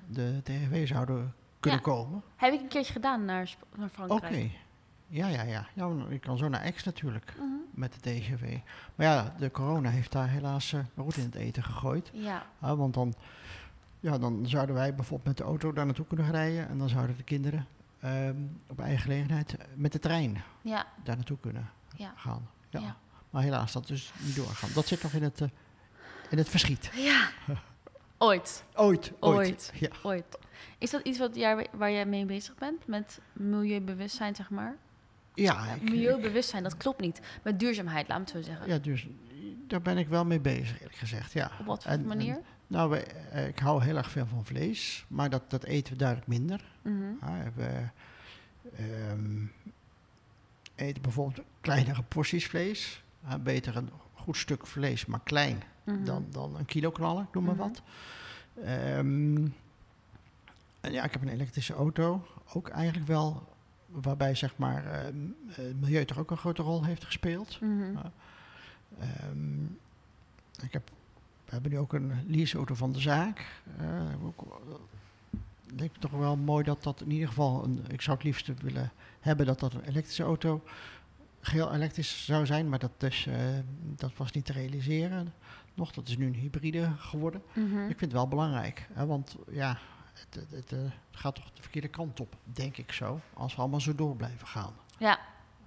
de 0.09 0.41
TGV 0.43 0.89
zouden 0.89 1.35
kunnen 1.71 1.95
Ja. 1.95 2.03
komen. 2.03 2.23
Heb 2.37 2.53
ik 2.53 2.61
een 2.61 2.69
keertje 2.69 2.93
gedaan 2.93 3.25
naar, 3.25 3.49
Sp- 3.49 3.65
naar 3.77 3.87
Oké. 3.87 3.95
Frankrijk. 3.95 4.51
Ja, 5.09 5.27
ja, 5.29 5.43
ja. 5.43 5.67
ja 5.75 5.91
je 6.11 6.19
kan 6.19 6.39
zo 6.39 6.49
naar 6.49 6.61
Aix 6.61 6.85
natuurlijk 6.85 7.35
Mhm. 7.37 7.47
met 7.71 7.93
de 7.93 8.01
TGV. 8.01 8.59
Maar 8.95 9.07
ja, 9.07 9.35
de 9.39 9.51
corona 9.51 9.91
heeft 9.91 10.13
daar 10.13 10.29
helaas 10.29 10.73
uh, 10.73 10.81
roet 10.97 11.17
in 11.17 11.25
het 11.25 11.35
eten 11.35 11.63
gegooid. 11.63 12.11
Ja, 12.13 12.47
Ah, 12.61 12.79
want 12.79 12.95
dan, 12.95 13.15
ja, 14.01 14.19
dan 14.19 14.47
zouden 14.47 14.75
wij 14.75 14.95
bijvoorbeeld 14.95 15.29
met 15.29 15.37
de 15.37 15.45
auto 15.45 15.73
daar 15.73 15.85
naartoe 15.87 16.07
kunnen 16.07 16.31
rijden. 16.31 16.69
En 16.69 16.79
dan 16.79 16.89
zouden 16.89 17.17
de 17.17 17.23
kinderen 17.23 17.67
ehm, 18.01 18.37
op 18.67 18.81
eigen 18.81 19.01
gelegenheid 19.01 19.57
met 19.75 19.93
de 19.93 19.99
trein 19.99 20.43
ja, 20.63 20.87
daar 21.05 21.17
naartoe 21.17 21.39
kunnen 21.41 21.71
ja. 21.97 22.13
gaan. 22.17 22.49
Ja. 22.71 22.81
Ja. 22.81 22.97
Maar 23.31 23.43
helaas, 23.43 23.73
dat 23.73 23.91
is 23.91 24.13
niet 24.19 24.37
doorgaan. 24.37 24.71
Dat 24.75 24.87
zit 24.87 25.03
nog 25.03 25.13
in 25.13 25.23
het, 25.23 25.41
eh, 25.41 25.49
in 26.31 26.39
het 26.39 26.49
verschiet. 26.49 26.91
Ja. 26.95 27.29
Ooit, 28.19 28.65
Ooit, 28.75 29.13
ooit. 29.21 29.37
Ooit. 29.37 29.73
Ja. 29.75 29.89
ooit. 30.03 30.39
Is 30.79 30.91
dat 30.91 31.01
iets 31.03 31.19
wat 31.19 31.35
jij, 31.37 31.67
waar 31.73 31.91
jij 31.93 32.07
mee 32.07 32.25
bezig 32.25 32.55
bent? 32.55 32.87
Met 32.87 33.21
milieubewustzijn, 33.33 34.35
zeg 34.35 34.51
maar? 34.51 34.77
Ja, 35.35 35.75
ik- 35.75 35.83
milieubewustzijn, 35.83 36.63
dat 36.63 36.77
klopt 36.77 37.01
niet. 37.01 37.21
Met 37.43 37.61
duurzaamheid, 37.61 38.09
laat 38.09 38.19
me 38.19 38.25
het 38.25 38.33
zo 38.33 38.43
zeggen. 38.43 38.69
ja, 38.69 38.79
dus 38.79 39.07
daar 39.67 39.83
ben 39.83 39.99
ik 39.99 40.09
wel 40.09 40.25
mee 40.25 40.41
bezig, 40.41 40.77
eerlijk 40.79 40.97
gezegd. 40.97 41.33
Ja. 41.33 41.51
Op 41.61 41.67
wat 41.67 41.83
voor 41.83 41.93
En- 41.93 42.01
en- 42.01 42.07
manier? 42.07 42.41
nou, 42.67 42.91
we, 42.91 42.97
eh, 43.05 43.47
ik 43.49 43.59
hou 43.59 43.83
heel 43.83 43.97
erg 43.97 44.11
veel 44.11 44.27
van 44.27 44.45
vlees, 44.45 45.05
maar 45.09 45.31
dat, 45.31 45.51
dat 45.51 45.65
eten 45.65 45.93
we 45.93 45.99
duidelijk 45.99 46.29
minder. 46.29 46.65
Ja, 47.21 47.51
we 47.55 47.83
ehm, 48.77 49.45
eten 50.75 51.03
bijvoorbeeld 51.03 51.45
kleinere 51.61 52.03
porties 52.03 52.47
vlees. 52.47 53.03
Ja, 53.29 53.39
beter 53.39 53.77
een 53.77 53.91
goed 54.15 54.37
stuk 54.37 54.67
vlees, 54.67 55.07
maar 55.07 55.21
klein, 55.25 55.63
Mhm. 55.85 56.05
dan, 56.05 56.27
dan 56.31 56.57
een 56.57 56.65
kilo 56.67 56.91
knallen, 56.91 57.29
noem 57.33 57.45
maar 57.45 57.55
Mhm. 57.55 57.63
wat. 57.63 57.83
Ehm, 58.65 59.47
en 60.87 60.93
ja, 60.93 61.05
ik 61.05 61.13
heb 61.13 61.23
een 61.23 61.29
elektrische 61.29 61.75
auto, 61.75 62.27
ook 62.53 62.69
eigenlijk 62.69 63.07
wel, 63.07 63.49
waarbij 63.87 64.35
zeg 64.35 64.57
maar 64.57 64.87
ehm, 64.87 65.17
het 65.49 65.81
milieu 65.81 66.05
toch 66.05 66.19
ook 66.19 66.31
een 66.31 66.37
grote 66.37 66.63
rol 66.63 66.85
heeft 66.85 67.05
gespeeld. 67.05 67.61
Mhm. 67.61 67.97
Ehm, 68.99 69.65
ik 70.63 70.73
heb, 70.73 70.91
we 71.45 71.53
hebben 71.53 71.71
nu 71.71 71.79
ook 71.79 71.93
een 71.93 72.13
leaseauto 72.27 72.75
van 72.75 72.93
de 72.93 73.01
zaak. 73.01 73.61
Eh, 73.79 74.25
ook, 74.25 74.43
eh, 74.43 75.39
ik 75.67 75.79
denk 75.79 75.97
toch 75.99 76.11
wel 76.11 76.37
mooi 76.37 76.65
dat 76.65 76.83
dat 76.83 77.01
in 77.01 77.11
ieder 77.11 77.29
geval, 77.29 77.65
een, 77.65 77.85
ik 77.89 78.01
zou 78.01 78.17
het 78.17 78.27
liefst 78.27 78.51
willen 78.63 78.93
hebben 79.21 79.47
dat 79.47 79.61
dat 79.61 79.75
een 79.75 79.85
elektrische 79.85 80.23
auto 80.23 80.63
geheel 81.41 81.75
elektrisch 81.75 82.25
zou 82.25 82.47
zijn, 82.47 82.69
maar 82.69 82.79
dat, 82.79 82.91
eh, 82.99 83.35
dat 83.81 84.17
was 84.17 84.33
niet 84.33 84.45
te 84.45 84.53
realiseren 84.53 85.33
nog. 85.75 85.93
Dat 85.93 86.09
is 86.09 86.17
nu 86.17 86.27
een 86.27 86.35
hybride 86.35 86.91
geworden. 86.99 87.43
Mhm. 87.53 87.79
Ik 87.79 87.99
vind 87.99 88.01
het 88.01 88.13
wel 88.13 88.29
belangrijk, 88.29 88.89
hè, 88.93 89.07
want 89.07 89.37
ja, 89.51 89.79
het, 90.19 90.35
het, 90.35 90.51
het, 90.51 90.73
eh, 90.73 90.79
het 90.79 90.93
gaat 91.21 91.35
toch 91.35 91.53
de 91.53 91.63
verkeerde 91.63 91.89
kant 91.89 92.21
op, 92.21 92.35
denk 92.45 92.77
ik 92.77 92.93
zo, 92.93 93.21
als 93.35 93.55
we 93.55 93.61
allemaal 93.61 93.81
zo 93.81 93.95
door 93.95 94.17
blijven 94.17 94.47
gaan. 94.47 94.73
Ja, 94.99 95.19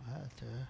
eh, 0.08 0.14
de, 0.36 0.66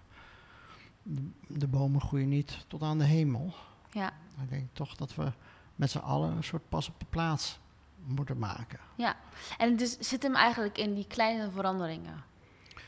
de 1.47 1.67
bomen 1.67 2.01
groeien 2.01 2.29
niet 2.29 2.65
tot 2.67 2.81
aan 2.81 2.97
de 2.97 3.03
hemel. 3.05 3.53
ja, 3.91 4.11
Ik 4.43 4.49
denk 4.49 4.67
toch 4.73 4.95
dat 4.95 5.15
we 5.15 5.31
met 5.75 5.91
z'n 5.91 5.97
allen 5.97 6.35
een 6.35 6.43
soort 6.43 6.69
pas 6.69 6.87
op 6.89 6.99
de 6.99 7.05
plaats 7.09 7.59
moeten 8.05 8.37
maken. 8.37 8.79
ja. 8.95 9.15
En 9.57 9.77
is, 9.79 9.97
zit 9.99 10.23
hem 10.23 10.35
eigenlijk 10.35 10.77
in 10.77 10.93
die 10.93 11.07
kleine 11.07 11.49
veranderingen, 11.51 12.23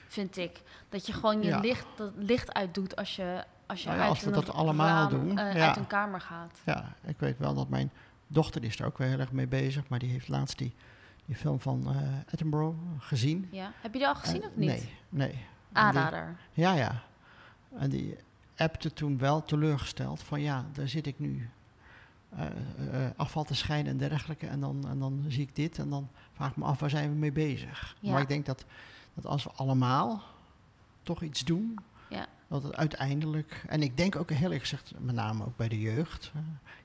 vind 0.08 0.38
ik. 0.38 0.62
Dat 0.90 1.06
je 1.06 1.14
gewoon 1.14 1.42
je 1.42 1.48
Ja. 1.50 1.60
licht, 1.60 1.86
dat 1.96 2.12
licht 2.16 2.54
uitdoet 2.54 2.96
als 2.96 3.16
je, 3.16 3.46
als 3.66 3.82
je 3.82 3.88
Nou 3.88 4.00
ja, 4.00 4.06
uit 4.06 4.14
als 4.16 4.24
we 4.24 4.32
dat 4.32 4.50
allemaal 4.54 4.88
raam, 4.88 5.10
doen, 5.10 5.38
eh, 5.38 5.56
ja. 5.56 5.68
uit 5.68 5.78
een 5.78 5.88
kamer 5.88 6.22
gaat. 6.22 6.60
Ja, 6.66 6.94
ik 7.04 7.20
weet 7.20 7.38
wel 7.38 7.54
dat 7.54 7.70
mijn 7.70 7.92
dochter 8.32 8.62
die 8.62 8.70
is 8.70 8.80
er 8.80 8.86
ook 8.86 8.98
wel 8.98 9.08
heel 9.08 9.20
erg 9.20 9.32
mee 9.32 9.48
bezig, 9.48 9.88
maar 9.88 10.00
die 10.00 10.10
heeft 10.10 10.28
laatst 10.28 10.58
die, 10.58 10.74
die 11.26 11.36
film 11.36 11.60
van 11.60 11.88
eh 11.88 12.34
Attenborough 12.34 12.78
gezien. 12.98 13.48
Ja. 13.52 13.72
Heb 13.82 13.94
je 13.94 14.00
die 14.00 14.08
al 14.08 14.16
gezien 14.16 14.42
Eh, 14.42 14.48
of 14.50 14.56
niet? 14.56 14.68
Nee, 14.70 14.90
nee. 15.10 15.30
Die- 15.32 15.40
Aanrader. 15.72 16.38
ja, 16.54 16.74
ja. 16.74 17.04
En 17.78 17.90
die 17.90 18.16
appte 18.58 18.94
toen 18.94 19.18
wel 19.18 19.44
teleurgesteld 19.44 20.24
van 20.24 20.42
ja, 20.42 20.66
daar 20.74 20.88
zit 20.88 21.08
ik 21.08 21.20
nu 21.20 21.50
eh, 22.30 22.46
eh, 22.46 23.12
afval 23.16 23.44
te 23.44 23.56
scheiden 23.56 23.92
en 23.92 23.98
dergelijke. 23.98 24.48
En 24.48 24.60
dan, 24.60 24.88
en 24.88 25.00
dan 25.00 25.26
zie 25.28 25.42
ik 25.42 25.56
dit 25.56 25.80
en 25.80 25.90
dan 25.90 26.10
vraag 26.34 26.50
ik 26.50 26.56
me 26.58 26.66
af 26.66 26.80
waar 26.80 26.90
zijn 26.90 27.10
we 27.10 27.16
mee 27.16 27.32
bezig. 27.32 27.96
Ja. 28.00 28.12
Maar 28.12 28.22
ik 28.22 28.28
denk 28.28 28.46
dat, 28.46 28.66
dat 29.14 29.26
als 29.26 29.44
we 29.44 29.52
allemaal 29.56 30.24
toch 31.04 31.22
iets 31.22 31.44
doen. 31.44 31.78
Dat 32.52 32.64
het 32.64 32.76
uiteindelijk, 32.76 33.64
en 33.68 33.82
ik 33.82 33.98
denk 33.98 34.16
ook 34.16 34.30
heel 34.30 34.40
eerlijk 34.42 34.62
gezegd, 34.62 34.94
met 35.00 35.16
name 35.16 35.46
ook 35.46 35.58
bij 35.58 35.68
de 35.68 35.80
jeugd. 35.80 36.32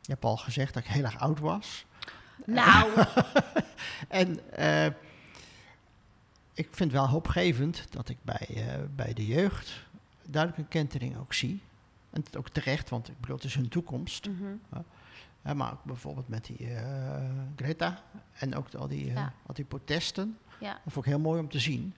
je 0.01 0.13
hebt 0.13 0.25
al 0.25 0.37
gezegd 0.37 0.75
dat 0.75 0.83
ik 0.85 0.89
heel 0.89 1.05
erg 1.05 1.19
oud 1.19 1.39
was. 1.39 1.87
Nou, 2.45 2.91
En 4.09 4.53
eh, 4.53 4.87
ik 6.53 6.67
vind 6.71 6.79
het 6.79 6.93
wel 6.93 7.09
hoopgevend 7.09 7.87
dat 7.93 8.09
ik 8.09 8.19
bij, 8.23 8.47
eh, 8.49 8.75
bij 8.97 9.13
de 9.13 9.27
jeugd 9.27 9.85
duidelijk 10.29 10.63
een 10.63 10.69
kentering 10.69 11.17
ook 11.17 11.35
zie. 11.35 11.63
En 12.11 12.21
het 12.25 12.37
ook 12.37 12.49
terecht, 12.49 12.89
want 12.91 13.09
ik 13.09 13.21
bedoel, 13.21 13.37
het 13.37 13.45
is 13.45 13.55
hun 13.55 13.69
toekomst. 13.69 14.29
mhm. 14.29 14.81
Maar 15.57 15.73
ook 15.73 15.85
bijvoorbeeld 15.85 16.29
met 16.29 16.45
die 16.45 16.75
eh, 16.75 17.31
Greta 17.57 18.03
en 18.33 18.55
ook 18.55 18.75
al 18.75 18.89
die, 18.89 19.07
Ja. 19.13 19.33
al 19.47 19.55
die 19.55 19.65
protesten. 19.65 20.39
Ja. 20.61 20.73
Dat 20.85 20.93
vond 20.93 21.07
ik 21.07 21.13
heel 21.13 21.21
mooi 21.21 21.41
om 21.41 21.49
te 21.49 21.59
zien. 21.59 21.95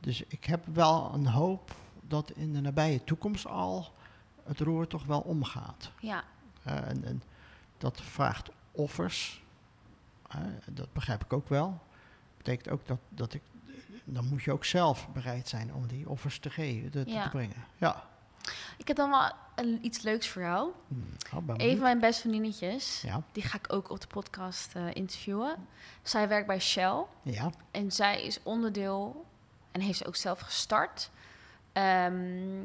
Dus 0.00 0.22
ik 0.28 0.44
heb 0.44 0.64
wel 0.72 1.10
een 1.14 1.26
hoop 1.26 1.74
dat 2.08 2.30
in 2.30 2.52
de 2.52 2.60
nabije 2.60 3.04
toekomst 3.04 3.46
al 3.46 3.92
het 4.44 4.60
roer 4.60 4.86
toch 4.86 5.04
wel 5.04 5.20
omgaat. 5.20 5.90
Ja, 6.00 6.24
en, 6.62 7.04
en 7.04 7.22
dat 7.78 8.00
vraagt 8.00 8.50
offers. 8.72 9.42
Dat 10.66 10.92
begrijp 10.92 11.24
ik 11.24 11.32
ook 11.32 11.48
wel. 11.48 11.80
Betekent 12.36 12.68
ook 12.68 12.86
dat, 12.86 12.98
dat 13.08 13.34
ik. 13.34 13.42
Dan 14.04 14.28
moet 14.28 14.42
je 14.42 14.52
ook 14.52 14.64
zelf 14.64 15.08
bereid 15.12 15.48
zijn 15.48 15.74
om 15.74 15.86
die 15.86 16.08
offers 16.08 16.38
te 16.38 16.50
geven, 16.50 16.90
te, 16.90 17.04
te 17.04 17.10
Ja. 17.10 17.28
brengen. 17.28 17.64
Ja. 17.76 18.04
ik 18.76 18.88
heb 18.88 18.96
dan 18.96 19.10
wel 19.10 19.30
een, 19.54 19.78
iets 19.84 20.02
leuks 20.02 20.28
voor 20.28 20.42
jou. 20.42 20.70
Hm, 20.88 21.36
oh, 21.36 21.54
Een 21.56 21.70
van 21.70 21.82
mijn 21.82 22.00
beste 22.00 22.20
vriendinnetjes, 22.20 23.00
Ja, 23.00 23.22
die 23.32 23.42
ga 23.42 23.58
ik 23.58 23.72
ook 23.72 23.90
op 23.90 24.00
de 24.00 24.06
podcast 24.06 24.74
eh, 24.74 24.86
interviewen. 24.94 25.56
Zij 26.02 26.28
werkt 26.28 26.46
bij 26.46 26.60
Shell 26.60 27.04
ja. 27.22 27.50
en 27.70 27.92
zij 27.92 28.22
is 28.22 28.42
onderdeel, 28.42 29.26
en 29.72 29.80
heeft 29.80 29.98
ze 29.98 30.06
ook 30.06 30.16
zelf 30.16 30.40
gestart, 30.40 31.10
ehm, 31.72 32.62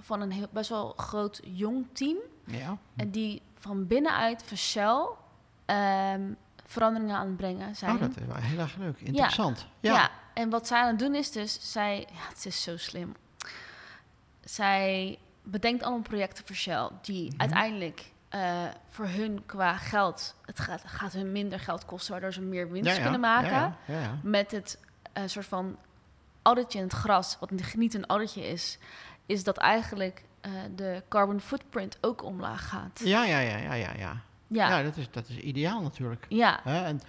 van 0.00 0.20
een 0.20 0.30
heel, 0.32 0.46
best 0.50 0.68
wel 0.70 0.92
groot 0.96 1.40
jong 1.44 1.86
team. 1.92 2.16
ja. 2.44 2.76
En 2.96 3.10
die 3.10 3.42
van 3.58 3.86
binnenuit 3.86 4.42
van 4.42 4.56
Shell 4.56 5.06
ehm, 5.64 6.22
veranderingen 6.66 7.16
aan 7.16 7.26
het 7.26 7.36
brengen 7.36 7.76
zijn. 7.76 7.94
Oh, 7.94 8.00
dat 8.00 8.10
is 8.16 8.26
wel 8.26 8.36
heel 8.36 8.58
erg 8.58 8.76
leuk. 8.76 9.00
Interessant. 9.00 9.66
Ja. 9.80 9.92
Ja. 9.94 10.10
en 10.34 10.50
wat 10.50 10.66
zij 10.66 10.80
aan 10.80 10.86
het 10.86 10.98
doen 10.98 11.14
is 11.14 11.30
dus, 11.30 11.72
zij, 11.72 11.98
ja, 12.12 12.28
het 12.28 12.46
is 12.46 12.62
zo 12.62 12.76
slim. 12.76 13.14
Zij 14.44 15.18
bedenkt 15.42 15.82
allemaal 15.82 16.02
projecten 16.02 16.46
voor 16.46 16.56
Shell 16.56 16.88
die 17.02 17.30
Mhm. 17.30 17.40
uiteindelijk 17.40 18.12
eh, 18.28 18.62
voor 18.88 19.06
hun 19.06 19.42
qua 19.46 19.76
geld, 19.76 20.34
het 20.44 20.60
gaat, 20.60 20.82
gaat 20.86 21.12
hun 21.12 21.32
minder 21.32 21.60
geld 21.60 21.84
kosten, 21.84 22.12
waardoor 22.12 22.32
ze 22.32 22.40
meer 22.40 22.70
winst 22.70 22.88
Ja, 22.90 22.94
ja. 22.96 23.02
kunnen 23.02 23.20
maken. 23.20 23.50
Ja, 23.50 23.76
ja, 23.86 23.94
ja, 23.94 24.00
ja. 24.00 24.18
Met 24.22 24.50
het 24.50 24.78
eh, 25.12 25.22
soort 25.26 25.46
van 25.46 25.76
auditje 26.44 26.78
in 26.78 26.84
het 26.84 26.92
gras, 26.92 27.36
wat 27.40 27.50
niet 27.74 27.94
een 27.94 28.06
auditje 28.06 28.48
is, 28.48 28.78
is 29.26 29.44
dat 29.44 29.56
eigenlijk 29.56 30.24
eh, 30.40 30.50
de 30.76 31.02
carbon 31.08 31.40
footprint 31.40 31.98
ook 32.00 32.24
omlaag 32.24 32.68
gaat. 32.68 33.00
Ja, 33.04 33.24
ja, 33.24 33.38
ja, 33.38 33.56
ja, 33.56 33.74
ja, 33.74 33.92
ja. 33.96 34.22
Ja, 34.46 34.82
dat, 34.82 34.96
is, 34.96 35.10
dat 35.10 35.28
is 35.28 35.36
ideaal 35.36 35.82
natuurlijk. 35.82 36.26
ja, 36.28 36.60
Hè? 36.62 36.84
En 36.84 37.00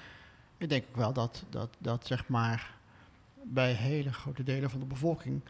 ik 0.58 0.70
denk 0.70 0.86
ook 0.90 0.96
wel 0.96 1.14
dat, 1.14 1.44
dat, 1.50 1.70
dat 1.78 2.06
zeg 2.06 2.28
maar 2.28 2.74
bij 3.44 3.72
hele 3.72 4.14
grote 4.14 4.44
delen 4.44 4.70
van 4.70 4.80
de 4.80 4.86
bevolking 4.86 5.42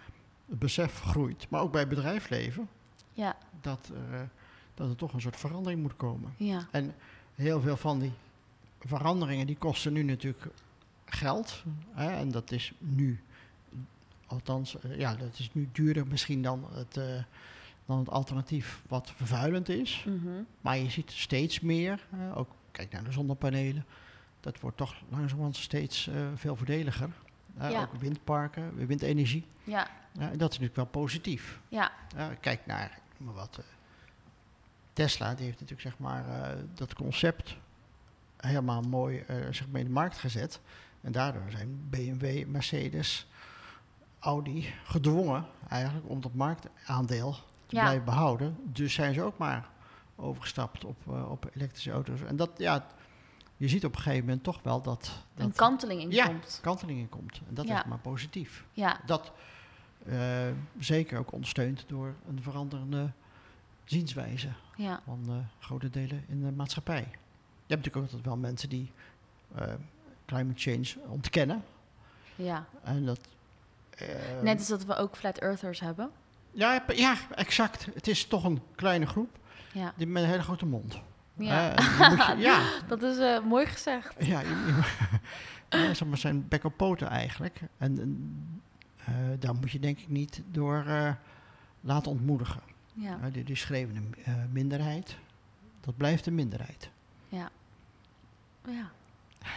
het 0.50 0.60
besef 0.60 1.00
groeit, 1.00 1.50
maar 1.50 1.62
ook 1.62 1.72
bij 1.72 1.80
het 1.80 1.90
bedrijfsleven, 1.90 2.70
ja, 3.14 3.36
dat, 3.62 3.92
er, 3.94 4.20
eh, 4.20 4.22
dat 4.74 4.90
er 4.90 4.96
toch 4.96 5.14
een 5.14 5.22
soort 5.22 5.38
verandering 5.38 5.82
moet 5.82 5.96
komen. 5.96 6.34
ja, 6.38 6.68
En 6.72 6.96
heel 7.36 7.62
veel 7.62 7.78
van 7.78 8.00
die 8.00 8.14
veranderingen 8.80 9.48
die 9.48 9.58
kosten 9.58 9.94
nu 9.94 10.04
natuurlijk 10.04 10.48
geld. 11.06 11.64
Hè? 11.92 12.10
En 12.10 12.32
dat 12.32 12.52
is 12.52 12.74
nu, 12.78 13.24
althans, 14.28 14.80
eh, 14.80 14.97
ja, 14.99 15.15
dat 15.15 15.39
is 15.39 15.49
nu 15.53 15.69
duurder 15.71 16.07
misschien 16.07 16.41
dan 16.41 16.67
het, 16.73 16.97
eh, 16.97 17.23
dan 17.86 17.99
het 17.99 18.09
alternatief 18.09 18.82
wat 18.88 19.11
vervuilend 19.15 19.69
is. 19.69 20.05
mhm, 20.07 20.30
Maar 20.61 20.78
je 20.78 20.89
ziet 20.89 21.11
steeds 21.11 21.59
meer, 21.59 22.07
eh, 22.11 22.38
ook 22.38 22.49
kijk 22.71 22.91
naar 22.91 23.03
de 23.03 23.11
zonnepanelen, 23.11 23.86
dat 24.39 24.59
wordt 24.59 24.78
toch 24.78 24.95
langzamerhand 25.09 25.55
steeds 25.55 26.09
veel 26.36 26.55
voordeliger. 26.55 27.09
Ja. 27.59 27.82
Ook 27.82 27.95
windparken, 27.95 28.88
windenergie. 28.88 29.45
ja, 29.63 29.88
en 30.13 30.38
dat 30.38 30.51
is 30.51 30.59
natuurlijk 30.59 30.76
wel 30.76 30.86
positief. 30.86 31.59
ja, 31.67 31.91
kijk 32.39 32.65
naar, 32.65 32.99
maar 33.17 33.34
wat, 33.34 33.59
Tesla, 34.93 35.36
die 35.36 35.45
heeft 35.45 35.59
natuurlijk 35.59 35.89
zeg 35.89 35.97
maar 35.97 36.26
dat 36.73 36.93
concept 36.93 37.57
helemaal 38.38 38.82
mooi 38.82 39.23
zeg 39.51 39.67
maar 39.67 39.80
in 39.80 39.86
de 39.86 39.91
markt 39.91 40.17
gezet. 40.17 40.59
En 41.01 41.11
daardoor 41.11 41.51
zijn 41.51 41.89
BMW, 41.89 42.45
Mercedes, 42.47 43.28
Audi 44.26 44.73
gedwongen 44.84 45.45
eigenlijk 45.69 46.09
om 46.09 46.21
dat 46.21 46.34
marktaandeel 46.34 47.32
te 47.65 47.76
Ja. 47.76 47.82
blijven 47.82 48.05
behouden. 48.05 48.57
Dus 48.63 48.93
zijn 48.93 49.13
ze 49.13 49.21
ook 49.21 49.38
maar 49.38 49.69
overgestapt 50.15 50.86
op, 50.86 50.97
eh, 51.07 51.32
op 51.32 51.49
elektrische 51.55 51.91
auto's. 51.91 52.21
En 52.21 52.36
dat, 52.36 52.49
ja, 52.57 52.86
je 53.57 53.67
ziet 53.67 53.86
op 53.86 53.95
een 53.95 54.01
gegeven 54.01 54.26
moment 54.26 54.43
toch 54.43 54.59
wel 54.63 54.82
dat, 54.82 55.11
dat 55.34 55.45
een 55.45 55.53
kanteling 55.53 56.01
in 56.01 56.11
ja, 56.11 56.26
komt. 56.26 56.59
kanteling 56.61 56.99
in 56.99 57.09
komt. 57.09 57.41
En 57.47 57.53
dat 57.53 57.67
Ja. 57.67 57.80
is 57.84 57.86
maar 57.89 57.97
positief. 57.99 58.65
Ja, 58.71 58.99
Dat 59.05 59.32
eh, 60.05 60.47
zeker 60.80 61.19
ook 61.19 61.32
ondersteund 61.32 61.84
door 61.88 62.13
een 62.28 62.41
veranderende 62.41 63.11
zienswijze 63.84 64.49
ja, 64.76 65.01
van 65.05 65.23
eh, 65.28 65.36
grote 65.65 65.89
delen 65.89 66.23
in 66.28 66.43
de 66.43 66.51
maatschappij. 66.51 67.07
Je 67.67 67.73
hebt 67.73 67.86
natuurlijk 67.86 67.95
ook 67.95 68.03
altijd 68.03 68.26
wel 68.26 68.38
mensen 68.38 68.69
die 68.69 68.91
climate 70.26 70.59
change 70.61 71.07
ontkennen. 71.09 71.63
ja. 72.36 72.65
En 72.84 73.05
dat, 73.05 73.19
eh, 73.96 74.41
Net 74.41 74.58
als 74.60 74.68
dat 74.68 74.86
we 74.86 74.96
ook 74.96 75.16
flat 75.18 75.38
earthers 75.38 75.80
hebben. 75.80 76.10
ja, 76.52 76.84
ja, 76.93 77.16
exact. 77.36 77.86
Het 77.93 78.08
is 78.08 78.26
toch 78.28 78.43
een 78.43 78.62
kleine 78.76 79.06
groep 79.06 79.38
Ja, 79.72 79.93
die 79.96 80.08
met 80.08 80.24
een 80.24 80.30
hele 80.30 80.41
grote 80.43 80.66
mond. 80.66 81.00
ja. 81.34 81.70
Je- 81.74 82.36
ja, 82.38 82.70
dat 82.88 83.02
is 83.04 83.18
eh, 83.18 83.39
mooi 83.43 83.66
gezegd. 83.66 84.26
ja, 84.26 84.39
je, 84.39 84.48
je, 84.48 84.82
ja, 85.88 85.93
zeg 85.93 86.08
maar 86.08 86.18
zijn 86.18 86.48
bek 86.48 86.64
op 86.64 86.78
poten 86.78 87.08
eigenlijk. 87.08 87.60
En 87.78 88.00
eh, 89.06 89.14
daar 89.39 89.56
moet 89.56 89.72
je 89.72 89.80
denk 89.80 90.00
ik 90.00 90.10
niet 90.10 90.41
door 90.52 90.84
eh, 90.88 91.12
laten 91.82 92.12
ontmoedigen. 92.12 92.62
Ja, 92.93 93.18
die, 93.32 93.43
die 93.43 93.56
schreven 93.56 93.96
een 93.96 94.16
eh, 94.26 94.34
minderheid. 94.52 95.16
Dat 95.82 95.98
blijft 95.98 96.26
een 96.26 96.36
minderheid. 96.36 96.89
ja. 97.30 97.50
ja. 98.68 98.91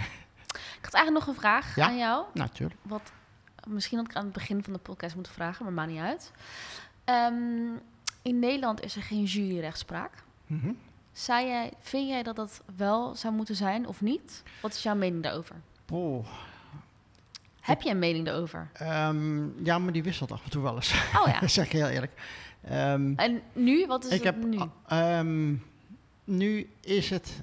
Ik 0.79 0.85
had 0.85 0.95
eigenlijk 0.95 1.27
nog 1.27 1.35
een 1.37 1.41
vraag 1.43 1.79
aan 1.79 1.97
jou. 1.99 2.25
Natuurlijk. 2.35 2.81
Wat 2.83 3.13
misschien 3.67 3.99
had 3.99 4.11
ik 4.11 4.17
aan 4.17 4.25
het 4.25 4.33
begin 4.33 4.65
van 4.65 4.73
de 4.73 4.79
podcast 4.79 5.15
moeten 5.15 5.33
vragen, 5.33 5.65
maar 5.65 5.73
maakt 5.75 5.91
niet 5.91 6.01
uit. 6.01 6.33
Ehm, 7.05 7.35
in 8.23 8.39
Nederland 8.39 8.83
is 8.85 8.97
er 8.97 9.03
geen 9.03 9.25
juryrechtspraak. 9.25 10.13
Mhm. 10.47 10.73
Zou 11.13 11.47
jij, 11.47 11.73
vind 11.81 12.09
jij 12.09 12.23
dat 12.23 12.37
dat 12.37 12.63
wel 12.77 13.15
zou 13.17 13.35
moeten 13.35 13.55
zijn 13.57 13.87
of 13.87 14.01
niet? 14.01 14.43
Wat 14.63 14.75
is 14.75 14.83
jouw 14.83 14.95
mening 14.95 15.23
daarover? 15.23 15.57
Oh, 15.93 16.27
Heb 17.61 17.83
je 17.83 17.91
een 17.91 17.99
mening 17.99 18.25
daarover? 18.25 18.69
ehm, 18.73 19.65
ja, 19.65 19.79
maar 19.79 19.93
die 19.93 20.03
wisselt 20.03 20.33
af 20.33 20.45
en 20.45 20.51
toe 20.51 20.63
wel 20.63 20.75
eens. 20.75 20.93
Oh 21.17 21.27
ja. 21.27 21.47
zeg 21.49 21.65
ik 21.67 21.73
heel 21.73 21.89
eerlijk. 21.89 22.13
Ehm, 22.65 23.13
En 23.17 23.43
nu? 23.53 23.87
Wat 23.87 24.05
is 24.05 24.11
ik 24.13 24.23
het 24.23 24.35
heb, 24.35 24.45
nu? 24.45 24.59
ah, 24.87 25.21
nu 26.25 26.69
is 26.81 27.11
het. 27.11 27.43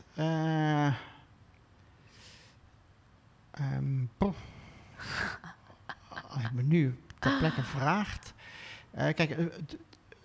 poh. 4.18 4.34
Als 6.36 6.44
je 6.44 6.50
me 6.54 6.64
nu 6.64 7.00
ter 7.20 7.38
plekke 7.38 7.64
vraagt. 7.64 8.34
eh, 8.92 9.14
kijk, 9.14 9.30
eh, 9.30 9.38
het- 9.38 9.78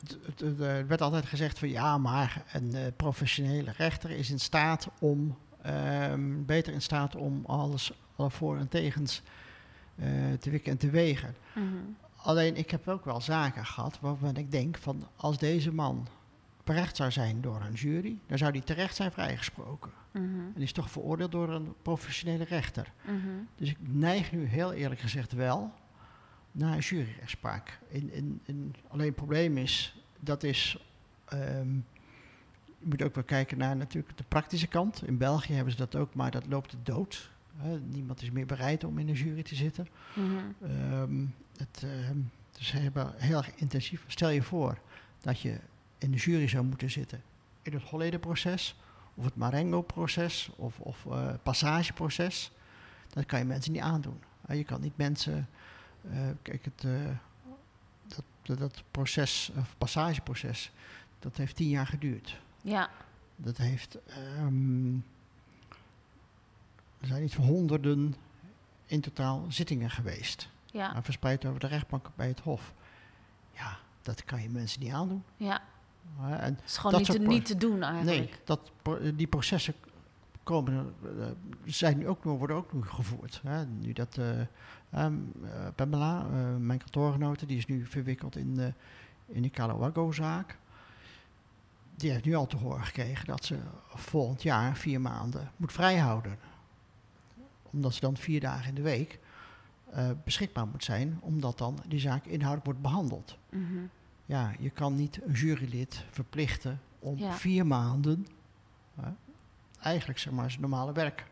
het- 0.02 0.16
het- 0.26 0.40
het, 0.40 0.60
eh, 0.60 0.76
er 0.76 0.86
werd 0.86 1.00
altijd 1.00 1.26
gezegd 1.26 1.58
van 1.58 1.68
ja, 1.68 1.98
maar 1.98 2.42
een 2.52 2.92
professionele 2.96 3.72
rechter 3.76 4.10
is 4.10 4.30
in 4.30 4.40
staat 4.40 4.88
om 5.00 5.36
ehm, 5.62 6.44
beter 6.44 6.72
in 6.72 6.82
staat 6.82 7.16
om 7.16 7.44
alles 7.46 7.92
alle 8.16 8.30
voor 8.30 8.58
en 8.58 8.68
tegens 8.68 9.22
te 10.40 10.50
wikken 10.50 10.72
en 10.72 10.78
te 10.78 10.90
wegen. 10.90 11.36
Mhm. 11.54 11.66
Alleen 12.16 12.56
ik 12.56 12.70
heb 12.70 12.88
ook 12.88 13.04
wel 13.04 13.20
zaken 13.20 13.66
gehad 13.66 13.98
waarvan 14.00 14.36
ik 14.36 14.50
denk 14.50 14.78
van 14.78 15.06
als 15.16 15.38
deze 15.38 15.72
man 15.72 16.06
berecht 16.64 16.96
zou 16.96 17.10
zijn 17.10 17.40
door 17.40 17.60
een 17.60 17.72
jury, 17.74 18.18
dan 18.26 18.38
zou 18.38 18.52
die 18.52 18.62
terecht 18.64 18.96
zijn 18.96 19.12
vrijgesproken. 19.12 19.90
Mhm. 20.10 20.24
En 20.24 20.52
die 20.54 20.62
is 20.62 20.72
toch 20.72 20.90
veroordeeld 20.90 21.32
door 21.32 21.48
een 21.50 21.74
professionele 21.82 22.44
rechter. 22.44 22.92
Mhm. 23.04 23.16
Dus 23.56 23.68
ik 23.70 23.76
neig 23.80 24.32
nu 24.32 24.44
heel 24.44 24.72
eerlijk 24.72 25.00
gezegd 25.00 25.32
wel 25.32 25.72
naar 26.52 26.72
een 26.72 26.78
juryrechtspraak. 26.78 27.78
In, 27.88 28.12
in, 28.12 28.40
in, 28.44 28.74
alleen 28.88 29.06
het 29.06 29.14
probleem 29.14 29.56
is, 29.56 30.02
dat 30.20 30.42
is, 30.42 30.84
ehm, 31.24 31.74
je 32.64 32.86
moet 32.86 33.02
ook 33.02 33.14
wel 33.14 33.24
kijken 33.24 33.58
naar 33.58 33.76
natuurlijk 33.76 34.16
de 34.16 34.24
praktische 34.28 34.66
kant. 34.66 35.06
In 35.06 35.18
België 35.18 35.52
hebben 35.52 35.72
ze 35.72 35.78
dat 35.78 35.96
ook, 35.96 36.14
maar 36.14 36.30
dat 36.30 36.46
loopt 36.46 36.70
de 36.70 36.82
dood. 36.82 37.30
Hè. 37.56 37.80
Niemand 37.80 38.22
is 38.22 38.30
meer 38.30 38.46
bereid 38.46 38.84
om 38.84 38.98
in 38.98 39.08
een 39.08 39.14
jury 39.14 39.42
te 39.42 39.54
zitten. 39.54 39.86
Mhm. 40.14 40.72
Ehm, 40.72 41.24
het, 41.56 41.82
ehm, 41.84 42.18
dus 42.52 42.66
ze 42.66 42.76
hebben 42.76 43.12
heel 43.16 43.36
erg 43.36 43.54
intensief. 43.54 44.04
Stel 44.06 44.28
je 44.28 44.42
voor 44.42 44.78
dat 45.20 45.40
je 45.40 45.58
in 45.98 46.10
de 46.10 46.16
jury 46.16 46.48
zou 46.48 46.64
moeten 46.64 46.90
zitten 46.90 47.22
in 47.62 47.72
het 47.72 47.82
Holleder-proces, 47.82 48.76
of 49.14 49.24
het 49.24 49.36
Marengo-proces, 49.36 50.50
of, 50.56 50.80
of 50.80 51.06
eh, 51.06 51.28
passageproces. 51.42 52.50
Dat 53.08 53.26
kan 53.26 53.38
je 53.38 53.44
mensen 53.44 53.72
niet 53.72 53.82
aandoen. 53.82 54.20
Je 54.48 54.64
kan 54.64 54.80
niet 54.80 54.96
mensen. 54.96 55.48
Eh, 56.10 56.28
kijk, 56.42 56.64
het, 56.64 56.84
eh, 56.84 57.16
dat, 58.42 58.58
dat, 58.58 58.82
proces, 58.90 59.50
of 59.56 59.74
passageproces, 59.78 60.72
dat 61.18 61.36
heeft 61.36 61.56
tien 61.56 61.68
jaar 61.68 61.86
geduurd. 61.86 62.40
Ja, 62.62 62.90
Dat 63.36 63.56
heeft. 63.56 63.98
ehm, 64.06 64.94
er 67.00 67.06
zijn 67.06 67.22
iets 67.24 67.34
van 67.34 67.44
honderden 67.44 68.14
in 68.86 69.00
totaal 69.00 69.44
zittingen 69.48 69.90
geweest. 69.90 70.48
ja, 70.66 70.92
Maar 70.92 71.02
verspreid 71.02 71.44
over 71.46 71.60
de 71.60 71.66
rechtbank 71.66 72.10
bij 72.14 72.26
het 72.28 72.40
Hof. 72.40 72.72
Ja, 73.54 73.76
dat 74.02 74.24
kan 74.24 74.42
je 74.42 74.48
mensen 74.48 74.80
niet 74.80 74.92
aandoen. 74.92 75.22
ja. 75.36 75.62
En 76.30 76.58
is 76.64 76.76
gewoon 76.76 76.92
Dat 76.92 77.00
niet 77.08 77.20
te, 77.20 77.26
niet 77.26 77.46
te 77.46 77.56
doen 77.56 77.82
eigenlijk. 77.82 78.16
nee, 78.30 78.40
dat, 78.44 78.70
die 79.14 79.26
processen 79.26 79.74
komen, 80.42 80.94
eh, 81.18 81.26
zijn 81.64 81.98
nu 81.98 82.08
ook, 82.08 82.24
nog- 82.24 82.38
worden 82.38 82.56
ook 82.56 82.72
nu 82.72 82.82
gevoerd. 82.82 83.40
Hè. 83.42 83.66
Nu 83.66 83.92
dat 83.92 84.18
eh, 84.90 85.06
Pamela, 85.74 86.26
eh, 86.32 86.56
mijn 86.56 86.78
kantoorgenote, 86.78 87.46
die 87.46 87.56
is 87.58 87.66
nu 87.66 87.86
verwikkeld 87.86 88.36
in 88.36 88.54
de, 88.54 88.72
in 89.26 89.42
de 89.42 89.50
Calawago-zaak. 89.50 90.58
Die 91.96 92.10
heeft 92.10 92.24
nu 92.24 92.34
al 92.34 92.46
te 92.46 92.56
horen 92.56 92.84
gekregen 92.84 93.26
dat 93.26 93.44
ze 93.44 93.58
volgend 93.88 94.42
jaar 94.42 94.76
vier 94.76 95.00
maanden 95.00 95.50
moet 95.56 95.72
vrijhouden. 95.72 96.38
Omdat 97.62 97.94
ze 97.94 98.00
dan 98.00 98.16
vier 98.16 98.40
dagen 98.40 98.68
in 98.68 98.74
de 98.74 98.82
week 98.82 99.18
eh, 99.90 100.10
beschikbaar 100.24 100.66
moet 100.66 100.84
zijn, 100.84 101.18
omdat 101.20 101.58
dan 101.58 101.78
die 101.86 102.00
zaak 102.00 102.24
inhoudelijk 102.24 102.64
wordt 102.64 102.80
behandeld. 102.82 103.38
Mhm. 103.50 103.78
Ja, 104.26 104.52
je 104.58 104.70
kan 104.70 104.94
niet 104.94 105.20
een 105.22 105.32
jurylid 105.32 106.04
verplichten 106.10 106.80
om 106.98 107.18
Ja. 107.18 107.32
vier 107.32 107.66
maanden, 107.66 108.26
eigenlijk 109.80 110.18
zeg 110.18 110.32
maar 110.32 110.48
zijn 110.50 110.60
normale 110.62 110.92
werk, 110.92 111.26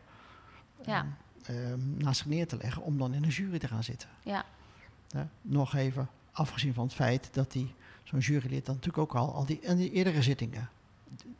Ja. 0.85 0.95
eh, 0.95 0.99
ehm, 0.99 1.07
naast 1.97 2.17
zich 2.17 2.25
neer 2.27 2.47
te 2.47 2.57
leggen 2.57 2.81
om 2.81 2.97
dan 2.97 3.13
in 3.13 3.23
een 3.23 3.29
jury 3.29 3.59
te 3.59 3.67
gaan 3.67 3.83
zitten. 3.83 4.09
Ja. 4.23 4.45
Nog 5.41 5.75
even 5.75 6.09
afgezien 6.31 6.73
van 6.73 6.83
het 6.83 6.93
feit 6.93 7.29
dat 7.33 7.51
die, 7.51 7.73
zo'n 8.03 8.19
jurylid 8.19 8.65
dan 8.65 8.75
natuurlijk 8.75 9.03
ook 9.03 9.15
al, 9.15 9.33
al 9.33 9.45
die, 9.45 9.59
en 9.59 9.77
die 9.77 9.91
eerdere 9.91 10.21
zittingen 10.21 10.69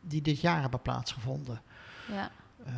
die 0.00 0.22
dit 0.22 0.40
jaar 0.40 0.60
hebben 0.60 0.82
plaatsgevonden. 0.82 1.60
ja. 2.12 2.30
eh, 2.64 2.72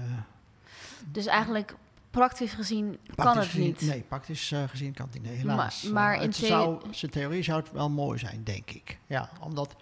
Dus 1.11 1.27
eigenlijk, 1.27 1.75
praktisch 2.11 2.53
gezien, 2.53 2.99
kan 3.15 3.37
het 3.37 3.47
gezien- 3.47 3.63
niet. 3.63 3.81
Nee, 3.81 4.01
praktisch 4.01 4.53
eh, 4.53 4.63
gezien 4.69 4.93
kan 4.95 5.05
het 5.07 5.15
niet, 5.15 5.23
nee, 5.25 5.37
helaas. 5.37 5.83
Maar- 5.83 5.93
maar 5.93 6.15
Eh, 6.17 6.23
in 6.23 6.29
het 6.29 6.37
zou, 6.37 6.83
zijn 6.91 7.11
theorie 7.11 7.43
zou 7.43 7.61
het 7.61 7.73
wel 7.73 7.91
mooi 7.91 8.19
zijn, 8.19 8.45
denk 8.45 8.71
ik. 8.71 8.99
Ja, 9.07 9.31
omdat 9.41 9.75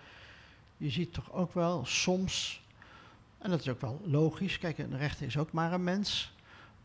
je 0.76 0.90
ziet 0.90 1.12
toch 1.12 1.32
ook 1.32 1.54
wel 1.54 1.84
soms, 1.84 2.62
en 3.38 3.50
dat 3.50 3.60
is 3.60 3.68
ook 3.68 3.80
wel 3.80 4.00
logisch, 4.04 4.58
kijk, 4.58 4.78
een 4.78 4.96
rechter 4.96 5.26
is 5.26 5.36
ook 5.38 5.52
maar 5.52 5.72
een 5.72 5.84
mens. 5.84 6.34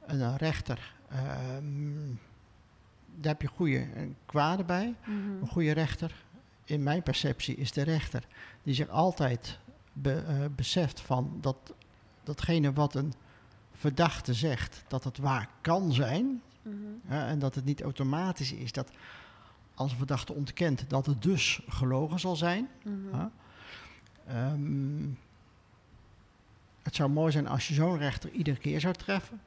En 0.07 0.19
een 0.21 0.37
rechter, 0.37 0.93
ehm, 1.09 2.07
daar 3.15 3.31
heb 3.31 3.41
je 3.41 3.47
goede 3.47 3.87
en 3.93 4.15
kwade 4.25 4.63
bij. 4.63 4.95
Mhm. 5.05 5.11
Een 5.41 5.47
goede 5.47 5.71
rechter, 5.71 6.15
in 6.63 6.83
mijn 6.83 7.03
perceptie, 7.03 7.55
is 7.55 7.71
de 7.71 7.81
rechter 7.81 8.27
die 8.63 8.73
zich 8.73 8.89
altijd 8.89 9.59
be- 9.93 10.23
eh, 10.27 10.45
beseft 10.55 11.01
van 11.01 11.37
dat 11.41 11.73
datgene 12.23 12.73
wat 12.73 12.95
een 12.95 13.13
verdachte 13.73 14.33
zegt, 14.33 14.83
dat 14.87 15.03
het 15.03 15.17
waar 15.17 15.49
kan 15.61 15.93
zijn. 15.93 16.41
Mhm. 16.61 17.13
en 17.13 17.39
dat 17.39 17.55
het 17.55 17.65
niet 17.65 17.81
automatisch 17.81 18.51
is 18.51 18.71
dat 18.71 18.91
als 19.75 19.91
een 19.91 19.97
verdachte 19.97 20.33
ontkent, 20.33 20.89
dat 20.89 21.05
het 21.05 21.21
dus 21.21 21.61
gelogen 21.67 22.19
zal 22.19 22.35
zijn. 22.35 22.69
Mhm. 22.83 23.25
Ehm, 24.27 25.07
het 26.83 26.95
zou 26.95 27.09
mooi 27.09 27.31
zijn 27.31 27.47
als 27.47 27.67
je 27.67 27.73
zo'n 27.73 27.97
rechter 27.97 28.31
iedere 28.31 28.57
keer 28.57 28.79
zou 28.79 28.93
treffen. 28.93 29.41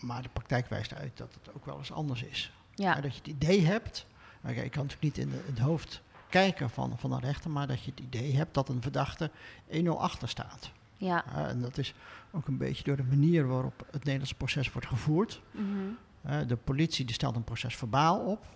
Maar 0.00 0.22
de 0.22 0.28
praktijk 0.32 0.68
wijst 0.68 0.94
uit 0.94 1.16
dat 1.16 1.34
het 1.34 1.54
ook 1.54 1.64
wel 1.64 1.78
eens 1.78 1.92
anders 1.92 2.22
is. 2.22 2.52
Ja. 2.74 2.94
Dat 3.00 3.12
je 3.12 3.18
het 3.18 3.26
idee 3.28 3.66
hebt. 3.66 4.06
ik 4.46 4.54
kan 4.70 4.82
natuurlijk 4.86 5.00
niet 5.02 5.18
in, 5.18 5.30
de- 5.30 5.36
in 5.46 5.52
het 5.54 5.58
hoofd 5.58 6.02
kijken 6.28 6.70
van, 6.70 6.98
van 6.98 7.12
een 7.12 7.20
rechter, 7.20 7.50
maar 7.50 7.66
dat 7.66 7.82
je 7.84 7.90
het 7.90 8.00
idee 8.00 8.36
hebt 8.36 8.54
dat 8.54 8.68
een 8.68 8.82
verdachte 8.82 9.30
1-0 9.70 9.86
achter 9.88 10.28
staat. 10.28 10.70
Ja. 10.96 11.24
En 11.34 11.60
dat 11.60 11.78
is 11.78 11.94
ook 12.30 12.46
een 12.48 12.56
beetje 12.56 12.84
door 12.84 12.96
de 12.96 13.02
manier 13.02 13.46
waarop 13.46 13.80
het 13.86 13.98
Nederlandse 14.04 14.34
proces 14.34 14.72
wordt 14.72 14.88
gevoerd. 14.88 15.40
Mhm. 15.50 16.46
De 16.46 16.56
politie 16.56 17.04
die 17.04 17.14
stelt 17.14 17.36
een 17.36 17.44
proces 17.44 17.76
verbaal 17.76 18.18
op. 18.18 18.46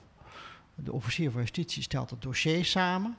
De 0.75 0.93
officier 0.93 1.31
van 1.31 1.41
justitie 1.41 1.83
stelt 1.83 2.11
het 2.11 2.23
dossier 2.23 2.65
samen. 2.65 3.17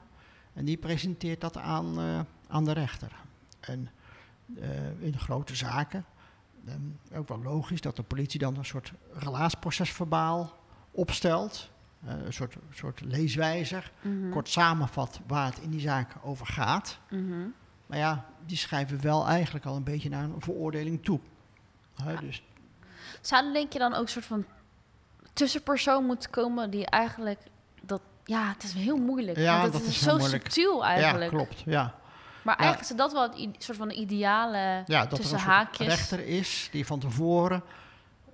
En 0.52 0.64
die 0.64 0.76
presenteert 0.76 1.40
dat 1.40 1.56
aan, 1.56 1.98
eh, 1.98 2.20
aan 2.48 2.64
de 2.64 2.72
rechter. 2.72 3.12
En 3.60 3.90
eh, 4.60 5.00
in 5.00 5.18
grote 5.18 5.54
zaken, 5.56 6.04
ook 7.14 7.28
wel 7.28 7.42
logisch 7.42 7.80
dat 7.80 7.96
de 7.96 8.02
politie 8.02 8.40
dan 8.40 8.56
een 8.56 8.64
soort 8.64 8.92
relaasproces 9.12 9.92
verbaal 9.92 10.56
opstelt. 10.90 11.70
Eh, 12.06 12.12
een 12.24 12.32
soort, 12.32 12.56
soort 12.72 13.00
leeswijzer. 13.00 13.92
Mhm. 14.00 14.30
Kort 14.30 14.48
samenvat 14.48 15.20
waar 15.26 15.46
het 15.46 15.58
in 15.58 15.70
die 15.70 15.80
zaak 15.80 16.14
over 16.22 16.46
gaat. 16.46 16.98
Mhm. 17.10 17.46
Maar 17.86 17.98
ja, 17.98 18.24
die 18.46 18.56
schrijven 18.56 19.00
wel 19.02 19.26
eigenlijk 19.26 19.64
al 19.64 19.76
een 19.76 19.84
beetje 19.84 20.08
naar 20.08 20.24
een 20.24 20.34
veroordeling 20.40 21.04
toe. 21.04 21.20
Hè, 21.94 22.12
Ja. 22.12 22.20
dus 22.20 22.42
Zou 23.20 23.52
denk 23.52 23.72
je 23.72 23.78
dan 23.78 23.94
ook 23.94 24.02
een 24.02 24.08
soort 24.08 24.24
van 24.24 24.44
tussenpersoon 25.32 26.04
moeten 26.04 26.30
komen 26.30 26.70
die 26.70 26.86
eigenlijk 26.86 27.40
dat 27.82 28.00
ja, 28.24 28.48
het 28.48 28.62
is 28.62 28.72
heel 28.72 28.96
moeilijk. 28.96 29.36
Ja, 29.38 29.62
dat 29.68 29.80
is, 29.80 29.86
is 29.86 30.02
zo 30.02 30.16
moeilijk. 30.16 30.42
subtiel 30.42 30.84
eigenlijk. 30.84 31.30
ja, 31.30 31.36
klopt. 31.36 31.62
Ja. 31.66 31.94
Maar 32.46 32.56
eigenlijk 32.56 32.90
is 32.90 32.96
dat 32.96 33.12
wel 33.12 33.22
het 33.22 33.38
i- 33.38 33.50
soort 33.58 33.78
van 33.78 33.90
ideale 33.90 34.82
Ja, 34.86 35.06
dat 35.06 35.18
tussen 35.18 35.36
er 35.38 35.42
een 35.44 35.50
haakjes. 35.50 35.86
rechter 35.86 36.26
is 36.26 36.68
die 36.72 36.86
van 36.86 36.98
tevoren 36.98 37.62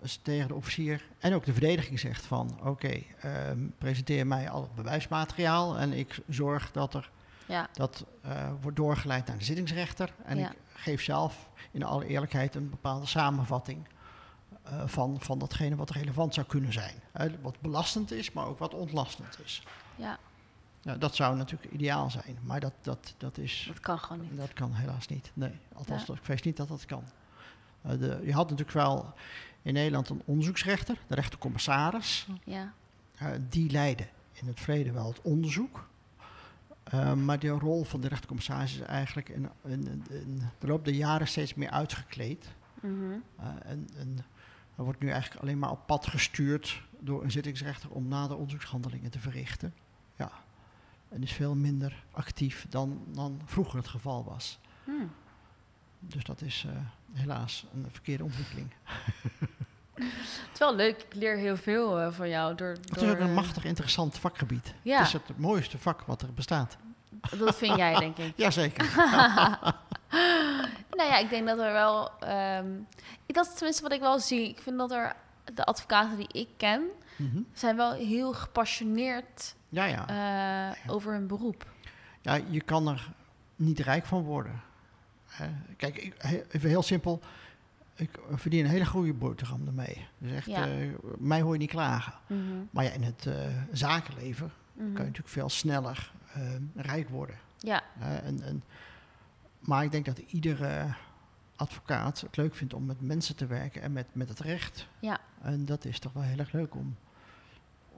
dus 0.01 0.19
tegen 0.23 0.49
de 0.49 0.55
officier 0.55 1.05
en 1.19 1.35
ook 1.35 1.45
de 1.45 1.53
verdediging 1.53 1.99
zegt 2.01 2.25
van... 2.25 2.59
oké, 2.65 3.03
ehm, 3.21 3.59
presenteer 3.79 4.27
mij 4.27 4.51
al 4.51 4.63
het 4.63 4.75
bewijsmateriaal 4.75 5.77
en 5.79 5.93
ik 5.93 6.19
zorg 6.29 6.71
dat 6.73 6.95
er, 6.95 7.11
Ja, 7.47 7.69
dat 7.73 8.05
eh, 8.23 8.49
wordt 8.61 8.77
doorgeleid 8.77 9.27
naar 9.27 9.39
de 9.39 9.45
zittingsrechter. 9.45 10.13
En 10.25 10.39
Ja. 10.39 10.51
ik 10.51 10.57
geef 10.75 11.03
zelf 11.03 11.49
in 11.71 11.83
alle 11.85 12.07
eerlijkheid 12.07 12.55
een 12.55 12.71
bepaalde 12.71 13.07
samenvatting 13.07 13.87
eh, 14.63 14.83
van, 14.87 15.17
van 15.21 15.39
datgene 15.39 15.77
wat 15.77 15.91
relevant 15.91 16.35
zou 16.35 16.47
kunnen 16.47 16.73
zijn. 16.73 16.95
Wat 17.43 17.61
belastend 17.61 18.13
is, 18.13 18.33
maar 18.33 18.47
ook 18.47 18.59
wat 18.59 18.75
ontlastend 18.75 19.39
is. 19.45 19.63
ja, 19.97 20.19
Ja, 20.83 20.97
dat 20.97 21.15
zou 21.15 21.37
natuurlijk 21.37 21.73
ideaal 21.73 22.11
zijn, 22.11 22.39
maar 22.43 22.61
dat, 22.61 22.73
dat, 22.81 23.15
dat 23.19 23.39
is... 23.39 23.65
dat 23.69 23.81
kan 23.81 23.99
gewoon 23.99 24.23
niet. 24.23 24.37
Dat 24.37 24.53
kan 24.53 24.73
helaas 24.75 25.07
niet. 25.09 25.31
Nee, 25.35 25.53
althans, 25.73 26.07
Ja. 26.07 26.15
ik 26.15 26.21
vrees 26.23 26.43
niet 26.43 26.57
dat 26.57 26.69
dat 26.69 26.85
kan. 26.85 27.05
Eh, 27.83 27.91
de, 27.99 28.21
je 28.25 28.33
had 28.33 28.51
natuurlijk 28.51 28.77
wel 28.77 29.15
in 29.63 29.73
Nederland 29.73 30.09
een 30.09 30.23
onderzoeksrechter, 30.25 30.99
de 31.07 31.15
rechtercommissaris. 31.15 32.27
Ja, 32.45 32.73
Eh, 33.17 33.29
die 33.49 33.71
leidde 33.71 34.07
in 34.33 34.47
het 34.47 34.61
verleden 34.61 34.93
wel 34.95 35.07
het 35.09 35.21
onderzoek. 35.23 35.89
Eh, 36.85 37.13
maar 37.15 37.39
de 37.39 37.49
rol 37.49 37.85
van 37.85 38.01
de 38.01 38.09
rechtercommissaris 38.09 38.75
is 38.75 38.81
eigenlijk 38.81 39.29
in, 39.29 39.49
in, 39.65 40.05
in 40.11 40.43
de 40.59 40.67
loop 40.67 40.85
der 40.85 40.95
jaren 40.95 41.29
steeds 41.29 41.55
meer 41.55 41.71
uitgekleed. 41.71 42.49
Eh, 42.83 42.89
en, 43.65 43.89
en 43.97 44.19
er 44.77 44.85
wordt 44.85 45.01
nu 45.01 45.09
eigenlijk 45.11 45.43
alleen 45.43 45.59
maar 45.59 45.71
op 45.71 45.87
pad 45.87 46.07
gestuurd 46.07 46.83
door 46.99 47.23
een 47.25 47.31
zittingsrechter 47.31 47.91
om 47.91 48.09
nader 48.09 48.37
onderzoekshandelingen 48.37 49.11
te 49.11 49.19
verrichten. 49.19 49.75
En 51.13 51.23
is 51.23 51.33
veel 51.33 51.55
minder 51.55 52.05
actief 52.11 52.67
dan, 52.69 53.03
dan 53.09 53.41
vroeger 53.45 53.77
het 53.79 53.89
geval 53.89 54.25
was. 54.25 54.59
Hm. 54.85 54.91
Dus 55.99 56.25
dat 56.25 56.41
is 56.41 56.65
eh, 56.69 56.73
helaas 57.21 57.65
een 57.75 57.87
verkeerde 57.91 58.25
ontwikkeling. 58.25 58.73
Het 59.95 60.53
is 60.53 60.59
wel 60.59 60.75
leuk, 60.75 61.03
ik 61.03 61.15
leer 61.15 61.37
heel 61.37 61.57
veel 61.57 62.01
eh, 62.01 62.13
van 62.13 62.29
jou. 62.29 62.55
Door, 62.55 62.69
Het 62.69 62.97
is 62.97 63.03
door, 63.03 63.11
ook 63.11 63.19
een 63.21 63.29
eh, 63.29 63.35
machtig 63.35 63.65
interessant 63.65 64.19
vakgebied. 64.19 64.75
Ja. 64.83 64.99
Het 64.99 65.07
is 65.07 65.13
het 65.13 65.39
mooiste 65.39 65.79
vak 65.79 66.01
wat 66.03 66.23
er 66.23 66.33
bestaat. 66.35 66.77
Dat 67.39 67.57
vind 67.57 67.77
jij, 67.77 67.99
denk 67.99 68.17
ik. 68.19 68.33
Jazeker. 68.45 68.91
Nou 70.97 71.11
ja, 71.11 71.19
ik 71.19 71.31
denk 71.31 71.47
dat 71.47 71.59
er 71.59 71.73
wel... 71.73 72.11
ehm, 72.21 72.67
dat 73.27 73.47
is 73.47 73.55
tenminste 73.55 73.83
wat 73.83 73.93
ik 73.93 74.01
wel 74.01 74.19
zie. 74.19 74.49
Ik 74.49 74.61
vind 74.61 74.79
dat 74.79 74.91
er... 74.91 75.17
De 75.55 75.65
advocaten 75.65 76.17
die 76.17 76.29
ik 76.33 76.49
ken, 76.57 76.83
Mhm. 77.17 77.41
zijn 77.53 77.77
wel 77.77 77.93
heel 77.93 78.33
gepassioneerd 78.33 79.55
Ja, 79.73 79.85
ja. 79.85 80.09
eh, 80.85 80.91
over 80.91 81.13
hun 81.13 81.27
beroep. 81.27 81.67
ja. 82.21 82.35
Je 82.51 82.61
kan 82.61 82.89
er 82.89 83.13
niet 83.57 83.79
rijk 83.79 84.07
van 84.07 84.23
worden. 84.23 84.61
Hè. 85.27 85.49
Kijk, 85.77 85.97
ik, 85.97 86.15
even 86.51 86.69
heel 86.69 86.83
simpel. 86.83 87.21
Ik 87.95 88.19
verdien 88.33 88.65
een 88.65 88.71
hele 88.71 88.87
goede 88.87 89.13
boterham 89.13 89.67
ermee. 89.67 90.07
Dus 90.19 90.33
echt, 90.33 90.47
Ja. 90.47 90.67
eh, 90.67 90.89
mij 91.19 91.41
hoor 91.41 91.53
je 91.53 91.59
niet 91.59 91.71
klagen. 91.71 92.13
Mhm, 92.27 92.41
Maar 92.71 92.85
ja, 92.85 92.91
in 92.91 93.03
het 93.03 93.27
eh, 93.27 93.35
zakenleven 93.73 94.53
mhm. 94.73 94.83
kan 94.85 94.93
je 94.93 94.99
natuurlijk 94.99 95.29
veel 95.29 95.49
sneller 95.49 96.13
rijk 96.75 97.09
worden. 97.09 97.37
Ja, 97.59 97.83
en, 98.01 98.43
en, 98.43 98.63
maar 99.59 99.85
ik 99.85 99.91
denk 99.91 100.05
dat 100.05 100.19
iedere 100.19 100.95
advocaat 101.57 102.21
het 102.21 102.37
leuk 102.37 102.55
vindt 102.55 102.75
om 102.75 102.85
met 102.87 103.01
mensen 103.01 103.37
te 103.37 103.47
werken 103.47 103.83
en 103.83 103.93
met, 103.93 104.07
met 104.13 104.29
het 104.29 104.39
recht. 104.41 104.89
ja, 104.99 105.21
En 105.43 105.65
dat 105.65 105.85
is 105.85 105.99
toch 105.99 106.13
wel 106.13 106.23
heel 106.23 106.39
erg 106.39 106.53
leuk 106.53 106.75
om, 106.75 106.97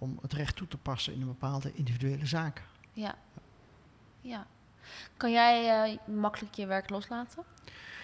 om 0.05 0.19
het 0.23 0.33
recht 0.33 0.57
toe 0.57 0.69
te 0.69 0.77
passen 0.77 1.13
in 1.15 1.21
een 1.21 1.27
bepaalde 1.27 1.73
individuele 1.75 2.27
zaak. 2.27 2.63
ja. 2.93 3.15
Ja. 4.21 4.47
Kan 5.17 5.33
jij 5.33 5.83
eh, 5.93 5.99
makkelijk 6.15 6.55
je 6.55 6.67
werk 6.67 6.91
loslaten? 6.91 7.43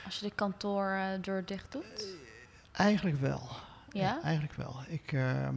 Als 0.05 0.19
je 0.19 0.27
de 0.29 0.35
kantoordeur 0.35 1.45
dicht 1.47 1.73
doet? 1.73 2.07
Eigenlijk 2.73 3.17
wel. 3.21 3.49
Ja? 3.93 4.23
eigenlijk 4.23 4.53
wel. 4.55 4.77
Ik, 4.89 5.13
ehm, 5.13 5.55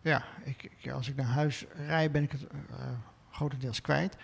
ja, 0.00 0.24
ik, 0.44 0.70
ik- 0.78 0.90
als 0.90 1.08
ik 1.08 1.16
naar 1.16 1.26
huis 1.26 1.64
rijd 1.86 2.12
ben 2.12 2.22
ik 2.22 2.32
het 2.32 2.46
eh, 2.46 2.56
grotendeels 3.30 3.80
kwijt. 3.80 4.14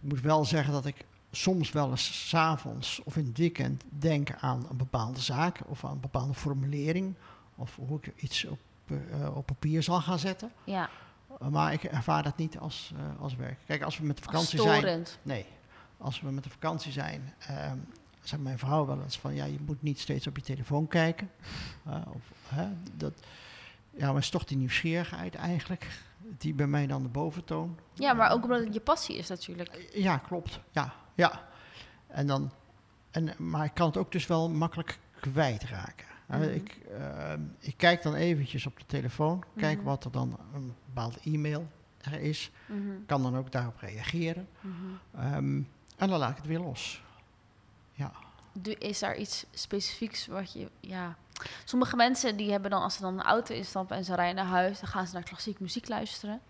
Ik 0.00 0.08
moet 0.08 0.20
wel 0.20 0.44
zeggen 0.44 0.72
dat 0.72 0.86
ik 0.86 1.04
soms 1.30 1.70
wel 1.72 1.90
eens 1.90 2.28
's 2.28 2.34
avonds 2.34 3.00
of 3.04 3.16
in 3.16 3.26
het 3.26 3.38
weekend 3.38 3.84
denk 3.88 4.32
aan 4.40 4.66
een 4.70 4.76
bepaalde 4.76 5.20
zaak 5.20 5.60
of 5.66 5.84
aan 5.84 5.90
een 5.92 6.00
bepaalde 6.00 6.34
formulering 6.34 7.14
of 7.54 7.76
hoe 7.76 7.98
ik 8.02 8.12
iets 8.22 8.44
op, 8.44 8.58
eh, 9.10 9.36
op 9.36 9.46
papier 9.46 9.82
zal 9.82 10.00
gaan 10.00 10.18
zetten. 10.18 10.52
Ja, 10.64 10.90
Maar 11.50 11.72
ik 11.72 11.84
ervaar 11.84 12.22
dat 12.22 12.36
niet 12.36 12.58
als, 12.58 12.92
eh, 12.96 13.22
als 13.22 13.36
werk. 13.36 13.58
Kijk, 13.66 13.82
als 13.82 13.98
we 13.98 14.04
met 14.04 14.16
de 14.16 14.22
vakantie 14.22 14.60
zijn... 14.60 15.06
Nee, 15.22 15.46
als 15.98 16.20
we 16.20 16.30
met 16.30 16.44
de 16.44 16.50
vakantie 16.50 16.92
zijn, 16.92 17.34
zegt 18.22 18.42
mijn 18.42 18.58
vrouw 18.58 18.86
wel 18.86 19.02
eens 19.02 19.18
van... 19.18 19.34
ja, 19.34 19.44
je 19.44 19.58
moet 19.66 19.82
niet 19.82 20.00
steeds 20.00 20.26
op 20.26 20.36
je 20.36 20.42
telefoon 20.42 20.88
kijken. 20.88 21.30
Eh, 21.84 21.94
of, 22.14 22.22
hè, 22.48 22.68
dat, 22.96 23.12
ja, 23.90 24.12
maar 24.12 24.20
is 24.20 24.30
toch 24.30 24.44
die 24.44 24.56
nieuwsgierigheid 24.56 25.34
eigenlijk... 25.34 25.86
die 26.18 26.54
bij 26.54 26.66
mij 26.66 26.86
dan 26.86 27.02
de 27.02 27.08
boventoon. 27.08 27.78
Ja, 27.94 28.12
maar 28.12 28.30
ook 28.30 28.42
omdat 28.42 28.64
het 28.64 28.74
je 28.74 28.80
passie 28.80 29.16
is 29.16 29.28
natuurlijk. 29.28 29.90
Ja, 29.94 30.16
klopt. 30.16 30.60
Ja, 30.70 30.94
ja. 31.14 31.48
En 32.06 32.26
dan, 32.26 32.52
en, 33.10 33.34
maar 33.38 33.64
ik 33.64 33.74
kan 33.74 33.86
het 33.86 33.96
ook 33.96 34.12
dus 34.12 34.26
wel 34.26 34.50
makkelijk 34.50 34.98
kwijtraken. 35.20 36.06
Mhm. 36.38 36.48
ik, 36.48 36.78
ehm, 36.98 37.40
ik 37.58 37.76
kijk 37.76 38.02
dan 38.02 38.14
eventjes 38.14 38.66
op 38.66 38.78
de 38.78 38.86
telefoon, 38.86 39.44
kijk 39.56 39.76
Mhm. 39.76 39.86
wat 39.86 40.04
er 40.04 40.10
dan 40.12 40.38
een 40.54 40.74
bepaalde 40.86 41.18
e-mail 41.24 41.68
er 42.00 42.20
is. 42.20 42.50
Mhm, 42.66 42.90
Kan 43.06 43.22
dan 43.22 43.36
ook 43.36 43.52
daarop 43.52 43.76
reageren. 43.78 44.48
Ehm, 45.14 45.60
en 45.96 46.08
dan 46.08 46.18
laat 46.18 46.30
ik 46.30 46.36
het 46.36 46.46
weer 46.46 46.60
los. 46.60 47.02
Ja. 47.92 48.12
Is 48.78 48.98
daar 48.98 49.16
iets 49.16 49.46
specifieks 49.50 50.26
wat 50.26 50.52
je, 50.52 50.70
ja... 50.80 51.16
Sommige 51.64 51.96
mensen 51.96 52.36
die 52.36 52.50
hebben 52.50 52.70
dan, 52.70 52.82
als 52.82 52.94
ze 52.94 53.00
dan 53.00 53.16
de 53.16 53.22
auto 53.22 53.54
instappen 53.54 53.96
en 53.96 54.04
ze 54.04 54.14
rijden 54.14 54.34
naar 54.36 54.44
huis, 54.52 54.80
dan 54.80 54.88
gaan 54.88 55.06
ze 55.06 55.14
naar 55.14 55.22
klassiek 55.22 55.60
muziek 55.60 55.88
luisteren. 55.88 56.40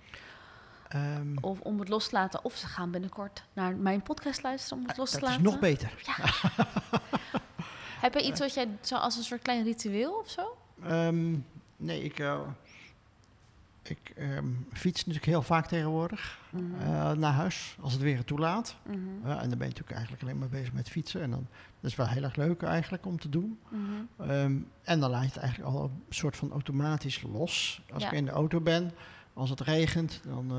Ehm, 0.88 1.36
Of 1.40 1.60
om 1.60 1.78
het 1.78 1.88
los 1.88 2.08
te 2.08 2.14
laten. 2.14 2.44
Of 2.44 2.56
ze 2.56 2.66
gaan 2.66 2.90
binnenkort 2.90 3.44
naar 3.52 3.76
mijn 3.76 4.02
podcast 4.02 4.42
luisteren 4.42 4.78
om 4.78 4.88
het 4.88 4.96
los 4.96 5.10
te 5.10 5.18
dat 5.20 5.28
is 5.28 5.34
laten. 5.36 5.44
nog 5.50 5.58
beter. 5.58 5.92
Heb 8.02 8.14
je 8.14 8.22
iets 8.26 8.40
wat 8.40 8.54
jij 8.54 8.68
zo 8.80 8.94
als 8.96 9.16
een 9.16 9.22
soort 9.22 9.42
klein 9.42 9.64
ritueel 9.64 10.12
of 10.12 10.30
zo? 10.30 10.56
Ehm, 10.82 11.36
nee, 11.76 12.02
ik, 12.04 12.18
eh, 12.18 12.40
ik 13.82 14.12
ehm, 14.16 14.46
fiets 14.72 14.98
natuurlijk 14.98 15.26
heel 15.32 15.42
vaak 15.42 15.66
tegenwoordig 15.66 16.38
Mhm. 16.50 16.80
eh, 16.80 17.12
naar 17.12 17.32
huis, 17.32 17.76
als 17.80 17.92
het 17.92 18.02
weer 18.02 18.16
het 18.16 18.26
toelaat. 18.26 18.76
Mhm. 18.82 18.98
Ja, 19.28 19.40
en 19.40 19.48
dan 19.48 19.58
ben 19.58 19.68
je 19.68 19.74
natuurlijk 19.74 19.90
eigenlijk 19.90 20.22
alleen 20.22 20.38
maar 20.38 20.48
bezig 20.48 20.72
met 20.72 20.88
fietsen. 20.88 21.22
En 21.22 21.30
dan, 21.30 21.46
dat 21.80 21.90
is 21.90 21.96
wel 21.96 22.06
heel 22.08 22.22
erg 22.22 22.36
leuk 22.36 22.62
eigenlijk 22.62 23.06
om 23.06 23.18
te 23.18 23.28
doen. 23.28 23.58
Mhm. 23.68 24.30
Ehm, 24.30 24.56
en 24.82 25.00
dan 25.00 25.10
laat 25.10 25.22
je 25.22 25.28
het 25.28 25.36
eigenlijk 25.36 25.74
al 25.74 25.82
een 25.84 26.02
soort 26.08 26.36
van 26.36 26.50
automatisch 26.52 27.22
los. 27.22 27.82
Als 27.92 28.02
Ja. 28.02 28.08
ik 28.10 28.14
in 28.18 28.24
de 28.24 28.30
auto 28.30 28.60
ben, 28.60 28.92
als 29.34 29.50
het 29.50 29.60
regent, 29.60 30.20
dan 30.24 30.50
eh, 30.50 30.56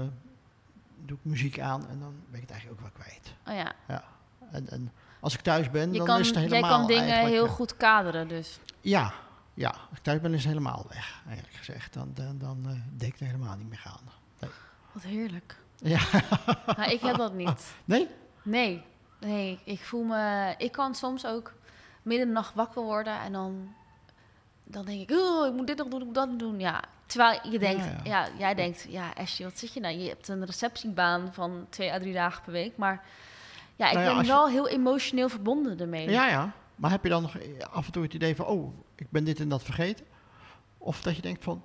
doe 1.05 1.17
ik 1.17 1.25
muziek 1.31 1.59
aan 1.59 1.87
en 1.87 1.99
dan 1.99 2.13
ben 2.25 2.35
ik 2.35 2.41
het 2.41 2.51
eigenlijk 2.51 2.81
ook 2.81 2.87
wel 2.95 3.03
kwijt. 3.05 3.33
Oh 3.47 3.53
ja. 3.87 4.03
En, 4.51 4.69
en 4.69 4.91
als 5.24 5.34
ik 5.34 5.41
thuis 5.41 5.69
ben, 5.69 5.91
Je 5.91 5.97
dan 5.97 6.07
kan, 6.07 6.19
is 6.19 6.28
het 6.28 6.36
helemaal 6.36 6.59
jij 6.61 6.69
kan 6.69 6.88
dingen 6.88 7.26
heel 7.26 7.45
eh, 7.45 7.51
goed 7.51 7.78
kaderen, 7.78 8.28
dus. 8.28 8.59
Ja, 8.82 9.13
ja, 9.53 9.69
als 9.69 9.97
ik 9.97 10.03
thuis 10.03 10.21
ben 10.21 10.34
is 10.34 10.39
het 10.43 10.47
helemaal 10.47 10.86
weg, 10.89 11.21
eigenlijk 11.28 11.57
gezegd. 11.57 11.93
Dan, 11.93 12.11
dan, 12.13 12.38
dan 12.38 12.63
eh, 12.65 12.97
denk 12.97 13.13
ik 13.13 13.19
er 13.19 13.26
helemaal 13.26 13.55
niet 13.55 13.69
meer 13.69 13.84
aan. 13.86 14.11
Wat 14.91 15.03
heerlijk. 15.03 15.55
Ja. 15.78 15.99
Nou, 16.78 16.91
ik 16.91 17.01
heb 17.01 17.17
dat 17.17 17.34
niet. 17.34 17.74
Nee? 17.86 18.07
Nee, 18.43 18.84
nee. 19.19 19.59
Ik 19.63 19.80
voel 19.80 20.03
me... 20.03 20.53
Ik 20.57 20.71
kan 20.71 20.95
soms 20.95 21.26
ook 21.26 21.53
midden 22.01 22.28
in 22.28 22.34
de 22.34 22.39
nacht 22.39 22.53
wakker 22.53 22.82
worden 22.82 23.19
en 23.19 23.32
dan... 23.32 23.74
Dan 24.63 24.86
denk 24.86 25.09
ik, 25.09 25.17
oh, 25.17 25.47
ik 25.47 25.53
moet 25.53 25.67
dit 25.67 25.78
nog 25.78 25.88
doen, 25.88 25.99
ik 25.99 26.05
moet 26.05 26.15
dat 26.15 26.28
nog 26.28 26.38
doen. 26.38 26.59
Ja, 26.59 26.84
terwijl 27.05 27.39
je 27.49 27.59
denkt, 27.59 27.86
Ja, 27.86 27.99
ja, 28.03 28.26
ja. 28.26 28.32
jij 28.38 28.55
denkt, 28.55 28.86
ja, 28.89 29.11
Ashley, 29.17 29.47
wat 29.47 29.59
zit 29.59 29.74
je 29.74 29.80
nou? 29.80 29.95
Je 29.95 30.09
hebt 30.09 30.28
een 30.28 30.45
receptiebaan 30.45 31.34
van 31.34 31.65
twee 31.69 31.91
à 31.91 31.99
drie 31.99 32.13
dagen 32.13 32.43
per 32.43 32.51
week. 32.51 32.78
Maar 32.78 33.03
ja, 33.76 33.88
ik 33.88 33.93
Nou 33.93 34.05
ja, 34.05 34.13
ben 34.15 34.24
je- 34.24 34.30
wel 34.32 34.47
heel 34.49 34.67
emotioneel 34.67 35.30
verbonden 35.30 35.80
ermee. 35.80 36.09
Ja, 36.09 36.28
ja. 36.28 36.51
Maar 36.76 36.91
heb 36.91 37.03
je 37.03 37.09
dan 37.09 37.21
nog 37.21 37.38
af 37.71 37.86
en 37.86 37.91
toe 37.91 38.03
het 38.03 38.13
idee 38.13 38.36
van, 38.36 38.45
oh, 38.45 38.74
ik 38.95 39.09
ben 39.09 39.24
dit 39.24 39.39
en 39.39 39.49
dat 39.49 39.63
vergeten? 39.63 40.05
Of 40.78 41.01
dat 41.01 41.15
je 41.15 41.21
denkt 41.21 41.43
van, 41.43 41.63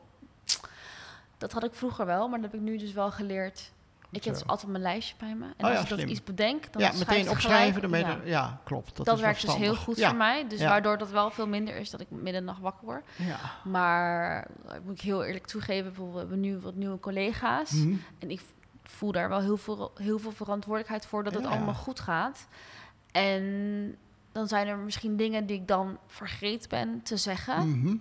Dat 1.39 1.53
had 1.53 1.65
ik 1.65 1.75
vroeger 1.75 2.07
wel, 2.07 2.29
maar 2.29 2.41
dat 2.41 2.51
heb 2.53 2.61
ik 2.61 2.67
nu 2.67 2.79
dus 2.79 2.93
wel 2.93 3.11
geleerd. 3.11 3.73
Ik 4.11 4.25
heb 4.25 4.35
dus 4.35 4.47
altijd 4.47 4.71
mijn 4.71 4.83
lijstje 4.83 5.15
bij 5.19 5.35
me. 5.35 5.45
En 5.45 5.53
Oh 5.57 5.65
als 5.65 5.73
ja, 5.73 5.81
ik 5.83 5.89
dat 5.89 6.01
iets 6.11 6.25
bedenk, 6.25 6.73
dan 6.73 6.83
ja, 6.83 6.93
meteen 6.99 7.29
opschrijven. 7.31 7.81
Dan 7.81 7.91
gelijk- 7.91 8.07
ben 8.07 8.15
je 8.17 8.21
er- 8.21 8.27
ja. 8.29 8.39
ja. 8.41 8.61
klopt. 8.65 8.97
Dat, 8.97 9.07
Dat, 9.07 9.21
werkt 9.21 9.41
dus 9.41 9.55
heel 9.57 9.77
goed 9.77 10.01
voor 10.05 10.15
mij. 10.17 10.49
Dus 10.49 10.61
waardoor 10.61 10.99
dat 10.99 11.11
wel 11.11 11.31
veel 11.31 11.47
minder 11.49 11.77
is 11.77 11.91
dat 11.91 12.01
ik 12.01 12.07
midden 12.11 12.35
in 12.35 12.41
de 12.41 12.45
nacht 12.47 12.61
wakker 12.61 12.85
word. 12.85 13.05
Ja. 13.17 13.37
Maar 13.65 14.37
eh, 14.69 14.75
moet 14.85 14.95
ik 14.95 15.01
heel 15.01 15.25
eerlijk 15.25 15.47
toegeven, 15.47 15.85
bijvoorbeeld, 15.85 16.15
we 16.15 16.21
hebben 16.21 16.41
nu 16.41 16.59
wat 16.59 16.75
nieuwe 16.75 16.99
collega's. 17.01 17.71
Mhm. 17.71 17.95
En 18.19 18.31
ik 18.31 18.41
voel 18.91 19.13
daar 19.13 19.29
wel 19.29 19.41
heel 19.41 19.57
veel, 19.57 19.93
heel 19.95 20.19
veel 20.19 20.33
verantwoordelijkheid 20.33 21.07
voor 21.07 21.25
dat 21.25 21.35
het 21.35 21.43
Ja. 21.45 21.49
allemaal 21.51 21.75
goed 21.75 22.01
gaat. 22.01 22.47
En 23.13 23.97
dan 24.33 24.49
zijn 24.49 24.67
er 24.69 24.77
misschien 24.77 25.17
dingen 25.17 25.47
die 25.47 25.57
ik 25.61 25.69
dan 25.69 25.99
vergeten 26.07 26.69
ben 26.69 27.03
te 27.03 27.17
zeggen. 27.17 27.69
Mhm. 27.71 27.97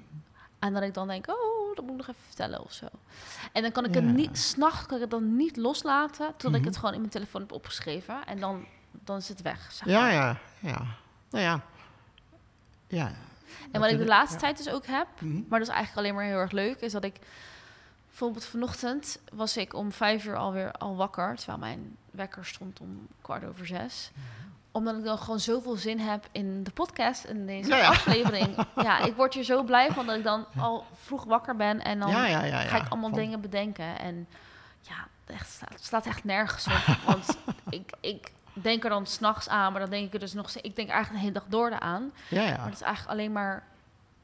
En 0.60 0.74
dat 0.74 0.84
ik 0.84 0.94
dan 0.94 1.08
denk, 1.08 1.28
oh, 1.30 1.76
dat 1.76 1.86
moet 1.86 1.92
ik 1.92 1.98
nog 1.98 2.08
even 2.08 2.22
vertellen 2.28 2.64
of 2.64 2.74
zo. 2.74 2.86
En 3.54 3.62
dan 3.62 3.72
kan 3.72 3.86
ik 3.86 3.94
Ja. 3.96 4.02
het 4.02 4.14
niet, 4.16 4.38
s'nachts 4.38 4.86
kan 4.86 4.96
ik 4.96 5.02
het 5.02 5.12
dan 5.12 5.36
niet 5.36 5.58
loslaten, 5.58 6.28
totdat 6.28 6.52
ik 6.54 6.58
Mhm. 6.60 6.66
het 6.68 6.76
gewoon 6.78 6.94
in 6.94 7.00
mijn 7.00 7.12
telefoon 7.12 7.42
heb 7.42 7.52
opgeschreven. 7.52 8.26
En 8.26 8.40
dan, 8.40 8.66
dan 8.92 9.18
is 9.18 9.28
het 9.30 9.42
weg, 9.42 9.72
zeg 9.72 9.88
Ja, 9.88 10.00
maar. 10.02 10.12
ja, 10.14 10.38
ja. 10.60 10.86
Nou 11.30 11.44
ja. 11.44 11.62
Ja. 12.88 13.12
En 13.72 13.80
wat 13.82 13.90
ik 13.92 13.98
de 13.98 14.06
laatste 14.06 14.38
tijd 14.38 14.58
dus 14.58 14.70
ook 14.70 14.86
heb, 14.86 15.08
Mhm. 15.20 15.34
maar 15.48 15.60
dat 15.60 15.68
is 15.68 15.74
eigenlijk 15.74 15.98
alleen 15.98 16.16
maar 16.16 16.26
heel 16.26 16.40
erg 16.42 16.52
leuk, 16.52 16.80
is 16.80 16.92
dat 16.92 17.04
ik 17.04 17.20
bijvoorbeeld 18.18 18.46
vanochtend 18.52 19.20
was 19.34 19.58
ik 19.58 19.74
om 19.74 19.92
vijf 19.92 20.26
uur 20.26 20.36
alweer 20.38 20.72
al 20.72 20.96
wakker, 20.96 21.36
terwijl 21.36 21.58
mijn 21.58 21.98
wekker 22.12 22.46
stond 22.46 22.80
om 22.80 23.08
kwart 23.22 23.46
over 23.46 23.68
zes. 23.68 24.12
Mhm. 24.14 24.24
Omdat 24.72 24.98
ik 24.98 25.04
dan 25.04 25.18
gewoon 25.18 25.40
zoveel 25.40 25.76
zin 25.76 26.00
heb 26.00 26.28
in 26.32 26.64
de 26.64 26.72
podcast 26.72 27.24
en 27.24 27.46
deze 27.46 27.70
Ja, 27.70 27.78
ja. 27.78 27.88
aflevering. 27.88 28.66
ja, 28.76 29.00
ik 29.00 29.16
word 29.16 29.34
hier 29.34 29.44
zo 29.44 29.64
blij 29.64 29.92
van 29.92 30.06
dat 30.06 30.16
ik 30.18 30.24
dan 30.24 30.46
al 30.58 30.86
vroeg 30.94 31.24
wakker 31.24 31.56
ben 31.56 31.84
en 31.84 32.00
dan 32.00 32.10
ja, 32.10 32.40
ga 32.62 32.78
ik 32.78 32.88
allemaal 32.90 33.10
Van- 33.10 33.20
dingen 33.20 33.42
bedenken. 33.42 34.00
En 34.00 34.28
ja, 34.82 35.08
echt, 35.26 35.50
staat, 35.50 35.70
het 35.74 35.84
staat 35.86 36.06
echt 36.06 36.24
nergens 36.24 36.68
op. 36.68 36.96
want 37.14 37.38
ik, 37.70 37.92
ik 38.02 38.32
denk 38.54 38.84
er 38.84 38.90
dan 38.90 39.06
s'nachts 39.06 39.50
aan, 39.50 39.72
maar 39.72 39.82
dan 39.82 39.90
denk 39.90 40.06
ik 40.08 40.14
er 40.14 40.20
dus 40.20 40.34
nog. 40.34 40.50
Ik 40.56 40.76
denk 40.76 40.90
eigenlijk 40.90 41.12
de 41.24 41.28
hele 41.28 41.40
dag 41.40 41.50
door 41.50 41.68
eraan. 41.72 42.12
Ja, 42.30 42.42
Maar 42.42 42.50
ja. 42.58 42.64
het 42.64 42.74
is 42.74 42.82
eigenlijk 42.82 43.12
alleen 43.20 43.32
maar 43.32 43.64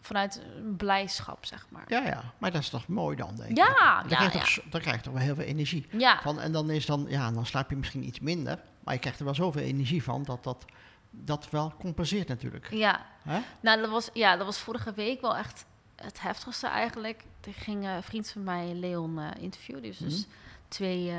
vanuit 0.04 0.42
blijdschap, 0.78 1.46
zeg 1.46 1.66
maar. 1.70 1.84
Ja, 1.88 2.02
ja. 2.06 2.24
Maar 2.38 2.52
dat 2.52 2.62
is 2.62 2.70
toch 2.70 2.88
mooi 2.88 3.16
dan, 3.16 3.36
denk 3.36 3.50
ik. 3.50 3.58
Ja, 3.58 3.66
Dan, 4.02 4.10
ja, 4.10 4.16
krijg 4.16 4.32
je 4.34 4.38
ja. 4.38 4.44
toch, 4.44 4.64
dan 4.72 4.82
krijg 4.82 4.96
je 4.96 5.02
toch 5.04 5.14
wel 5.14 5.22
heel 5.22 5.36
veel 5.36 5.44
energie. 5.46 5.86
Ja, 5.92 6.20
Van, 6.22 6.40
en 6.40 6.52
dan 6.52 6.70
is 6.70 6.86
dan, 6.86 7.06
ja, 7.10 7.32
dan 7.32 7.46
slaap 7.46 7.70
je 7.70 7.76
misschien 7.76 8.04
iets 8.08 8.20
minder. 8.20 8.60
Maar 8.84 8.94
je 8.94 9.00
krijgt 9.00 9.20
er 9.20 9.26
wel 9.26 9.36
zoveel 9.36 9.62
energie 9.62 10.04
van 10.04 10.24
dat 10.24 10.44
dat, 10.44 10.66
dat 11.10 11.50
wel 11.50 11.74
compenseert 11.80 12.28
natuurlijk. 12.28 12.68
ja. 12.72 13.06
Hè? 13.24 13.40
Nou, 13.60 13.82
dat 13.82 13.90
was, 13.90 14.10
ja, 14.14 14.38
dat 14.38 14.46
was 14.46 14.58
vorige 14.58 14.94
week 14.94 15.22
wel 15.22 15.36
echt 15.38 15.66
het 15.96 16.22
heftigste 16.22 16.68
eigenlijk. 16.68 17.24
Er 17.48 17.54
ging 17.54 17.86
een 17.88 18.04
vriend 18.04 18.30
van 18.32 18.44
mij, 18.44 18.74
Leon, 18.74 19.20
eh 19.20 19.28
interviewen. 19.40 19.82
Dus, 19.82 19.98
dus 19.98 20.18
Mhm. 20.18 20.28
twee 20.68 21.10
eh, 21.10 21.18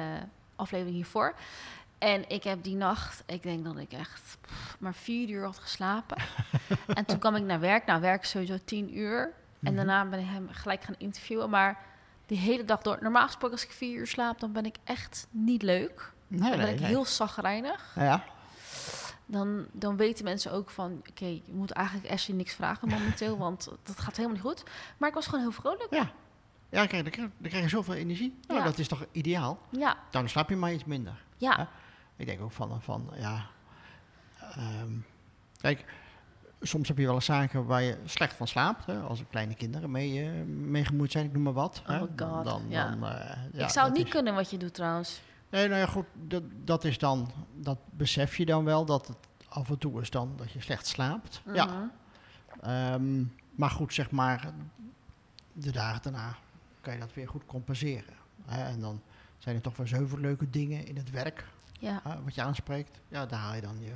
afleveringen 0.57 0.97
hiervoor. 0.97 1.35
En 2.05 2.29
ik 2.29 2.45
heb 2.45 2.63
die 2.63 2.77
nacht, 2.77 3.23
ik 3.27 3.43
denk 3.43 3.65
dat 3.65 3.77
ik 3.79 3.93
echt 3.93 4.37
pff, 4.41 4.77
maar 4.79 4.95
vier 4.95 5.29
uur 5.29 5.45
had 5.45 5.59
geslapen. 5.59 6.17
en 6.95 7.05
toen 7.05 7.19
kwam 7.19 7.35
ik 7.37 7.43
naar 7.43 7.61
werk. 7.61 7.87
Nou, 7.87 8.01
werk 8.01 8.25
sowieso 8.25 8.57
tien 8.65 8.99
uur. 8.99 9.23
En 9.23 9.33
Mhm. 9.73 9.75
daarna 9.75 10.05
ben 10.05 10.19
ik 10.19 10.27
hem 10.29 10.49
gelijk 10.51 10.83
gaan 10.85 10.95
interviewen. 10.99 11.51
Maar 11.51 11.79
die 12.27 12.39
hele 12.39 12.65
dag 12.65 12.83
door. 12.83 12.99
Normaal 13.01 13.27
gesproken, 13.27 13.51
als 13.57 13.65
ik 13.65 13.71
vier 13.73 13.99
uur 13.99 14.07
slaap, 14.07 14.41
dan 14.41 14.53
ben 14.53 14.65
ik 14.65 14.77
echt 14.85 15.27
niet 15.31 15.63
leuk. 15.63 16.13
Nee, 16.27 16.41
Dan 16.41 16.51
ben 16.51 16.59
nee, 16.59 16.75
ik 16.75 16.81
nee. 16.81 16.89
heel 16.89 17.05
zagrijnig. 17.05 17.93
Ja, 17.97 18.25
Dan, 19.27 19.67
dan 19.73 19.97
weten 19.97 20.25
mensen 20.25 20.53
ook 20.53 20.71
van... 20.71 21.03
Oké, 21.11 21.25
je 21.27 21.43
moet 21.53 21.71
eigenlijk 21.71 22.11
Ashley 22.11 22.37
niks 22.37 22.55
vragen 22.55 22.89
momenteel, 22.89 23.39
want 23.39 23.69
dat 23.83 24.01
gaat 24.01 24.17
helemaal 24.17 24.37
niet 24.37 24.47
goed. 24.47 24.63
Maar 24.97 25.09
ik 25.09 25.15
was 25.15 25.25
gewoon 25.27 25.41
heel 25.41 25.53
vrolijk. 25.53 25.87
ja. 25.91 26.11
Ja, 26.69 26.87
kijk, 26.87 27.03
dan 27.03 27.13
krijg, 27.13 27.29
dan 27.39 27.49
krijg 27.51 27.65
je 27.65 27.71
zoveel 27.71 27.95
energie. 27.95 28.39
Nou, 28.47 28.59
Ja. 28.61 28.65
dat 28.67 28.79
is 28.79 28.89
toch 28.89 29.05
ideaal? 29.13 29.59
Ja, 29.71 29.97
Dan 30.11 30.29
slaap 30.29 30.49
je 30.49 30.57
maar 30.57 30.73
iets 30.73 30.85
minder. 30.85 31.23
ja. 31.37 31.69
Ja. 32.17 32.21
Ik 32.23 32.27
denk 32.27 32.41
ook 32.41 32.53
van, 32.53 32.83
van 32.83 33.11
ja... 33.17 33.47
ehm, 34.41 34.93
kijk, 35.61 35.85
soms 36.61 36.89
heb 36.89 36.99
je 36.99 37.05
wel 37.07 37.15
eens 37.15 37.25
zaken 37.25 37.67
waar 37.67 37.83
je 37.83 37.99
slecht 38.05 38.35
van 38.37 38.47
slaapt. 38.49 38.87
Hè, 38.87 39.01
als 39.01 39.21
er 39.21 39.27
kleine 39.31 39.55
kinderen 39.55 39.91
mee, 39.91 40.25
eh, 40.31 40.43
mee 40.47 40.85
gemoeid 40.85 41.13
zijn, 41.13 41.25
ik 41.27 41.33
noem 41.33 41.43
maar 41.43 41.53
wat. 41.53 41.83
hè. 41.85 41.95
Oh 41.95 42.01
God, 42.01 42.19
dan, 42.45 42.63
ja. 42.69 42.91
dan, 42.91 43.05
eh, 43.09 43.37
ja, 43.53 43.65
ik 43.65 43.71
zou 43.71 43.87
het 43.89 43.97
niet 43.97 44.07
is- 44.07 44.13
kunnen 44.13 44.35
wat 44.35 44.51
je 44.51 44.57
doet 44.57 44.75
trouwens. 44.75 45.21
Nee, 45.51 45.69
nou 45.69 45.81
ja, 45.81 45.87
goed, 45.87 46.07
dat, 46.15 46.43
dat 46.65 46.85
is 46.85 46.99
dan, 46.99 47.31
dat 47.55 47.79
besef 47.91 48.37
je 48.37 48.47
dan 48.47 48.65
wel, 48.65 48.85
dat 48.85 49.07
het 49.07 49.17
af 49.49 49.69
en 49.71 49.79
toe 49.79 50.01
is 50.01 50.11
dan 50.11 50.33
dat 50.37 50.51
je 50.53 50.61
slecht 50.61 50.87
slaapt. 50.87 51.43
Ja, 51.53 51.65
Mhm. 51.67 52.71
ehm, 52.71 53.25
maar 53.55 53.71
goed, 53.71 53.95
zeg 53.95 54.11
maar, 54.11 54.53
de 55.53 55.73
dagen 55.73 56.03
daarna 56.03 56.37
kan 56.81 56.93
je 56.95 57.01
dat 57.01 57.15
weer 57.15 57.29
goed 57.29 57.47
compenseren. 57.47 58.15
Hè, 58.47 58.65
en 58.65 58.81
dan 58.81 59.03
zijn 59.39 59.57
er 59.57 59.63
toch 59.63 59.77
wel 59.77 59.87
zoveel 59.87 60.19
leuke 60.19 60.51
dingen 60.51 60.87
in 60.87 60.97
het 60.97 61.11
werk, 61.11 61.45
Ja, 61.85 62.03
wat 62.25 62.35
je 62.35 62.43
aanspreekt. 62.43 63.01
Ja, 63.09 63.27
daar 63.27 63.39
haal 63.39 63.55
je 63.55 63.61
dan 63.61 63.77
je 63.81 63.93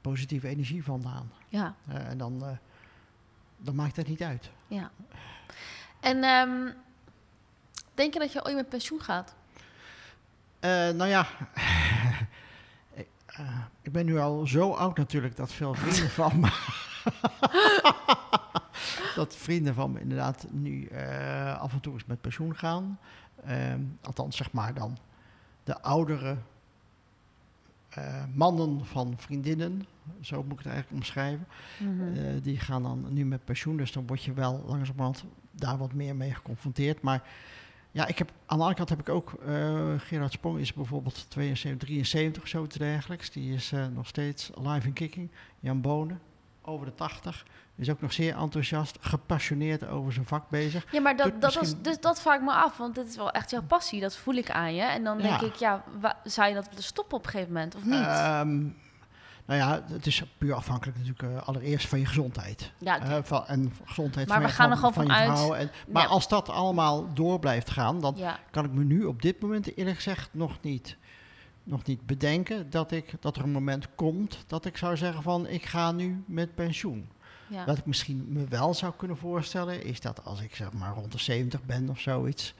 positieve 0.00 0.48
energie 0.48 0.84
vandaan. 0.84 1.32
ja, 1.48 1.74
en 1.88 2.18
dan, 2.18 2.44
eh, 2.44 2.56
dan 3.56 3.74
maakt 3.74 3.96
het 3.96 4.08
niet 4.08 4.22
uit. 4.22 4.50
ja. 4.66 4.90
En 6.00 6.22
ehm, 6.22 6.72
denk 7.94 8.12
je 8.12 8.18
dat 8.18 8.32
je 8.32 8.44
ooit 8.44 8.54
met 8.54 8.68
pensioen 8.68 9.00
gaat? 9.00 9.34
Eh, 10.60 10.70
nou 10.70 11.06
ja, 11.06 11.26
ik, 12.94 13.08
eh, 13.26 13.58
ik 13.82 13.92
ben 13.92 14.06
nu 14.06 14.18
al 14.18 14.46
zo 14.46 14.72
oud 14.72 14.96
natuurlijk 14.96 15.36
dat 15.36 15.52
veel 15.52 15.74
vrienden 15.74 16.10
van 16.10 16.40
me. 16.40 16.50
dat 19.14 19.36
vrienden 19.36 19.74
van 19.74 19.92
me 19.92 20.00
inderdaad 20.00 20.46
nu 20.50 20.90
af 21.58 21.72
en 21.72 21.80
toe 21.80 21.92
eens 21.92 22.04
met 22.04 22.20
pensioen 22.20 22.56
gaan. 22.56 22.98
Ehm, 23.44 23.80
althans, 24.02 24.36
zeg 24.36 24.52
maar 24.52 24.74
dan 24.74 24.98
de 25.64 25.82
oudere 25.82 26.36
eh, 27.98 28.24
mannen 28.34 28.86
van 28.86 29.14
vriendinnen, 29.16 29.86
zo 30.20 30.42
moet 30.42 30.52
ik 30.52 30.58
het 30.58 30.66
eigenlijk 30.66 30.96
omschrijven. 31.02 31.46
Mhm. 31.78 32.16
Eh, 32.16 32.42
die 32.42 32.58
gaan 32.58 32.82
dan 32.82 33.06
nu 33.10 33.24
met 33.24 33.44
pensioen, 33.44 33.76
dus 33.76 33.92
dan 33.92 34.06
word 34.06 34.22
je 34.22 34.32
wel 34.32 34.64
langzamerhand 34.66 35.24
daar 35.50 35.78
wat 35.78 35.92
meer 35.92 36.16
mee 36.16 36.34
geconfronteerd. 36.34 37.00
Maar 37.00 37.22
ja, 37.90 38.06
ik 38.06 38.18
heb, 38.18 38.28
aan 38.28 38.56
de 38.56 38.62
andere 38.62 38.74
kant 38.74 38.88
heb 38.88 39.00
ik 39.00 39.08
ook, 39.08 39.32
eh, 39.32 39.94
Gerard 39.98 40.32
Sprong 40.32 40.58
is 40.58 40.72
bijvoorbeeld 40.72 41.26
72, 41.30 41.88
73 41.88 42.42
of 42.42 42.48
zoiets 42.48 42.76
dergelijks. 42.76 43.30
Die 43.30 43.54
is 43.54 43.72
nog 43.94 44.06
steeds 44.06 44.50
live 44.54 44.86
in 44.86 44.92
kicking. 44.92 45.30
Jan 45.60 45.80
Bonen, 45.80 46.20
over 46.68 46.86
de 46.86 46.94
80, 46.94 47.44
is 47.76 47.90
ook 47.90 48.00
nog 48.00 48.12
zeer 48.12 48.36
enthousiast, 48.36 48.96
gepassioneerd 49.00 49.86
over 49.88 50.12
zijn 50.12 50.26
vak 50.26 50.48
bezig. 50.48 50.86
Ja, 50.92 51.00
maar 51.00 51.16
Doet 51.16 51.24
dat, 51.24 51.40
dat, 51.40 51.54
was, 51.54 51.82
dus 51.82 52.00
dat 52.00 52.20
vraag 52.20 52.36
ik 52.36 52.42
me 52.42 52.52
af, 52.52 52.76
want 52.76 52.94
dit 52.94 53.06
is 53.08 53.16
wel 53.16 53.30
echt 53.30 53.50
jouw 53.50 53.62
passie. 53.62 54.00
Dat 54.00 54.16
voel 54.16 54.34
ik 54.34 54.50
aan 54.50 54.74
je. 54.74 54.82
En 54.82 55.04
dan 55.04 55.18
denk 55.18 55.40
Ja. 55.40 55.46
ik, 55.46 55.54
ja, 55.54 55.84
zou 56.24 56.48
je 56.48 56.54
dat 56.54 56.68
willen 56.68 56.82
stoppen 56.82 57.16
op 57.18 57.24
een 57.24 57.30
gegeven 57.30 57.52
moment 57.52 57.74
of 57.74 57.84
niet? 57.84 57.92
Ehm, 57.94 58.58
nou 59.46 59.60
ja, 59.60 59.82
het 59.92 60.06
is 60.06 60.22
puur 60.38 60.54
afhankelijk 60.54 60.98
natuurlijk 60.98 61.34
eh, 61.36 61.48
allereerst 61.48 61.88
van 61.88 61.98
je 61.98 62.06
gezondheid. 62.06 62.72
ja, 62.78 63.00
Eh, 63.00 63.16
van, 63.22 63.46
en 63.46 63.72
gezondheid 63.84 64.28
Maar 64.28 64.36
van, 64.40 64.46
we 64.46 64.52
gaan 64.52 64.70
er 64.70 64.76
van, 64.78 64.92
gewoon 64.92 65.36
van. 65.36 65.56
En, 65.56 65.70
maar 65.88 66.02
Ja. 66.02 66.08
als 66.08 66.28
dat 66.28 66.48
allemaal 66.48 67.14
door 67.14 67.38
blijft 67.38 67.70
gaan, 67.70 68.00
dan 68.00 68.12
ja, 68.16 68.38
kan 68.50 68.64
ik 68.64 68.72
me 68.72 68.84
nu 68.84 69.04
op 69.04 69.22
dit 69.22 69.40
moment 69.40 69.76
eerlijk 69.76 69.96
gezegd 69.96 70.28
nog 70.32 70.58
niet, 70.60 70.96
nog 71.68 71.84
niet 71.84 72.06
bedenken 72.06 72.70
dat, 72.70 72.90
ik, 72.92 73.12
dat 73.20 73.36
er 73.36 73.42
een 73.42 73.50
moment 73.50 73.94
komt 73.94 74.44
dat 74.46 74.64
ik 74.64 74.76
zou 74.76 74.96
zeggen 74.96 75.22
van 75.22 75.46
ik 75.46 75.64
ga 75.66 75.92
nu 75.92 76.22
met 76.26 76.54
pensioen. 76.54 77.08
ja. 77.46 77.64
Wat 77.64 77.78
ik 77.78 77.86
misschien 77.86 78.26
me 78.28 78.44
wel 78.48 78.74
zou 78.74 78.92
kunnen 78.96 79.16
voorstellen 79.16 79.82
is 79.84 80.00
dat 80.00 80.24
als 80.24 80.40
ik 80.40 80.54
zeg 80.54 80.72
maar 80.72 80.94
rond 80.94 81.12
de 81.12 81.18
70 81.18 81.62
ben 81.64 81.88
of 81.88 82.00
zoiets, 82.00 82.54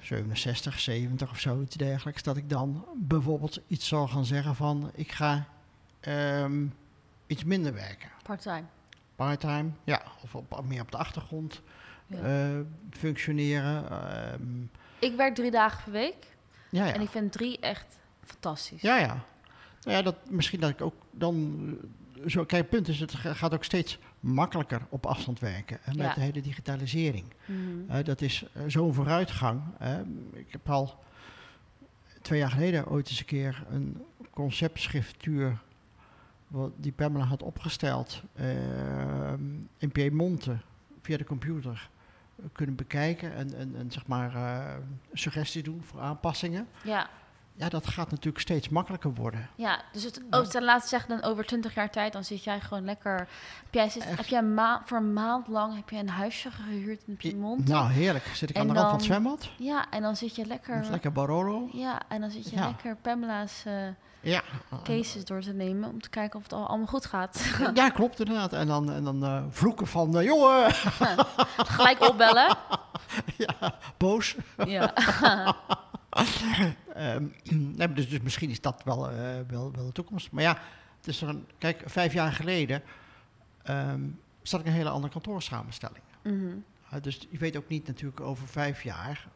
67, 0.00 0.80
70 0.80 1.30
of 1.30 1.38
zoiets 1.40 1.76
dergelijks, 1.76 2.22
dat 2.22 2.36
ik 2.36 2.50
dan 2.50 2.84
bijvoorbeeld 2.96 3.60
iets 3.66 3.88
zal 3.88 4.08
gaan 4.08 4.24
zeggen 4.24 4.54
van 4.54 4.90
ik 4.94 5.12
ga 5.12 5.46
ehm, 6.00 6.66
iets 7.26 7.44
minder 7.44 7.72
werken. 7.74 8.08
part-time. 8.22 8.64
Parttime, 9.16 9.70
ja, 9.84 10.02
of 10.22 10.34
op, 10.34 10.64
meer 10.68 10.80
op 10.80 10.90
de 10.90 10.96
achtergrond 10.96 11.62
Ja. 12.06 12.18
eh, 12.18 12.60
functioneren. 12.90 13.90
ehm, 13.90 14.42
Ik 14.98 15.16
werk 15.16 15.34
drie 15.34 15.50
dagen 15.50 15.82
per 15.82 15.92
week 15.92 16.16
ja, 16.74 16.86
ja. 16.86 16.92
en 16.94 17.00
ik 17.00 17.08
vind 17.08 17.32
drie 17.32 17.58
echt 17.60 17.98
fantastisch. 18.24 18.80
Ja, 18.82 18.96
ja. 18.98 19.24
Nou 19.82 19.96
ja, 19.96 20.02
dat, 20.02 20.16
misschien 20.30 20.60
dat 20.60 20.70
ik 20.70 20.80
ook 20.80 20.94
dan... 21.10 21.66
eh, 22.16 22.28
Zo, 22.28 22.44
kijk, 22.44 22.60
het 22.62 22.70
punt 22.70 22.88
is, 22.88 23.00
het 23.00 23.14
ga- 23.14 23.34
gaat 23.34 23.54
ook 23.54 23.64
steeds 23.64 23.98
makkelijker 24.20 24.80
op 24.88 25.06
afstand 25.06 25.38
werken. 25.40 25.78
En 25.84 25.96
met 25.96 26.06
Ja. 26.06 26.14
de 26.14 26.20
hele 26.20 26.40
digitalisering. 26.40 27.24
Mhm. 27.44 27.58
Eh, 27.90 28.04
dat 28.04 28.20
is 28.20 28.44
eh, 28.52 28.62
zo'n 28.66 28.94
vooruitgang. 28.94 29.62
hè. 29.78 30.02
ik 30.32 30.46
heb 30.52 30.70
al 30.70 31.02
twee 32.22 32.38
jaar 32.38 32.50
geleden 32.50 32.86
ooit 32.88 33.08
eens 33.08 33.18
een 33.20 33.24
keer 33.26 33.64
een 33.70 34.02
conceptschriftuur... 34.30 35.58
Wat 36.48 36.72
die 36.76 36.92
Pamela 36.92 37.24
had 37.24 37.42
opgesteld 37.42 38.22
ehm, 38.34 39.40
in 39.78 39.92
Piemonte 39.92 40.56
via 41.02 41.16
de 41.16 41.24
computer 41.24 41.88
kunnen 42.52 42.76
bekijken 42.76 43.34
en, 43.34 43.54
en, 43.54 43.76
en 43.76 43.90
zeg 43.90 44.06
maar 44.06 44.34
eh, 44.34 44.76
suggesties 45.12 45.62
doen 45.62 45.82
voor 45.84 46.00
aanpassingen. 46.00 46.68
Ja, 46.84 47.08
Ja, 47.56 47.68
dat 47.68 47.86
gaat 47.86 48.10
natuurlijk 48.10 48.38
steeds 48.42 48.68
makkelijker 48.68 49.14
worden. 49.14 49.48
ja, 49.54 49.82
dus 49.92 50.02
het, 50.04 50.20
oh, 50.30 50.40
ten 50.40 50.64
laatste 50.64 50.88
zeggen 50.88 51.08
dan 51.20 51.30
over 51.30 51.44
twintig 51.46 51.74
jaar 51.74 51.90
tijd, 51.90 52.12
dan 52.12 52.24
zit 52.24 52.44
jij 52.44 52.60
gewoon 52.60 52.84
lekker. 52.84 53.16
Heb 53.64 53.74
jij, 53.74 53.88
zit, 53.88 54.04
heb 54.16 54.24
jij 54.26 54.38
een 54.38 54.54
maand, 54.54 54.88
voor 54.88 54.98
een 54.98 55.12
maand 55.12 55.48
lang 55.48 55.74
heb 55.74 55.90
je 55.90 55.96
een 55.96 56.08
huisje 56.08 56.50
gehuurd 56.50 57.02
in 57.06 57.16
Piemont? 57.16 57.68
Nou, 57.68 57.90
heerlijk. 57.90 58.24
Zit 58.24 58.50
ik 58.50 58.56
aan 58.56 58.66
de 58.66 58.72
rand 58.72 58.84
van 58.86 58.94
het 58.96 59.04
zwembad. 59.04 59.48
Ja, 59.58 59.86
en 59.90 60.02
dan 60.02 60.16
zit 60.16 60.36
je 60.36 60.46
lekker. 60.46 60.84
Lekker 60.90 61.12
Barolo. 61.12 61.68
Ja, 61.72 62.00
en 62.08 62.20
dan 62.20 62.30
zit 62.30 62.50
je 62.50 62.56
Ja. 62.56 62.66
lekker 62.66 62.96
Pamela's 62.96 63.62
eh, 63.64 63.72
Ja. 64.20 64.42
cases 64.84 65.24
door 65.24 65.40
te 65.40 65.52
nemen 65.52 65.88
om 65.90 66.00
te 66.02 66.08
kijken 66.10 66.36
of 66.38 66.42
het 66.42 66.52
al 66.52 66.66
allemaal 66.66 66.86
goed 66.86 67.06
gaat. 67.06 67.44
ja, 67.74 67.90
klopt 67.90 68.18
inderdaad. 68.18 68.52
En 68.52 68.66
dan, 68.66 68.92
en 68.92 69.04
dan 69.04 69.24
eh, 69.24 69.42
vloeken 69.50 69.86
van, 69.86 70.18
eh, 70.18 70.24
jongen, 70.24 70.72
Gelijk 71.76 72.00
opbellen. 72.08 72.56
ja, 73.36 73.74
boos. 73.98 74.36
ja. 74.66 74.92
Maar 77.76 77.94
dus, 77.94 78.08
dus 78.08 78.20
misschien 78.20 78.50
is 78.50 78.60
dat 78.60 78.82
wel, 78.84 79.10
eh, 79.10 79.16
wel, 79.48 79.72
wel 79.74 79.86
de 79.86 79.92
toekomst. 79.92 80.30
Maar 80.30 80.42
ja, 80.42 80.58
het 80.96 81.06
is 81.06 81.22
er 81.22 81.28
een, 81.28 81.46
kijk, 81.58 81.82
vijf 81.86 82.12
jaar 82.12 82.32
geleden 82.32 82.82
ehm 83.62 84.00
zat 84.42 84.60
ik 84.60 84.66
in 84.66 84.72
een 84.72 84.78
hele 84.78 84.90
andere 84.90 85.12
kantoorsamenstelling. 85.12 86.02
Eh, 86.22 87.00
dus 87.02 87.26
je 87.30 87.38
weet 87.38 87.56
ook 87.56 87.68
niet 87.68 87.86
natuurlijk 87.86 88.20
over 88.20 88.48
vijf 88.48 88.82
jaar 88.82 89.26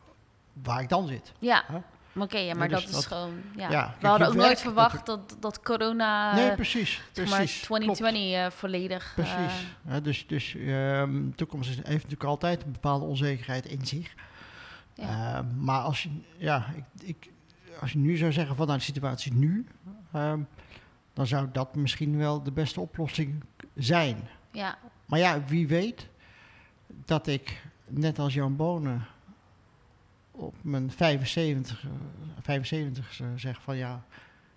waar 0.62 0.80
ik 0.80 0.88
dan 0.88 1.06
zit. 1.06 1.32
Ja, 1.38 1.64
Huh? 1.68 2.22
oké, 2.22 2.38
ja, 2.38 2.44
Ja, 2.44 2.54
maar 2.54 2.68
dus 2.68 2.86
dat 2.86 2.98
is 3.00 3.06
gewoon... 3.06 3.40
Ja. 3.56 3.70
ja, 3.70 3.82
kijk, 3.84 4.00
We 4.00 4.06
hadden 4.06 4.28
ook 4.28 4.34
nooit 4.34 4.60
verwacht 4.60 5.06
dat, 5.06 5.36
dat 5.40 5.62
corona, 5.62 6.34
nee, 6.34 6.54
precies. 6.54 7.02
zeg 7.12 7.28
maar, 7.28 7.38
precies 7.38 7.66
klopt. 7.66 7.82
2020 7.96 8.32
eh, 8.32 8.50
volledig... 8.58 9.14
eh, 9.16 9.24
Precies. 9.24 9.66
Ja, 9.88 10.00
dus 10.00 10.26
dus 10.26 10.54
ehm, 10.54 11.12
de 11.28 11.34
toekomst 11.36 11.70
is, 11.70 11.76
heeft 11.76 11.86
natuurlijk 12.02 12.24
altijd 12.24 12.64
een 12.64 12.72
bepaalde 12.72 13.04
onzekerheid 13.04 13.66
in 13.66 13.86
zich. 13.86 14.14
Ja. 14.98 15.36
Ehm, 15.36 15.64
maar 15.64 15.80
als 15.80 16.02
je, 16.02 16.10
ja, 16.36 16.66
ik, 16.76 16.84
ik, 17.02 17.30
als 17.80 17.92
je 17.92 17.98
nu 17.98 18.16
zou 18.16 18.32
zeggen 18.32 18.56
van 18.56 18.66
nou, 18.66 18.78
de 18.78 18.84
situatie 18.84 19.32
nu, 19.32 19.66
ehm, 20.12 20.40
dan 21.12 21.26
zou 21.26 21.48
dat 21.52 21.74
misschien 21.74 22.16
wel 22.16 22.42
de 22.42 22.52
beste 22.52 22.80
oplossing 22.80 23.44
zijn. 23.74 24.28
ja, 24.52 24.78
Maar 25.06 25.18
ja, 25.18 25.44
wie 25.44 25.68
weet 25.68 26.08
dat 26.86 27.26
ik, 27.26 27.62
net 27.86 28.18
als 28.18 28.34
Jan 28.34 28.56
Bonen, 28.56 29.06
op 30.30 30.54
mijn 30.60 30.90
75, 30.90 31.84
eh, 31.84 31.90
75 32.40 33.20
zeg 33.36 33.62
van 33.62 33.76
ja, 33.76 34.04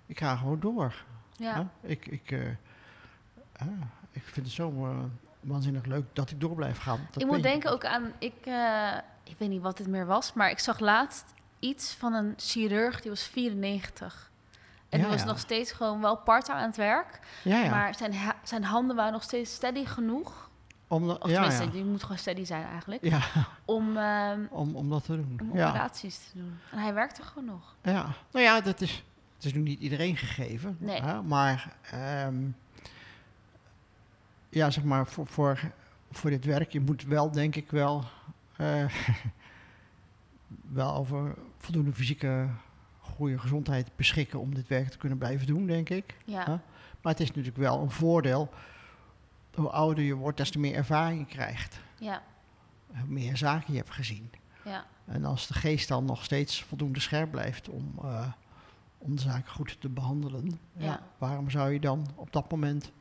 ik 0.06 0.20
ga 0.20 0.36
gewoon 0.36 0.60
door. 0.60 1.06
ja. 1.38 1.70
Ik, 1.82 2.08
ik, 2.08 2.32
eh, 2.32 3.68
ik 4.12 4.24
vind 4.24 4.46
het 4.46 4.56
zo 4.56 4.86
eh, 4.86 4.98
waanzinnig 5.40 5.86
leuk 5.86 6.06
dat 6.14 6.32
ik 6.32 6.40
door 6.40 6.56
blijf 6.56 6.78
gaan. 6.78 7.08
Dat 7.12 7.22
ik 7.22 7.28
moet 7.28 7.44
denken 7.44 7.72
ook 7.72 7.86
aan... 7.86 8.12
Ik, 8.20 8.34
eh, 8.46 8.98
ik 9.32 9.38
weet 9.38 9.50
niet 9.50 9.62
wat 9.62 9.78
dit 9.78 9.88
meer 9.88 10.06
was, 10.06 10.34
maar 10.34 10.50
ik 10.50 10.60
zag 10.60 10.80
laatst 10.80 11.24
iets 11.60 11.94
van 11.94 12.14
een 12.14 12.34
chirurg, 12.38 13.02
die 13.02 13.10
was 13.12 13.24
94. 13.24 14.32
En 14.90 14.98
Ja, 14.98 15.04
die 15.04 15.14
was 15.14 15.22
ja. 15.22 15.28
nog 15.28 15.40
steeds 15.40 15.72
gewoon 15.72 16.02
wel 16.02 16.18
part-time 16.18 16.60
aan 16.60 16.68
het 16.68 16.78
werk. 16.78 17.20
Ja, 17.44 17.58
ja. 17.64 17.70
Maar 17.70 17.96
zijn, 17.96 18.14
zijn 18.44 18.64
handen 18.64 18.96
waren 18.96 19.12
nog 19.14 19.24
steeds 19.24 19.54
steady 19.54 19.86
genoeg. 19.86 20.50
Omdat, 20.88 21.24
Of 21.24 21.30
ja, 21.30 21.36
tenminste, 21.36 21.70
die 21.72 21.84
moet 21.84 22.02
gewoon 22.02 22.18
steady 22.18 22.44
zijn 22.46 22.66
eigenlijk. 22.66 23.04
ja, 23.04 23.22
Om, 23.66 23.98
ehm, 23.98 24.40
om, 24.50 24.76
om 24.76 24.90
dat 24.90 25.04
te 25.06 25.16
doen. 25.16 25.40
om 25.42 25.50
operaties 25.50 26.18
te 26.18 26.38
doen. 26.38 26.60
En 26.72 26.78
hij 26.78 26.94
werkte 26.94 27.24
gewoon 27.24 27.46
nog. 27.46 27.76
ja, 27.84 28.06
nou 28.32 28.46
ja, 28.46 28.62
dat 28.62 28.82
is, 28.82 29.04
het 29.36 29.46
is 29.46 29.54
nu 29.54 29.60
niet 29.62 29.80
iedereen 29.80 30.18
gegeven. 30.18 30.78
Nee. 30.80 31.02
Hè? 31.02 31.22
Maar 31.22 31.76
ehm, 31.92 32.36
ja, 34.50 34.70
zeg 34.70 34.84
maar, 34.84 35.08
voor, 35.08 35.28
voor, 35.28 35.60
voor 36.12 36.30
dit 36.30 36.46
werk, 36.46 36.72
je 36.72 36.80
moet 36.82 37.04
wel, 37.04 37.32
denk 37.32 37.56
ik 37.56 37.72
wel, 37.72 38.04
wel 40.80 40.94
over 40.96 41.36
voldoende 41.58 41.94
fysieke 41.94 42.50
goede 43.00 43.40
gezondheid 43.40 43.96
beschikken 43.96 44.40
om 44.40 44.56
dit 44.56 44.68
werk 44.68 44.90
te 44.90 44.98
kunnen 44.98 45.18
blijven 45.18 45.48
doen, 45.48 45.66
denk 45.66 45.90
ik. 45.90 46.18
Ja, 46.26 46.46
Huh? 46.46 46.56
Maar 47.02 47.12
het 47.12 47.22
is 47.22 47.28
natuurlijk 47.28 47.58
wel 47.58 47.82
een 47.82 47.92
voordeel. 47.92 48.50
Hoe 49.56 49.70
ouder 49.70 50.04
je 50.04 50.16
wordt, 50.16 50.38
des 50.38 50.52
te 50.52 50.60
meer 50.60 50.76
ervaring 50.76 51.20
je 51.20 51.26
krijgt. 51.26 51.80
ja, 52.00 52.24
Hoe 52.88 53.08
meer 53.08 53.38
zaken 53.38 53.74
je 53.74 53.80
hebt 53.80 53.92
gezien. 53.92 54.30
ja. 54.66 54.86
En 55.06 55.26
als 55.26 55.48
de 55.48 55.54
geest 55.54 55.88
dan 55.88 56.06
nog 56.06 56.24
steeds 56.24 56.64
voldoende 56.64 57.00
scherp 57.00 57.32
blijft 57.32 57.70
om, 57.70 57.94
eh, 58.04 58.28
om 58.98 59.16
de 59.16 59.22
zaken 59.22 59.52
goed 59.52 59.82
te 59.82 59.90
behandelen. 59.90 60.60
Ja. 60.78 61.00
waarom 61.18 61.50
zou 61.50 61.72
je 61.74 61.80
dan 61.80 62.08
op 62.16 62.34
dat 62.34 62.52
moment 62.52 62.92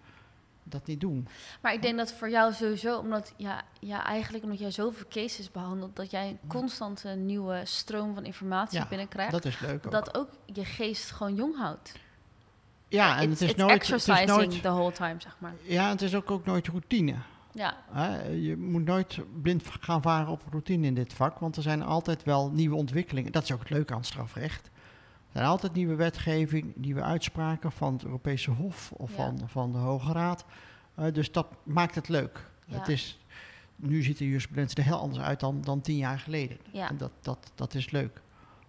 dat 0.71 0.87
niet 0.87 1.01
doen? 1.01 1.29
Maar 1.61 1.73
ik 1.73 1.83
denk 1.83 1.97
dat 1.97 2.13
voor 2.13 2.31
jou 2.31 2.53
sowieso, 2.53 2.99
omdat 2.99 3.33
ja, 3.37 3.63
ja, 3.81 4.05
eigenlijk 4.05 4.45
omdat 4.45 4.59
jij 4.59 4.71
zoveel 4.71 5.07
cases 5.09 5.51
behandelt, 5.51 5.97
dat 5.97 6.11
jij 6.11 6.29
een 6.29 6.39
constante 6.49 7.09
nieuwe 7.09 7.61
stroom 7.65 8.15
van 8.15 8.25
informatie 8.25 8.79
Ja, 8.79 8.87
binnenkrijgt. 8.89 9.33
Dat 9.33 9.45
is 9.45 9.61
leuk 9.61 9.87
ook. 9.87 9.93
dat 9.93 10.17
ook 10.17 10.29
je 10.47 10.65
geest 10.65 11.11
gewoon 11.11 11.35
jong 11.35 11.57
houdt. 11.57 11.93
ja, 12.89 13.17
en 13.21 13.31
It's- 13.31 13.41
het 13.41 13.49
is, 13.51 13.55
nooit, 13.57 13.73
het 13.73 13.83
is 13.83 13.91
exercising 13.91 14.29
nooit... 14.37 14.63
the 14.63 14.69
whole 14.69 14.93
time, 14.93 15.15
zeg 15.19 15.37
maar. 15.39 15.55
Ja, 15.63 15.89
het 15.89 16.03
is 16.03 16.15
ook, 16.15 16.31
ook 16.31 16.45
nooit 16.45 16.67
routine. 16.67 17.15
Ja, 17.53 17.77
Hè? 17.91 18.23
Je 18.29 18.57
moet 18.57 18.85
nooit 18.85 19.19
blind 19.43 19.63
gaan 19.81 20.03
varen 20.03 20.29
op 20.29 20.43
routine 20.51 20.87
in 20.87 20.95
dit 20.95 21.13
vak, 21.13 21.39
want 21.39 21.57
er 21.57 21.63
zijn 21.63 21.83
altijd 21.83 22.23
wel 22.25 22.51
nieuwe 22.51 22.77
ontwikkelingen. 22.77 23.33
Dat 23.33 23.43
is 23.43 23.53
ook 23.53 23.59
het 23.59 23.71
leuke 23.71 23.95
aan 23.95 24.05
strafrecht. 24.05 24.70
Er 25.33 25.37
zijn 25.37 25.47
altijd 25.47 25.73
nieuwe 25.73 25.95
wetgeving, 25.95 26.77
nieuwe 26.77 27.03
uitspraken 27.03 27.73
van 27.73 27.93
het 27.93 28.05
Europese 28.05 28.51
Hof 28.51 28.93
of 28.93 29.11
Ja. 29.11 29.17
van, 29.17 29.49
van 29.49 29.73
de 29.73 29.79
Hoge 29.79 30.13
Raad. 30.13 30.45
Eh, 30.95 31.13
dus 31.13 31.33
dat 31.33 31.47
maakt 31.63 31.95
het 31.95 32.09
leuk. 32.09 32.51
Ja. 32.67 32.79
Het 32.79 32.89
is, 32.89 33.19
nu 33.77 34.03
ziet 34.03 34.19
de 34.19 34.27
jurisprudentie 34.27 34.77
er 34.77 34.85
heel 34.85 34.99
anders 35.01 35.23
uit 35.25 35.41
dan, 35.41 35.61
dan 35.61 35.81
tien 35.81 35.97
jaar 35.97 36.19
geleden. 36.19 36.59
ja. 36.73 36.89
En 36.89 36.97
dat, 36.97 37.11
dat, 37.21 37.53
dat 37.55 37.75
is 37.75 37.91
leuk. 37.91 38.21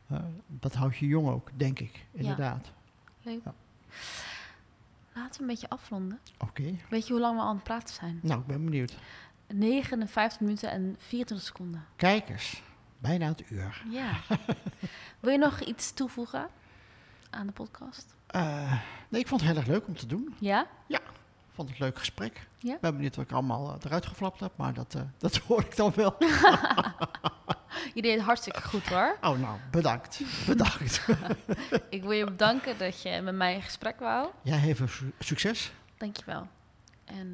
Eh, 0.07 0.17
dat 0.47 0.73
houdt 0.73 0.97
je 0.97 1.07
jong 1.07 1.27
ook, 1.29 1.49
denk 1.55 1.79
ik, 1.79 2.05
inderdaad. 2.11 2.71
leuk. 3.21 3.41
Laten 5.13 5.33
we 5.35 5.41
een 5.41 5.47
beetje 5.47 5.69
afronden. 5.69 6.19
Oké, 6.39 6.75
Weet 6.89 7.07
je 7.07 7.13
hoe 7.13 7.21
lang 7.21 7.35
we 7.35 7.41
al 7.41 7.47
aan 7.47 7.55
het 7.55 7.63
praten 7.63 7.93
zijn? 7.95 8.19
nou, 8.21 8.39
ik 8.39 8.45
ben 8.47 8.63
benieuwd. 8.65 8.97
59 9.47 10.39
minuten 10.39 10.71
en 10.71 10.95
24 10.97 11.47
seconden. 11.47 11.85
Kijk 11.95 12.29
eens, 12.29 12.61
bijna 13.01 13.27
het 13.27 13.43
uur. 13.49 13.83
Ja. 13.89 14.11
Wil 15.19 15.31
je 15.31 15.37
nog 15.37 15.59
iets 15.59 15.93
toevoegen 15.93 16.47
aan 17.29 17.45
de 17.47 17.53
podcast? 17.53 18.15
Eh, 18.27 18.73
nee, 19.09 19.21
ik 19.21 19.27
vond 19.27 19.41
het 19.41 19.49
heel 19.49 19.59
erg 19.59 19.67
leuk 19.69 19.87
om 19.87 19.95
te 19.95 20.05
doen. 20.05 20.35
Ja? 20.39 20.67
Ik 20.87 21.57
vond 21.57 21.69
het 21.69 21.79
een 21.79 21.85
leuk 21.85 21.97
gesprek. 21.99 22.47
Ja? 22.57 22.73
Ik 22.73 22.79
ben 22.79 22.93
benieuwd 22.95 23.15
wat 23.15 23.25
ik 23.25 23.31
allemaal 23.31 23.69
eh, 23.69 23.75
eruit 23.85 24.05
geflapt 24.05 24.39
heb, 24.39 24.51
maar 24.55 24.73
dat, 24.73 24.95
eh, 24.95 25.01
dat 25.17 25.37
hoor 25.47 25.59
ik 25.59 25.75
dan 25.75 25.91
wel. 25.95 26.15
Je 27.93 28.01
deed 28.01 28.15
het 28.15 28.23
hartstikke 28.25 28.61
goed 28.61 28.87
hoor. 28.87 29.17
Oh, 29.21 29.39
nou, 29.39 29.59
bedankt. 29.71 30.21
Bedankt. 30.47 31.05
Ik 31.89 32.01
wil 32.01 32.11
je 32.11 32.25
bedanken 32.25 32.77
dat 32.77 33.01
je 33.01 33.21
met 33.21 33.35
mij 33.35 33.55
in 33.55 33.61
gesprek 33.61 33.99
wou. 33.99 34.29
Jij 34.41 34.57
heeft 34.57 34.79
een 34.79 34.89
su- 34.89 35.13
succes. 35.19 35.71
Dankjewel. 35.97 36.47
En 37.05 37.31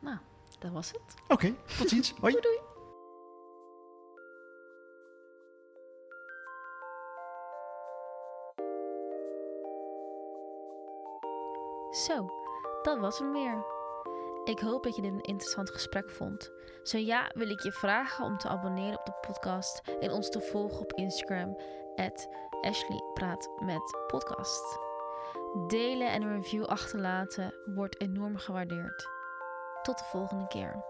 nou, 0.00 0.16
dat 0.58 0.70
was 0.72 0.88
het. 0.88 1.14
Oké, 1.28 1.54
tot 1.78 1.88
ziens. 1.88 2.10
Hoi. 2.20 2.32
Doei 2.32 2.42
doei. 2.42 2.58
Zo, 11.90 12.28
dat 12.82 12.98
was 12.98 13.18
hem 13.18 13.32
weer. 13.32 13.64
Ik 14.44 14.58
hoop 14.58 14.82
dat 14.82 14.96
je 14.96 15.02
dit 15.02 15.12
een 15.12 15.20
interessant 15.20 15.70
gesprek 15.70 16.10
vond. 16.10 16.52
Zo 16.82 16.98
ja, 16.98 17.30
wil 17.34 17.50
ik 17.50 17.60
je 17.60 17.72
vragen 17.72 18.24
om 18.24 18.38
te 18.38 18.48
abonneren 18.48 18.98
op 18.98 19.06
de 19.06 19.26
podcast 19.26 19.80
en 20.00 20.10
ons 20.10 20.28
te 20.28 20.40
volgen 20.40 20.80
op 20.80 20.92
Instagram, 20.92 21.56
Ashley 22.60 23.02
Praat 23.14 23.48
met 23.58 23.98
Podcast. 24.06 24.78
Delen 25.66 26.10
en 26.10 26.22
een 26.22 26.34
review 26.34 26.64
achterlaten 26.64 27.54
wordt 27.64 28.00
enorm 28.00 28.36
gewaardeerd. 28.36 29.08
Tot 29.82 29.98
de 29.98 30.04
volgende 30.04 30.46
keer. 30.46 30.89